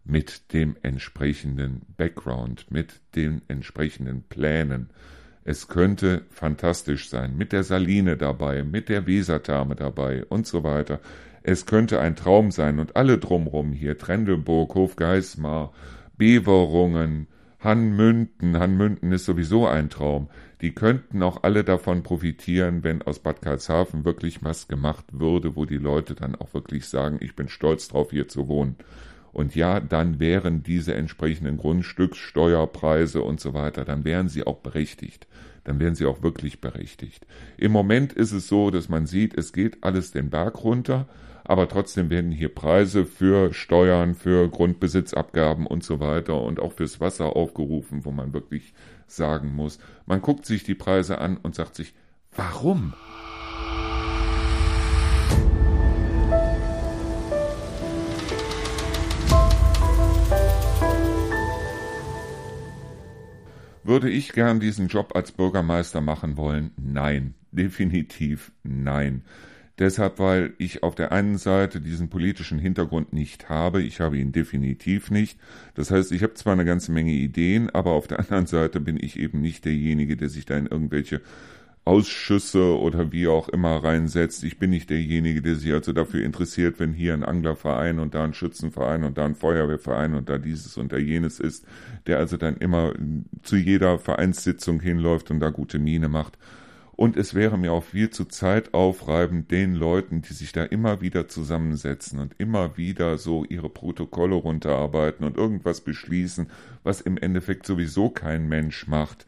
mit 0.04 0.54
dem 0.54 0.76
entsprechenden 0.82 1.84
Background, 1.96 2.66
mit 2.70 3.00
den 3.16 3.42
entsprechenden 3.48 4.24
Plänen. 4.24 4.90
Es 5.46 5.68
könnte 5.68 6.24
fantastisch 6.30 7.10
sein, 7.10 7.38
mit 7.38 7.54
der 7.54 7.64
Saline 7.64 8.18
dabei, 8.18 8.64
mit 8.64 8.90
der 8.90 9.08
Wesertherme 9.08 9.76
dabei 9.76 10.26
und 10.26 10.46
so 10.46 10.64
weiter. 10.64 11.00
Es 11.44 11.66
könnte 11.66 12.00
ein 12.00 12.16
Traum 12.16 12.52
sein 12.52 12.80
und 12.80 12.96
alle 12.96 13.18
drumrum 13.18 13.72
hier, 13.72 13.98
Trendelburg, 13.98 14.76
Hofgeismar, 14.76 15.72
Beverungen, 16.18 17.28
Hanmünden, 17.60 18.58
Hanmünden 18.58 19.12
ist 19.12 19.26
sowieso 19.26 19.68
ein 19.68 19.90
Traum. 19.90 20.30
Die 20.62 20.74
könnten 20.74 21.22
auch 21.24 21.44
alle 21.44 21.64
davon 21.64 22.04
profitieren, 22.04 22.84
wenn 22.84 23.02
aus 23.02 23.20
Bad 23.20 23.42
Karlshafen 23.42 24.06
wirklich 24.06 24.44
was 24.44 24.68
gemacht 24.68 25.06
würde, 25.12 25.56
wo 25.56 25.66
die 25.66 25.78
Leute 25.78 26.16
dann 26.16 26.36
auch 26.36 26.54
wirklich 26.54 26.88
sagen, 26.88 27.18
ich 27.20 27.36
bin 27.36 27.50
stolz 27.50 27.90
drauf, 27.90 28.12
hier 28.12 28.30
zu 28.30 28.48
wohnen. 28.48 28.76
Und 29.32 29.56
ja, 29.56 29.80
dann 29.80 30.20
wären 30.20 30.64
diese 30.64 30.96
entsprechenden 30.96 31.58
Grundstückssteuerpreise 31.58 33.22
und 33.22 33.40
so 33.40 33.54
weiter, 33.54 33.86
dann 33.86 34.06
wären 34.06 34.30
sie 34.30 34.48
auch 34.48 34.58
berechtigt. 34.58 35.28
Dann 35.66 35.80
wären 35.80 35.96
sie 35.96 36.06
auch 36.06 36.24
wirklich 36.24 36.62
berechtigt. 36.62 37.28
Im 37.58 37.74
Moment 37.74 38.14
ist 38.14 38.32
es 38.32 38.48
so, 38.48 38.72
dass 38.72 38.90
man 38.90 39.06
sieht, 39.06 39.38
es 39.38 39.54
geht 39.54 39.84
alles 39.84 40.12
den 40.12 40.30
Berg 40.30 40.64
runter, 40.64 41.08
aber 41.50 41.68
trotzdem 41.68 42.12
werden 42.12 42.32
hier 42.32 42.54
Preise 42.54 43.08
für 43.08 43.56
Steuern, 43.56 44.14
für 44.14 44.48
Grundbesitzabgaben 44.50 45.66
und 45.66 45.84
so 45.84 46.00
weiter 46.00 46.40
und 46.44 46.60
auch 46.60 46.74
fürs 46.74 47.02
Wasser 47.02 47.36
aufgerufen, 47.36 48.06
wo 48.06 48.12
man 48.12 48.34
wirklich 48.34 48.76
sagen 49.08 49.56
muss, 49.56 49.80
man 50.06 50.22
guckt 50.22 50.46
sich 50.46 50.64
die 50.64 50.76
Preise 50.76 51.18
an 51.18 51.38
und 51.38 51.56
sagt 51.56 51.74
sich, 51.74 51.96
warum? 52.36 52.94
Würde 63.84 64.12
ich 64.12 64.34
gern 64.34 64.60
diesen 64.60 64.88
Job 64.88 65.16
als 65.16 65.32
Bürgermeister 65.32 66.00
machen 66.00 66.38
wollen? 66.38 66.70
Nein, 66.78 67.34
definitiv 67.52 68.52
nein. 68.62 69.24
Deshalb, 69.80 70.20
weil 70.20 70.54
ich 70.58 70.84
auf 70.84 70.94
der 70.94 71.14
einen 71.14 71.38
Seite 71.38 71.80
diesen 71.80 72.10
politischen 72.10 72.60
Hintergrund 72.60 73.14
nicht 73.14 73.48
habe, 73.48 73.82
ich 73.82 74.02
habe 74.02 74.18
ihn 74.18 74.34
definitiv 74.34 75.10
nicht. 75.10 75.40
Das 75.74 75.90
heißt, 75.90 76.12
ich 76.12 76.22
habe 76.22 76.34
zwar 76.34 76.54
eine 76.54 76.66
ganze 76.66 76.92
Menge 76.92 77.14
Ideen, 77.14 77.70
aber 77.70 77.92
auf 77.92 78.08
der 78.08 78.20
anderen 78.20 78.46
Seite 78.46 78.82
bin 78.82 78.98
ich 79.02 79.18
eben 79.18 79.40
nicht 79.40 79.64
derjenige, 79.64 80.18
der 80.18 80.28
sich 80.28 80.46
da 80.46 80.58
in 80.58 80.68
irgendwelche 80.68 81.22
Ausschüsse 81.86 82.78
oder 82.78 83.14
wie 83.14 83.28
auch 83.28 83.48
immer 83.48 83.78
reinsetzt. 83.78 84.44
Ich 84.44 84.60
bin 84.60 84.70
nicht 84.70 84.90
derjenige, 84.90 85.42
der 85.42 85.56
sich 85.56 85.72
also 85.72 85.94
dafür 85.94 86.26
interessiert, 86.26 86.78
wenn 86.80 86.94
hier 86.94 87.14
ein 87.14 87.24
Anglerverein 87.24 88.00
und 88.00 88.14
da 88.14 88.26
ein 88.26 88.34
Schützenverein 88.34 89.06
und 89.06 89.18
da 89.18 89.26
ein 89.26 89.34
Feuerwehrverein 89.34 90.14
und 90.14 90.30
da 90.30 90.38
dieses 90.38 90.78
und 90.78 90.92
da 90.92 90.98
jenes 90.98 91.40
ist, 91.40 91.66
der 92.06 92.18
also 92.20 92.36
dann 92.36 92.58
immer 92.58 92.94
zu 93.44 93.56
jeder 93.56 93.98
Vereinssitzung 93.98 94.82
hinläuft 94.82 95.32
und 95.32 95.40
da 95.40 95.50
gute 95.52 95.80
Miene 95.80 96.10
macht. 96.10 96.38
Und 97.00 97.16
es 97.16 97.34
wäre 97.34 97.58
mir 97.58 97.72
auch 97.72 97.86
viel 97.86 98.10
zu 98.10 98.26
Zeit 98.26 98.74
aufreibend, 98.74 99.52
den 99.52 99.74
Leuten, 99.74 100.22
die 100.22 100.34
sich 100.34 100.52
da 100.52 100.66
immer 100.66 101.00
wieder 101.00 101.30
zusammensetzen 101.30 102.20
und 102.20 102.36
immer 102.40 102.76
wieder 102.76 103.18
so 103.18 103.46
ihre 103.46 103.70
Protokolle 103.70 104.36
runterarbeiten 104.36 105.26
und 105.26 105.38
irgendwas 105.38 105.80
beschließen, 105.80 106.50
was 106.84 107.00
im 107.00 107.18
Endeffekt 107.18 107.66
sowieso 107.66 108.10
kein 108.10 108.50
Mensch 108.50 108.86
macht, 108.88 109.26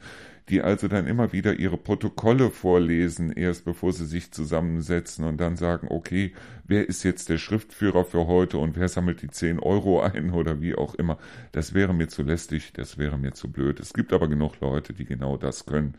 die 0.50 0.62
also 0.62 0.90
dann 0.90 1.08
immer 1.08 1.32
wieder 1.32 1.60
ihre 1.60 1.78
Protokolle 1.78 2.50
vorlesen, 2.50 3.32
erst 3.32 3.64
bevor 3.64 3.94
sie 3.94 4.06
sich 4.06 4.34
zusammensetzen 4.34 5.24
und 5.24 5.40
dann 5.40 5.56
sagen, 5.56 5.88
okay, 5.90 6.34
wer 6.68 6.90
ist 6.90 7.04
jetzt 7.04 7.30
der 7.30 7.38
Schriftführer 7.38 8.04
für 8.04 8.28
heute 8.28 8.58
und 8.58 8.76
wer 8.76 8.90
sammelt 8.90 9.22
die 9.22 9.30
10 9.30 9.62
Euro 9.62 10.02
ein 10.02 10.32
oder 10.34 10.60
wie 10.60 10.76
auch 10.76 10.94
immer. 10.96 11.18
Das 11.54 11.74
wäre 11.74 11.94
mir 11.94 12.10
zu 12.10 12.24
lästig, 12.24 12.74
das 12.74 12.98
wäre 12.98 13.18
mir 13.18 13.32
zu 13.32 13.50
blöd. 13.50 13.80
Es 13.80 13.94
gibt 13.94 14.12
aber 14.12 14.28
genug 14.28 14.60
Leute, 14.60 14.92
die 14.92 15.06
genau 15.06 15.38
das 15.38 15.66
können 15.66 15.94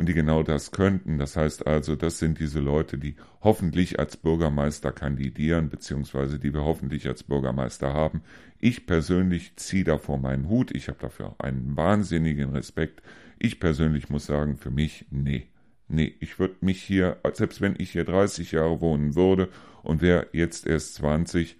und 0.00 0.06
die 0.06 0.14
genau 0.14 0.42
das 0.42 0.70
könnten. 0.70 1.18
Das 1.18 1.36
heißt 1.36 1.66
also, 1.66 1.94
das 1.94 2.18
sind 2.18 2.40
diese 2.40 2.58
Leute, 2.58 2.96
die 2.96 3.16
hoffentlich 3.42 3.98
als 3.98 4.16
Bürgermeister 4.16 4.92
kandidieren, 4.92 5.68
beziehungsweise 5.68 6.38
die 6.38 6.54
wir 6.54 6.64
hoffentlich 6.64 7.06
als 7.06 7.22
Bürgermeister 7.22 7.92
haben. 7.92 8.22
Ich 8.58 8.86
persönlich 8.86 9.56
ziehe 9.56 9.84
davor 9.84 10.16
meinen 10.16 10.48
Hut. 10.48 10.74
Ich 10.74 10.88
habe 10.88 10.98
dafür 10.98 11.36
einen 11.38 11.76
wahnsinnigen 11.76 12.50
Respekt. 12.50 13.02
Ich 13.38 13.60
persönlich 13.60 14.08
muss 14.08 14.24
sagen, 14.24 14.56
für 14.56 14.70
mich, 14.70 15.04
nee. 15.10 15.48
Nee, 15.86 16.14
ich 16.20 16.38
würde 16.38 16.56
mich 16.62 16.82
hier, 16.82 17.18
selbst 17.34 17.60
wenn 17.60 17.74
ich 17.76 17.90
hier 17.90 18.04
30 18.04 18.52
Jahre 18.52 18.80
wohnen 18.80 19.16
würde 19.16 19.50
und 19.82 20.00
wäre 20.00 20.28
jetzt 20.32 20.66
erst 20.66 20.94
20, 20.94 21.58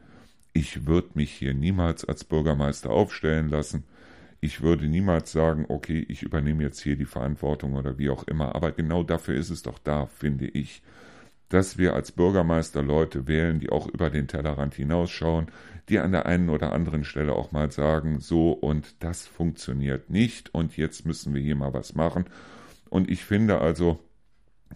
ich 0.55 0.87
würde 0.87 1.11
mich 1.13 1.31
hier 1.31 1.53
niemals 1.53 2.07
als 2.07 2.25
Bürgermeister 2.25 2.89
aufstellen 2.89 3.51
lassen. 3.51 3.85
Ich 4.41 4.63
würde 4.63 4.87
niemals 4.87 5.33
sagen, 5.33 5.67
okay, 5.69 6.05
ich 6.09 6.23
übernehme 6.23 6.63
jetzt 6.63 6.81
hier 6.81 6.97
die 6.97 7.05
Verantwortung 7.05 7.75
oder 7.75 7.99
wie 7.99 8.11
auch 8.11 8.25
immer. 8.25 8.55
Aber 8.55 8.73
genau 8.73 9.03
dafür 9.03 9.35
ist 9.35 9.51
es 9.51 9.63
doch 9.63 9.79
da, 9.79 10.07
finde 10.07 10.47
ich, 10.47 10.83
dass 11.51 11.77
wir 11.77 11.95
als 11.95 12.13
Bürgermeister 12.13 12.83
Leute 12.83 13.27
wählen, 13.27 13.61
die 13.61 13.71
auch 13.71 13.87
über 13.89 14.09
den 14.09 14.29
Tellerrand 14.29 14.75
hinausschauen, 14.75 15.49
die 15.89 15.99
an 15.99 16.13
der 16.13 16.25
einen 16.27 16.49
oder 16.49 16.73
anderen 16.73 17.05
Stelle 17.05 17.35
auch 17.35 17.53
mal 17.53 17.71
sagen, 17.71 18.21
so 18.21 18.53
und 18.53 18.95
das 19.01 19.27
funktioniert 19.27 20.09
nicht 20.09 20.55
und 20.55 20.77
jetzt 20.77 21.05
müssen 21.05 21.35
wir 21.35 21.43
hier 21.43 21.57
mal 21.57 21.75
was 21.75 21.95
machen. 21.95 22.25
Und 22.89 23.11
ich 23.11 23.25
finde 23.25 23.61
also, 23.61 23.99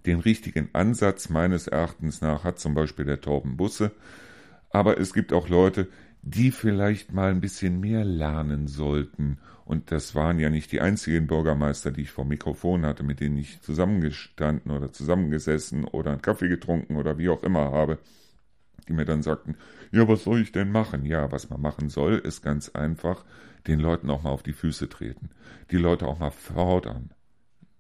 den 0.05 0.19
richtigen 0.19 0.69
Ansatz 0.73 1.29
meines 1.29 1.69
Erachtens 1.69 2.21
nach 2.21 2.45
hat 2.45 2.59
zum 2.59 2.75
Beispiel 2.75 3.05
der 3.05 3.21
Torben 3.21 3.57
Busse. 3.57 3.93
Aber 4.71 4.99
es 4.99 5.15
gibt 5.15 5.33
auch 5.33 5.49
Leute, 5.49 5.89
die 6.27 6.51
vielleicht 6.51 7.13
mal 7.13 7.31
ein 7.31 7.41
bisschen 7.41 7.81
mehr 7.81 8.05
lernen 8.05 8.67
sollten. 8.67 9.39
Und 9.65 9.91
das 9.91 10.15
waren 10.15 10.39
ja 10.39 10.51
nicht 10.51 10.73
die 10.73 10.81
einzigen 10.81 11.27
Bürgermeister, 11.27 11.91
die 11.91 12.03
ich 12.03 12.11
vor 12.11 12.25
Mikrofon 12.25 12.85
hatte, 12.85 13.03
mit 13.03 13.21
denen 13.21 13.37
ich 13.37 13.61
zusammengestanden 13.61 14.71
oder 14.71 14.93
zusammengesessen 14.93 15.85
oder 15.85 16.13
einen 16.13 16.23
Kaffee 16.23 16.49
getrunken 16.49 16.97
oder 16.97 17.19
wie 17.19 17.29
auch 17.29 17.43
immer 17.43 17.71
habe 17.71 17.99
die 18.89 18.93
mir 18.93 19.05
dann 19.05 19.23
sagten, 19.23 19.57
ja, 19.93 20.07
was 20.09 20.25
soll 20.25 20.41
ich 20.41 20.53
denn 20.53 20.71
machen? 20.71 21.05
Ja, 21.05 21.33
was 21.33 21.51
man 21.51 21.61
machen 21.61 21.89
soll, 21.89 22.19
ist 22.19 22.43
ganz 22.43 22.71
einfach, 22.71 23.25
den 23.67 23.81
Leuten 23.81 24.11
auch 24.11 24.23
mal 24.23 24.31
auf 24.31 24.43
die 24.43 24.53
Füße 24.53 24.89
treten, 24.89 25.31
die 25.71 25.79
Leute 25.79 26.07
auch 26.07 26.19
mal 26.19 26.31
fordern. 26.31 27.11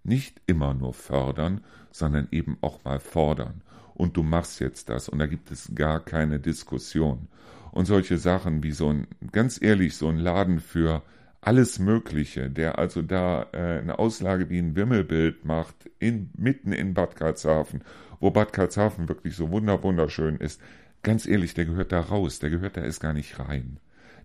Nicht 0.02 0.40
immer 0.46 0.74
nur 0.74 0.94
fördern, 0.94 1.62
sondern 1.90 2.28
eben 2.30 2.58
auch 2.60 2.84
mal 2.84 3.00
fordern. 3.00 3.62
Und 3.94 4.16
du 4.16 4.22
machst 4.22 4.60
jetzt 4.60 4.88
das 4.88 5.08
und 5.08 5.18
da 5.18 5.26
gibt 5.26 5.50
es 5.50 5.72
gar 5.74 6.00
keine 6.00 6.40
Diskussion. 6.40 7.28
Und 7.74 7.86
solche 7.86 8.18
Sachen 8.18 8.62
wie 8.62 8.72
so 8.72 8.88
ein, 8.88 9.06
ganz 9.32 9.60
ehrlich, 9.60 9.96
so 9.96 10.08
ein 10.08 10.18
Laden 10.18 10.60
für 10.60 11.02
alles 11.40 11.78
Mögliche, 11.78 12.48
der 12.48 12.78
also 12.78 13.02
da 13.02 13.48
äh, 13.52 13.80
eine 13.80 13.98
Auslage 13.98 14.48
wie 14.48 14.58
ein 14.58 14.76
Wimmelbild 14.76 15.44
macht, 15.44 15.90
in, 15.98 16.30
mitten 16.38 16.72
in 16.72 16.94
Bad 16.94 17.16
Karlshafen, 17.16 17.82
wo 18.20 18.30
Bad 18.30 18.52
Karlshafen 18.52 19.08
wirklich 19.08 19.36
so 19.36 19.50
wunderschön 19.50 20.36
ist, 20.36 20.60
Ganz 21.04 21.26
ehrlich, 21.26 21.52
der 21.52 21.66
gehört 21.66 21.92
da 21.92 22.00
raus, 22.00 22.38
der 22.38 22.48
gehört 22.48 22.78
da 22.78 22.82
erst 22.82 23.00
gar 23.00 23.12
nicht 23.12 23.38
rein. 23.38 23.78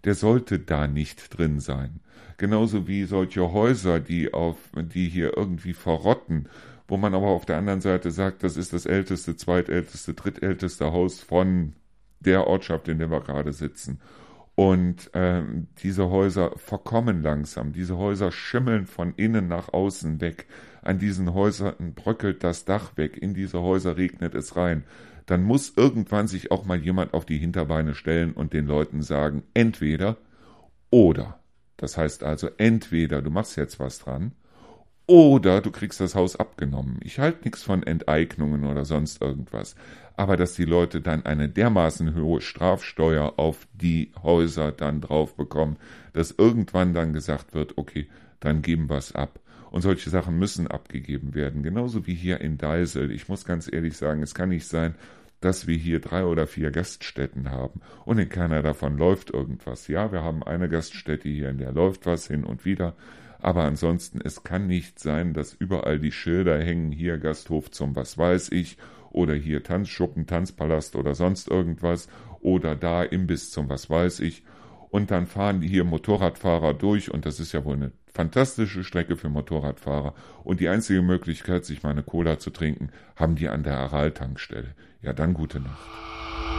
der 0.06 0.16
sollte 0.16 0.60
da 0.60 0.88
nicht 0.88 1.38
drin 1.38 1.60
sein. 1.60 2.00
Genauso 2.38 2.88
wie 2.88 3.04
solche 3.04 3.52
Häuser, 3.52 4.00
die 4.00 4.34
auf, 4.34 4.56
die 4.74 5.10
hier 5.10 5.36
irgendwie 5.36 5.74
verrotten, 5.74 6.48
wo 6.88 6.96
man 6.96 7.14
aber 7.14 7.28
auf 7.28 7.46
der 7.46 7.58
anderen 7.58 7.82
Seite 7.82 8.10
sagt, 8.10 8.44
das 8.44 8.56
ist 8.56 8.72
das 8.72 8.86
älteste, 8.86 9.36
zweitälteste, 9.36 10.14
drittälteste 10.14 10.94
Haus 10.94 11.20
von 11.20 11.74
der 12.20 12.48
Ortschaft, 12.48 12.88
in 12.88 13.00
der 13.00 13.12
wir 13.12 13.22
gerade 13.22 13.54
sitzen. 13.54 14.00
Und 14.56 15.10
ähm, 15.14 15.68
diese 15.84 16.10
Häuser 16.10 16.52
verkommen 16.58 17.24
langsam, 17.24 17.72
diese 17.72 17.98
Häuser 17.98 18.32
schimmeln 18.32 18.88
von 18.88 19.14
innen 19.16 19.48
nach 19.48 19.72
außen 19.72 20.20
weg. 20.20 20.48
An 20.82 21.00
diesen 21.00 21.34
Häusern 21.34 21.94
bröckelt 21.96 22.44
das 22.44 22.66
Dach 22.66 22.98
weg, 22.98 23.18
in 23.18 23.34
diese 23.34 23.62
Häuser 23.62 23.96
regnet 23.96 24.36
es 24.36 24.58
rein. 24.58 24.84
Dann 25.28 25.44
muss 25.44 25.74
irgendwann 25.78 26.28
sich 26.28 26.52
auch 26.52 26.66
mal 26.66 26.78
jemand 26.78 27.14
auf 27.14 27.26
die 27.26 27.38
Hinterbeine 27.38 27.94
stellen 27.94 28.34
und 28.34 28.52
den 28.52 28.66
Leuten 28.66 29.02
sagen, 29.02 29.44
entweder 29.54 30.18
oder. 30.90 31.40
Das 31.78 31.98
heißt 31.98 32.24
also, 32.24 32.50
entweder 32.58 33.22
du 33.22 33.30
machst 33.30 33.56
jetzt 33.56 33.80
was 33.80 34.00
dran, 34.00 34.34
oder 35.10 35.62
du 35.62 35.72
kriegst 35.72 36.00
das 36.00 36.14
Haus 36.14 36.36
abgenommen. 36.36 37.00
Ich 37.02 37.18
halte 37.18 37.44
nichts 37.44 37.64
von 37.64 37.82
Enteignungen 37.82 38.64
oder 38.64 38.86
sonst 38.86 39.24
irgendwas 39.24 39.76
aber 40.20 40.36
dass 40.36 40.54
die 40.54 40.66
Leute 40.66 41.00
dann 41.00 41.26
eine 41.26 41.48
dermaßen 41.48 42.14
hohe 42.14 42.42
Strafsteuer 42.42 43.36
auf 43.38 43.66
die 43.74 44.12
Häuser 44.22 44.74
dann 44.74 45.00
drauf 45.00 45.38
bekommen, 45.38 45.78
dass 46.12 46.36
irgendwann 46.38 46.94
dann 46.94 47.14
gesagt 47.14 47.54
wird, 47.54 47.78
okay, 47.78 48.10
dann 48.42 48.62
geben 48.62 48.90
wir 48.90 48.98
es 48.98 49.16
ab. 49.16 49.40
Und 49.72 49.82
solche 49.82 50.10
Sachen 50.10 50.38
müssen 50.38 50.68
abgegeben 50.68 51.36
werden, 51.36 51.64
genauso 51.64 52.06
wie 52.06 52.16
hier 52.16 52.42
in 52.42 52.58
Deisel. 52.58 53.12
Ich 53.12 53.30
muss 53.30 53.46
ganz 53.46 53.72
ehrlich 53.72 53.96
sagen, 53.96 54.22
es 54.22 54.36
kann 54.36 54.50
nicht 54.50 54.68
sein, 54.68 54.96
dass 55.40 55.68
wir 55.68 55.78
hier 55.78 56.02
drei 56.02 56.26
oder 56.26 56.48
vier 56.48 56.72
Gaststätten 56.72 57.50
haben 57.50 57.80
und 58.04 58.20
in 58.20 58.28
keiner 58.28 58.62
davon 58.62 58.98
läuft 58.98 59.30
irgendwas. 59.30 59.88
Ja, 59.88 60.12
wir 60.12 60.22
haben 60.22 60.44
eine 60.44 60.68
Gaststätte 60.68 61.30
hier, 61.30 61.50
in 61.50 61.60
der 61.60 61.72
läuft 61.72 62.06
was 62.06 62.28
hin 62.28 62.44
und 62.44 62.66
wieder, 62.66 62.94
aber 63.42 63.64
ansonsten, 63.64 64.20
es 64.22 64.44
kann 64.44 64.68
nicht 64.68 65.00
sein, 65.00 65.34
dass 65.34 65.54
überall 65.54 65.98
die 65.98 66.12
Schilder 66.12 66.62
hängen, 66.62 66.92
hier 66.92 67.18
Gasthof 67.18 67.72
zum 67.72 67.96
was 67.96 68.18
weiß 68.18 68.52
ich 68.52 68.76
oder 69.12 69.34
hier 69.34 69.64
Tanzschuppen, 69.64 70.28
Tanzpalast 70.28 70.96
oder 70.96 71.16
sonst 71.16 71.50
irgendwas 71.50 72.08
oder 72.42 72.76
da 72.76 73.04
Imbiss 73.04 73.52
zum 73.52 73.70
was 73.70 73.90
weiß 73.90 74.20
ich. 74.22 74.44
Und 74.90 75.12
dann 75.12 75.28
fahren 75.28 75.62
hier 75.62 75.84
Motorradfahrer 75.84 76.74
durch 76.74 77.12
und 77.12 77.26
das 77.26 77.40
ist 77.40 77.52
ja 77.52 77.64
wohl 77.64 77.76
eine 77.76 77.92
fantastische 78.12 78.84
Strecke 78.84 79.16
für 79.16 79.30
Motorradfahrer. 79.30 80.16
Und 80.44 80.60
die 80.60 80.68
einzige 80.68 81.02
Möglichkeit, 81.02 81.64
sich 81.64 81.84
mal 81.84 81.92
eine 81.92 82.04
Cola 82.04 82.40
zu 82.40 82.50
trinken, 82.50 82.90
haben 83.16 83.36
die 83.36 83.50
an 83.50 83.64
der 83.64 83.78
Aral-Tankstelle. 83.78 84.74
Ja, 85.02 85.14
dann 85.14 85.34
gute 85.34 85.60
Nacht. 85.60 86.59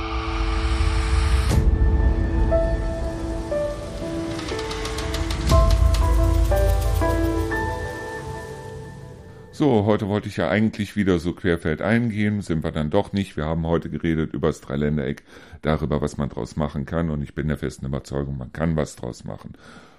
So, 9.61 9.85
heute 9.85 10.09
wollte 10.09 10.27
ich 10.27 10.39
ja 10.39 10.49
eigentlich 10.49 10.97
wieder 10.97 11.19
so 11.19 11.35
querfeld 11.35 11.83
eingehen, 11.83 12.41
sind 12.41 12.65
wir 12.65 12.73
dann 12.73 12.89
doch 12.89 13.13
nicht. 13.13 13.37
Wir 13.37 13.45
haben 13.45 13.67
heute 13.67 13.91
geredet 13.91 14.33
über 14.33 14.47
das 14.47 14.63
Dreiländereck, 14.63 15.23
darüber, 15.61 16.01
was 16.01 16.17
man 16.17 16.31
draus 16.31 16.57
machen 16.57 16.87
kann 16.87 17.11
und 17.11 17.21
ich 17.21 17.35
bin 17.35 17.49
der 17.49 17.59
festen 17.59 17.85
Überzeugung, 17.85 18.39
man 18.39 18.55
kann 18.55 18.75
was 18.77 18.97
draus 18.97 19.25
machen. 19.25 19.53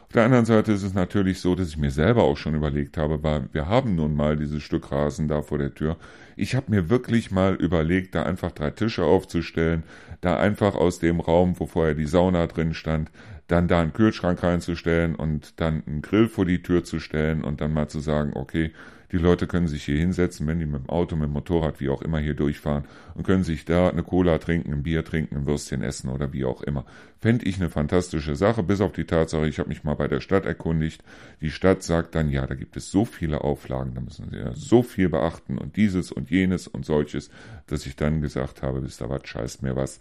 Auf 0.07 0.13
der 0.13 0.23
anderen 0.23 0.45
Seite 0.45 0.71
ist 0.71 0.81
es 0.81 0.95
natürlich 0.95 1.41
so, 1.41 1.53
dass 1.53 1.67
ich 1.67 1.77
mir 1.77 1.91
selber 1.91 2.23
auch 2.23 2.37
schon 2.37 2.55
überlegt 2.55 2.97
habe, 2.97 3.21
weil 3.21 3.49
wir 3.51 3.67
haben 3.67 3.93
nun 3.93 4.15
mal 4.15 4.35
dieses 4.35 4.63
Stück 4.63 4.91
Rasen 4.91 5.27
da 5.27 5.43
vor 5.43 5.59
der 5.59 5.75
Tür. 5.75 5.97
Ich 6.35 6.55
habe 6.55 6.71
mir 6.71 6.89
wirklich 6.89 7.29
mal 7.29 7.53
überlegt, 7.53 8.15
da 8.15 8.23
einfach 8.23 8.51
drei 8.51 8.71
Tische 8.71 9.03
aufzustellen, 9.03 9.83
da 10.21 10.37
einfach 10.37 10.73
aus 10.73 10.97
dem 10.97 11.19
Raum, 11.19 11.59
wo 11.59 11.67
vorher 11.67 11.93
die 11.93 12.07
Sauna 12.07 12.47
drin 12.47 12.73
stand, 12.73 13.11
dann 13.47 13.67
da 13.67 13.81
einen 13.81 13.93
Kühlschrank 13.93 14.41
reinzustellen 14.43 15.15
und 15.15 15.59
dann 15.59 15.83
einen 15.85 16.01
Grill 16.01 16.27
vor 16.27 16.45
die 16.45 16.61
Tür 16.61 16.83
zu 16.83 16.99
stellen 16.99 17.43
und 17.43 17.61
dann 17.61 17.73
mal 17.73 17.87
zu 17.87 17.99
sagen, 17.99 18.31
okay, 18.35 18.71
die 19.11 19.17
Leute 19.17 19.45
können 19.45 19.67
sich 19.67 19.83
hier 19.83 19.97
hinsetzen, 19.97 20.47
wenn 20.47 20.59
die 20.59 20.65
mit 20.65 20.83
dem 20.83 20.89
Auto, 20.89 21.17
mit 21.17 21.27
dem 21.27 21.33
Motorrad, 21.33 21.81
wie 21.81 21.89
auch 21.89 22.01
immer 22.01 22.19
hier 22.19 22.33
durchfahren 22.33 22.85
und 23.13 23.25
können 23.25 23.43
sich 23.43 23.65
da 23.65 23.89
eine 23.89 24.03
Cola 24.03 24.37
trinken, 24.37 24.71
ein 24.71 24.83
Bier 24.83 25.03
trinken, 25.03 25.35
ein 25.35 25.45
Würstchen 25.45 25.81
essen 25.81 26.09
oder 26.09 26.31
wie 26.31 26.45
auch 26.45 26.61
immer. 26.61 26.85
Fände 27.19 27.45
ich 27.45 27.57
eine 27.57 27.69
fantastische 27.69 28.35
Sache, 28.35 28.63
bis 28.63 28.79
auf 28.79 28.93
die 28.93 29.03
Tatsache, 29.03 29.47
ich 29.47 29.59
habe 29.59 29.67
mich 29.67 29.83
mal 29.83 29.95
bei 29.95 30.07
der 30.07 30.21
Stadt 30.21 30.45
erkundigt. 30.45 31.03
Die 31.41 31.51
Stadt 31.51 31.83
sagt 31.83 32.15
dann, 32.15 32.29
ja, 32.29 32.47
da 32.47 32.55
gibt 32.55 32.77
es 32.77 32.89
so 32.89 33.03
viele 33.03 33.41
Auflagen, 33.41 33.93
da 33.95 34.01
müssen 34.01 34.29
sie 34.29 34.37
ja 34.37 34.53
so 34.53 34.81
viel 34.81 35.09
beachten 35.09 35.57
und 35.57 35.75
dieses 35.75 36.13
und 36.13 36.29
jenes 36.29 36.67
und 36.67 36.85
solches, 36.85 37.29
dass 37.67 37.85
ich 37.85 37.97
dann 37.97 38.21
gesagt 38.21 38.63
habe, 38.63 38.81
wisst 38.81 39.01
ihr 39.01 39.09
was, 39.09 39.27
scheiß 39.27 39.61
mir 39.61 39.75
was, 39.75 39.99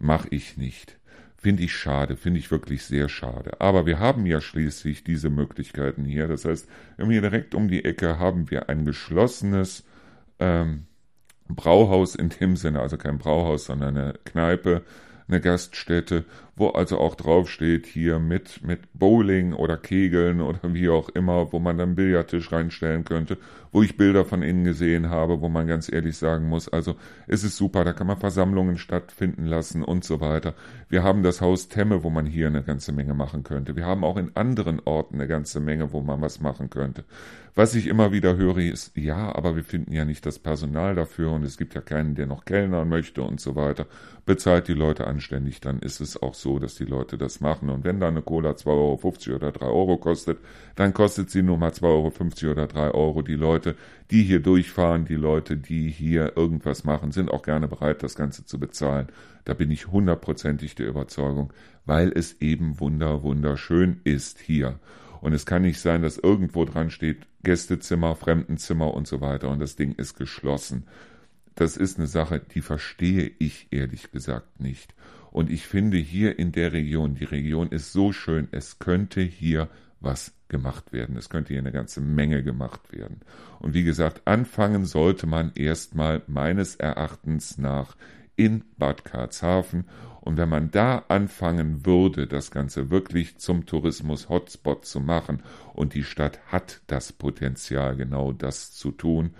mach 0.00 0.26
ich 0.30 0.56
nicht. 0.56 0.98
Finde 1.42 1.62
ich 1.62 1.74
schade, 1.74 2.16
finde 2.16 2.38
ich 2.38 2.50
wirklich 2.50 2.84
sehr 2.84 3.08
schade. 3.08 3.62
Aber 3.62 3.86
wir 3.86 3.98
haben 3.98 4.26
ja 4.26 4.42
schließlich 4.42 5.04
diese 5.04 5.30
Möglichkeiten 5.30 6.04
hier. 6.04 6.28
Das 6.28 6.44
heißt, 6.44 6.68
hier 6.98 7.20
direkt 7.22 7.54
um 7.54 7.68
die 7.68 7.82
Ecke 7.82 8.18
haben 8.18 8.50
wir 8.50 8.68
ein 8.68 8.84
geschlossenes 8.84 9.84
ähm, 10.38 10.84
Brauhaus 11.48 12.14
in 12.14 12.28
dem 12.28 12.56
Sinne, 12.56 12.80
also 12.80 12.98
kein 12.98 13.16
Brauhaus, 13.16 13.64
sondern 13.64 13.96
eine 13.96 14.14
Kneipe, 14.26 14.82
eine 15.28 15.40
Gaststätte, 15.40 16.26
wo 16.60 16.68
also 16.68 16.98
auch 16.98 17.14
draufsteht 17.14 17.86
hier 17.86 18.18
mit, 18.18 18.62
mit 18.62 18.80
Bowling 18.92 19.54
oder 19.54 19.78
Kegeln 19.78 20.42
oder 20.42 20.60
wie 20.74 20.90
auch 20.90 21.08
immer, 21.08 21.52
wo 21.52 21.58
man 21.58 21.78
dann 21.78 21.94
Billardtisch 21.94 22.52
reinstellen 22.52 23.04
könnte, 23.04 23.38
wo 23.72 23.82
ich 23.82 23.96
Bilder 23.96 24.26
von 24.26 24.42
innen 24.42 24.64
gesehen 24.64 25.08
habe, 25.08 25.40
wo 25.40 25.48
man 25.48 25.66
ganz 25.66 25.90
ehrlich 25.90 26.18
sagen 26.18 26.48
muss, 26.48 26.68
also 26.68 26.96
es 27.26 27.44
ist 27.44 27.56
super, 27.56 27.82
da 27.84 27.94
kann 27.94 28.06
man 28.06 28.18
Versammlungen 28.18 28.76
stattfinden 28.76 29.46
lassen 29.46 29.82
und 29.82 30.04
so 30.04 30.20
weiter. 30.20 30.54
Wir 30.88 31.02
haben 31.02 31.22
das 31.22 31.40
Haus 31.40 31.68
Temme, 31.68 32.04
wo 32.04 32.10
man 32.10 32.26
hier 32.26 32.48
eine 32.48 32.62
ganze 32.62 32.92
Menge 32.92 33.14
machen 33.14 33.42
könnte. 33.42 33.74
Wir 33.74 33.86
haben 33.86 34.04
auch 34.04 34.16
in 34.16 34.36
anderen 34.36 34.80
Orten 34.80 35.14
eine 35.14 35.28
ganze 35.28 35.60
Menge, 35.60 35.92
wo 35.92 36.02
man 36.02 36.20
was 36.20 36.40
machen 36.40 36.68
könnte. 36.68 37.04
Was 37.54 37.74
ich 37.74 37.88
immer 37.88 38.12
wieder 38.12 38.36
höre, 38.36 38.58
ist, 38.58 38.96
ja, 38.96 39.34
aber 39.34 39.56
wir 39.56 39.64
finden 39.64 39.92
ja 39.92 40.04
nicht 40.04 40.24
das 40.24 40.38
Personal 40.38 40.94
dafür 40.94 41.32
und 41.32 41.42
es 41.42 41.58
gibt 41.58 41.74
ja 41.74 41.80
keinen, 41.80 42.14
der 42.14 42.26
noch 42.26 42.44
kellnern 42.44 42.88
möchte 42.88 43.22
und 43.22 43.40
so 43.40 43.56
weiter. 43.56 43.86
Bezahlt 44.24 44.68
die 44.68 44.74
Leute 44.74 45.06
anständig, 45.06 45.60
dann 45.60 45.80
ist 45.80 46.00
es 46.00 46.20
auch 46.20 46.34
so, 46.34 46.49
dass 46.58 46.74
die 46.74 46.84
Leute 46.84 47.16
das 47.16 47.40
machen. 47.40 47.70
Und 47.70 47.84
wenn 47.84 48.00
da 48.00 48.08
eine 48.08 48.22
Cola 48.22 48.50
2,50 48.50 49.28
Euro 49.28 49.36
oder 49.36 49.52
3 49.52 49.66
Euro 49.66 49.96
kostet, 49.98 50.38
dann 50.76 50.92
kostet 50.92 51.30
sie 51.30 51.42
nur 51.42 51.58
mal 51.58 51.70
2,50 51.70 52.44
Euro 52.44 52.52
oder 52.52 52.66
3 52.66 52.90
Euro. 52.90 53.22
Die 53.22 53.34
Leute, 53.34 53.76
die 54.10 54.22
hier 54.22 54.40
durchfahren, 54.40 55.04
die 55.04 55.14
Leute, 55.14 55.56
die 55.56 55.90
hier 55.90 56.36
irgendwas 56.36 56.84
machen, 56.84 57.12
sind 57.12 57.30
auch 57.30 57.42
gerne 57.42 57.68
bereit, 57.68 58.02
das 58.02 58.14
Ganze 58.14 58.44
zu 58.44 58.58
bezahlen. 58.58 59.08
Da 59.44 59.54
bin 59.54 59.70
ich 59.70 59.88
hundertprozentig 59.88 60.74
der 60.74 60.88
Überzeugung, 60.88 61.52
weil 61.86 62.12
es 62.14 62.40
eben 62.40 62.80
wunder, 62.80 63.22
wunderschön 63.22 64.00
ist 64.04 64.38
hier. 64.38 64.78
Und 65.20 65.32
es 65.32 65.46
kann 65.46 65.62
nicht 65.62 65.80
sein, 65.80 66.02
dass 66.02 66.18
irgendwo 66.18 66.64
dran 66.64 66.90
steht 66.90 67.26
Gästezimmer, 67.42 68.16
Fremdenzimmer 68.16 68.92
und 68.94 69.06
so 69.06 69.20
weiter 69.20 69.48
und 69.50 69.60
das 69.60 69.76
Ding 69.76 69.92
ist 69.92 70.16
geschlossen. 70.16 70.86
Das 71.54 71.76
ist 71.76 71.98
eine 71.98 72.06
Sache, 72.06 72.40
die 72.40 72.62
verstehe 72.62 73.30
ich 73.38 73.68
ehrlich 73.70 74.12
gesagt 74.12 74.60
nicht. 74.60 74.94
Und 75.30 75.50
ich 75.50 75.66
finde 75.66 75.96
hier 75.96 76.38
in 76.38 76.52
der 76.52 76.72
Region, 76.72 77.14
die 77.14 77.24
Region 77.24 77.68
ist 77.68 77.92
so 77.92 78.12
schön, 78.12 78.48
es 78.50 78.78
könnte 78.78 79.20
hier 79.20 79.68
was 80.00 80.32
gemacht 80.48 80.92
werden. 80.92 81.16
Es 81.16 81.30
könnte 81.30 81.52
hier 81.52 81.60
eine 81.60 81.72
ganze 81.72 82.00
Menge 82.00 82.42
gemacht 82.42 82.92
werden. 82.92 83.20
Und 83.60 83.74
wie 83.74 83.84
gesagt, 83.84 84.22
anfangen 84.26 84.84
sollte 84.84 85.26
man 85.26 85.52
erstmal 85.54 86.22
meines 86.26 86.74
Erachtens 86.76 87.58
nach 87.58 87.96
in 88.36 88.64
Bad 88.78 89.04
Karlshafen. 89.04 89.84
Und 90.20 90.36
wenn 90.36 90.48
man 90.48 90.70
da 90.70 91.04
anfangen 91.08 91.86
würde, 91.86 92.26
das 92.26 92.50
Ganze 92.50 92.90
wirklich 92.90 93.38
zum 93.38 93.64
Tourismus-Hotspot 93.66 94.84
zu 94.84 95.00
machen, 95.00 95.42
und 95.72 95.94
die 95.94 96.04
Stadt 96.04 96.40
hat 96.46 96.82
das 96.88 97.12
Potenzial, 97.12 97.96
genau 97.96 98.32
das 98.32 98.72
zu 98.72 98.90
tun, 98.90 99.34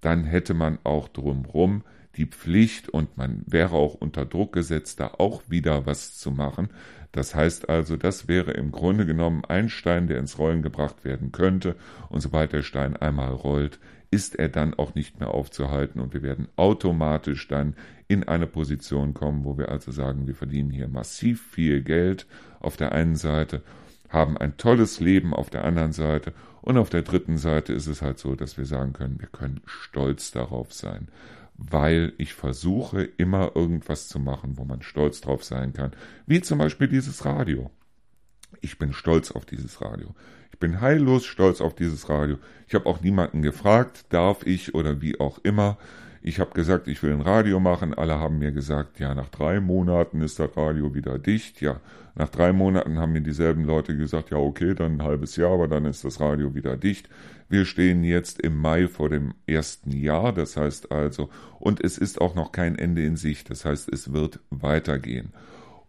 dann 0.00 0.24
hätte 0.24 0.54
man 0.54 0.78
auch 0.82 1.08
drumrum 1.08 1.82
die 2.16 2.26
Pflicht 2.26 2.88
und 2.88 3.16
man 3.16 3.42
wäre 3.46 3.74
auch 3.74 3.94
unter 3.94 4.24
Druck 4.24 4.52
gesetzt, 4.52 5.00
da 5.00 5.12
auch 5.18 5.42
wieder 5.48 5.86
was 5.86 6.16
zu 6.16 6.30
machen. 6.30 6.68
Das 7.12 7.34
heißt 7.34 7.68
also, 7.68 7.96
das 7.96 8.26
wäre 8.26 8.52
im 8.52 8.72
Grunde 8.72 9.06
genommen 9.06 9.44
ein 9.44 9.68
Stein, 9.68 10.08
der 10.08 10.18
ins 10.18 10.38
Rollen 10.38 10.62
gebracht 10.62 11.04
werden 11.04 11.30
könnte. 11.30 11.76
Und 12.08 12.20
sobald 12.20 12.52
der 12.52 12.62
Stein 12.62 12.96
einmal 12.96 13.32
rollt, 13.32 13.78
ist 14.10 14.36
er 14.36 14.48
dann 14.48 14.74
auch 14.74 14.94
nicht 14.94 15.18
mehr 15.18 15.34
aufzuhalten 15.34 16.00
und 16.00 16.14
wir 16.14 16.22
werden 16.22 16.46
automatisch 16.54 17.48
dann 17.48 17.74
in 18.06 18.22
eine 18.22 18.46
Position 18.46 19.12
kommen, 19.12 19.44
wo 19.44 19.58
wir 19.58 19.70
also 19.70 19.90
sagen, 19.90 20.28
wir 20.28 20.36
verdienen 20.36 20.70
hier 20.70 20.86
massiv 20.86 21.44
viel 21.50 21.82
Geld 21.82 22.26
auf 22.60 22.76
der 22.76 22.92
einen 22.92 23.16
Seite, 23.16 23.62
haben 24.08 24.38
ein 24.38 24.56
tolles 24.56 25.00
Leben 25.00 25.34
auf 25.34 25.50
der 25.50 25.64
anderen 25.64 25.92
Seite 25.92 26.32
und 26.62 26.78
auf 26.78 26.90
der 26.90 27.02
dritten 27.02 27.38
Seite 27.38 27.72
ist 27.72 27.88
es 27.88 28.02
halt 28.02 28.20
so, 28.20 28.36
dass 28.36 28.56
wir 28.56 28.66
sagen 28.66 28.92
können, 28.92 29.20
wir 29.20 29.28
können 29.28 29.60
stolz 29.66 30.30
darauf 30.30 30.72
sein, 30.72 31.08
weil 31.56 32.12
ich 32.18 32.34
versuche 32.34 33.02
immer 33.02 33.52
irgendwas 33.54 34.08
zu 34.08 34.18
machen, 34.18 34.58
wo 34.58 34.64
man 34.64 34.82
stolz 34.82 35.20
drauf 35.20 35.44
sein 35.44 35.72
kann, 35.72 35.92
wie 36.26 36.40
zum 36.40 36.58
Beispiel 36.58 36.88
dieses 36.88 37.24
Radio. 37.24 37.70
Ich 38.60 38.78
bin 38.78 38.92
stolz 38.92 39.30
auf 39.30 39.46
dieses 39.46 39.80
Radio. 39.80 40.14
Ich 40.52 40.58
bin 40.58 40.80
heillos 40.80 41.24
stolz 41.24 41.60
auf 41.60 41.74
dieses 41.74 42.08
Radio. 42.08 42.38
Ich 42.68 42.74
habe 42.74 42.86
auch 42.86 43.00
niemanden 43.00 43.42
gefragt, 43.42 44.06
darf 44.10 44.46
ich 44.46 44.74
oder 44.74 45.00
wie 45.00 45.18
auch 45.20 45.38
immer. 45.42 45.78
Ich 46.26 46.40
habe 46.40 46.52
gesagt, 46.52 46.88
ich 46.88 47.02
will 47.02 47.12
ein 47.12 47.20
Radio 47.20 47.60
machen. 47.60 47.92
Alle 47.92 48.18
haben 48.18 48.38
mir 48.38 48.50
gesagt, 48.50 48.98
ja, 48.98 49.14
nach 49.14 49.28
drei 49.28 49.60
Monaten 49.60 50.22
ist 50.22 50.38
das 50.38 50.56
Radio 50.56 50.94
wieder 50.94 51.18
dicht. 51.18 51.60
Ja, 51.60 51.80
nach 52.14 52.30
drei 52.30 52.54
Monaten 52.54 52.98
haben 52.98 53.12
mir 53.12 53.20
dieselben 53.20 53.64
Leute 53.64 53.94
gesagt, 53.94 54.30
ja, 54.30 54.38
okay, 54.38 54.74
dann 54.74 54.94
ein 54.96 55.02
halbes 55.02 55.36
Jahr, 55.36 55.52
aber 55.52 55.68
dann 55.68 55.84
ist 55.84 56.02
das 56.02 56.20
Radio 56.20 56.54
wieder 56.54 56.78
dicht. 56.78 57.10
Wir 57.50 57.66
stehen 57.66 58.04
jetzt 58.04 58.40
im 58.40 58.56
Mai 58.56 58.88
vor 58.88 59.10
dem 59.10 59.34
ersten 59.46 59.90
Jahr, 59.92 60.32
das 60.32 60.56
heißt 60.56 60.90
also, 60.90 61.28
und 61.58 61.84
es 61.84 61.98
ist 61.98 62.22
auch 62.22 62.34
noch 62.34 62.52
kein 62.52 62.78
Ende 62.78 63.04
in 63.04 63.16
Sicht, 63.16 63.50
das 63.50 63.66
heißt, 63.66 63.92
es 63.92 64.14
wird 64.14 64.40
weitergehen. 64.48 65.34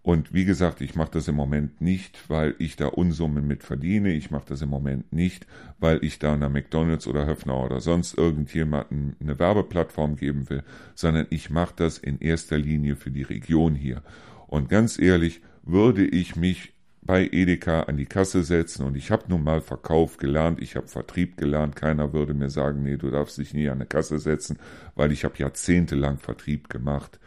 Und 0.05 0.35
wie 0.35 0.45
gesagt, 0.45 0.81
ich 0.81 0.93
mache 0.93 1.13
das 1.13 1.27
im 1.27 1.33
Moment 1.33 1.81
nicht, 1.81 2.29
weil 2.29 2.53
ich 2.59 2.75
da 2.75 2.85
Unsummen 2.85 3.47
mit 3.47 3.63
verdiene. 3.63 4.13
Ich 4.13 4.29
mache 4.29 4.45
das 4.49 4.61
im 4.61 4.69
Moment 4.69 5.11
nicht, 5.11 5.47
weil 5.79 5.97
ich 6.05 6.19
da 6.19 6.35
einer 6.35 6.47
McDonald's 6.47 7.07
oder 7.07 7.25
Höfner 7.25 7.59
oder 7.63 7.81
sonst 7.81 8.15
irgendjemanden 8.15 9.15
eine 9.19 9.39
Werbeplattform 9.39 10.15
geben 10.15 10.47
will, 10.47 10.61
sondern 10.93 11.25
ich 11.31 11.49
mache 11.49 11.73
das 11.77 11.97
in 11.97 12.19
erster 12.19 12.59
Linie 12.59 12.97
für 12.97 13.09
die 13.09 13.23
Region 13.23 13.73
hier. 13.73 14.03
Und 14.45 14.69
ganz 14.69 14.99
ehrlich, 14.99 15.41
würde 15.63 16.05
ich 16.05 16.35
mich 16.35 16.73
bei 17.01 17.27
Edeka 17.31 17.81
an 17.81 17.97
die 17.97 18.05
Kasse 18.05 18.43
setzen 18.43 18.85
und 18.85 18.95
ich 18.95 19.09
habe 19.09 19.23
nun 19.27 19.43
mal 19.43 19.59
Verkauf 19.59 20.17
gelernt, 20.17 20.61
ich 20.61 20.75
habe 20.75 20.87
Vertrieb 20.87 21.35
gelernt, 21.35 21.75
keiner 21.75 22.13
würde 22.13 22.35
mir 22.35 22.51
sagen, 22.51 22.83
nee, 22.83 22.97
du 22.97 23.09
darfst 23.09 23.39
dich 23.39 23.55
nie 23.55 23.69
an 23.69 23.79
eine 23.79 23.87
Kasse 23.87 24.19
setzen, 24.19 24.59
weil 24.93 25.11
ich 25.11 25.25
habe 25.25 25.33
jahrzehntelang 25.39 26.19
Vertrieb 26.19 26.69
gemacht 26.69 27.19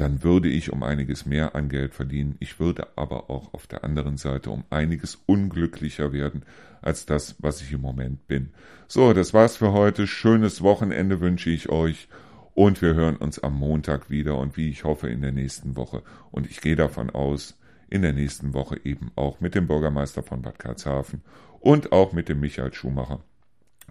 dann 0.00 0.22
würde 0.22 0.48
ich 0.48 0.72
um 0.72 0.82
einiges 0.82 1.26
mehr 1.26 1.54
an 1.54 1.68
Geld 1.68 1.94
verdienen. 1.94 2.36
Ich 2.40 2.58
würde 2.58 2.88
aber 2.96 3.28
auch 3.28 3.52
auf 3.52 3.66
der 3.66 3.84
anderen 3.84 4.16
Seite 4.16 4.50
um 4.50 4.64
einiges 4.70 5.18
unglücklicher 5.26 6.14
werden 6.14 6.44
als 6.80 7.04
das, 7.04 7.36
was 7.38 7.60
ich 7.60 7.72
im 7.72 7.82
Moment 7.82 8.26
bin. 8.26 8.50
So, 8.88 9.12
das 9.12 9.34
war's 9.34 9.58
für 9.58 9.72
heute. 9.72 10.06
Schönes 10.06 10.62
Wochenende 10.62 11.20
wünsche 11.20 11.50
ich 11.50 11.68
euch. 11.68 12.08
Und 12.54 12.80
wir 12.80 12.94
hören 12.94 13.16
uns 13.16 13.38
am 13.38 13.54
Montag 13.54 14.08
wieder 14.08 14.38
und 14.38 14.56
wie 14.56 14.70
ich 14.70 14.84
hoffe 14.84 15.08
in 15.08 15.20
der 15.20 15.32
nächsten 15.32 15.76
Woche. 15.76 16.02
Und 16.30 16.50
ich 16.50 16.62
gehe 16.62 16.76
davon 16.76 17.10
aus, 17.10 17.58
in 17.90 18.00
der 18.00 18.14
nächsten 18.14 18.54
Woche 18.54 18.80
eben 18.82 19.10
auch 19.16 19.40
mit 19.40 19.54
dem 19.54 19.66
Bürgermeister 19.66 20.22
von 20.22 20.40
Bad 20.40 20.58
Karlshafen 20.58 21.20
und 21.60 21.92
auch 21.92 22.12
mit 22.12 22.28
dem 22.28 22.40
Michael 22.40 22.72
Schumacher 22.72 23.20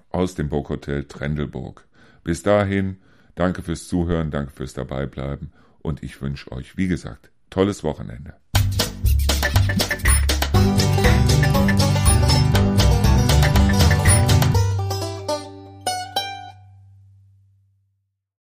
aus 0.10 0.34
dem 0.34 0.50
Burghotel 0.50 1.04
Trendelburg. 1.06 1.88
Bis 2.24 2.42
dahin, 2.42 2.98
danke 3.36 3.62
fürs 3.62 3.88
Zuhören, 3.88 4.32
danke 4.32 4.52
fürs 4.52 4.74
Dabeibleiben 4.74 5.52
und 5.82 6.04
ich 6.04 6.22
wünsche 6.22 6.52
euch, 6.52 6.78
wie 6.78 6.88
gesagt, 6.88 7.32
tolles 7.50 7.84
Wochenende. 7.84 8.36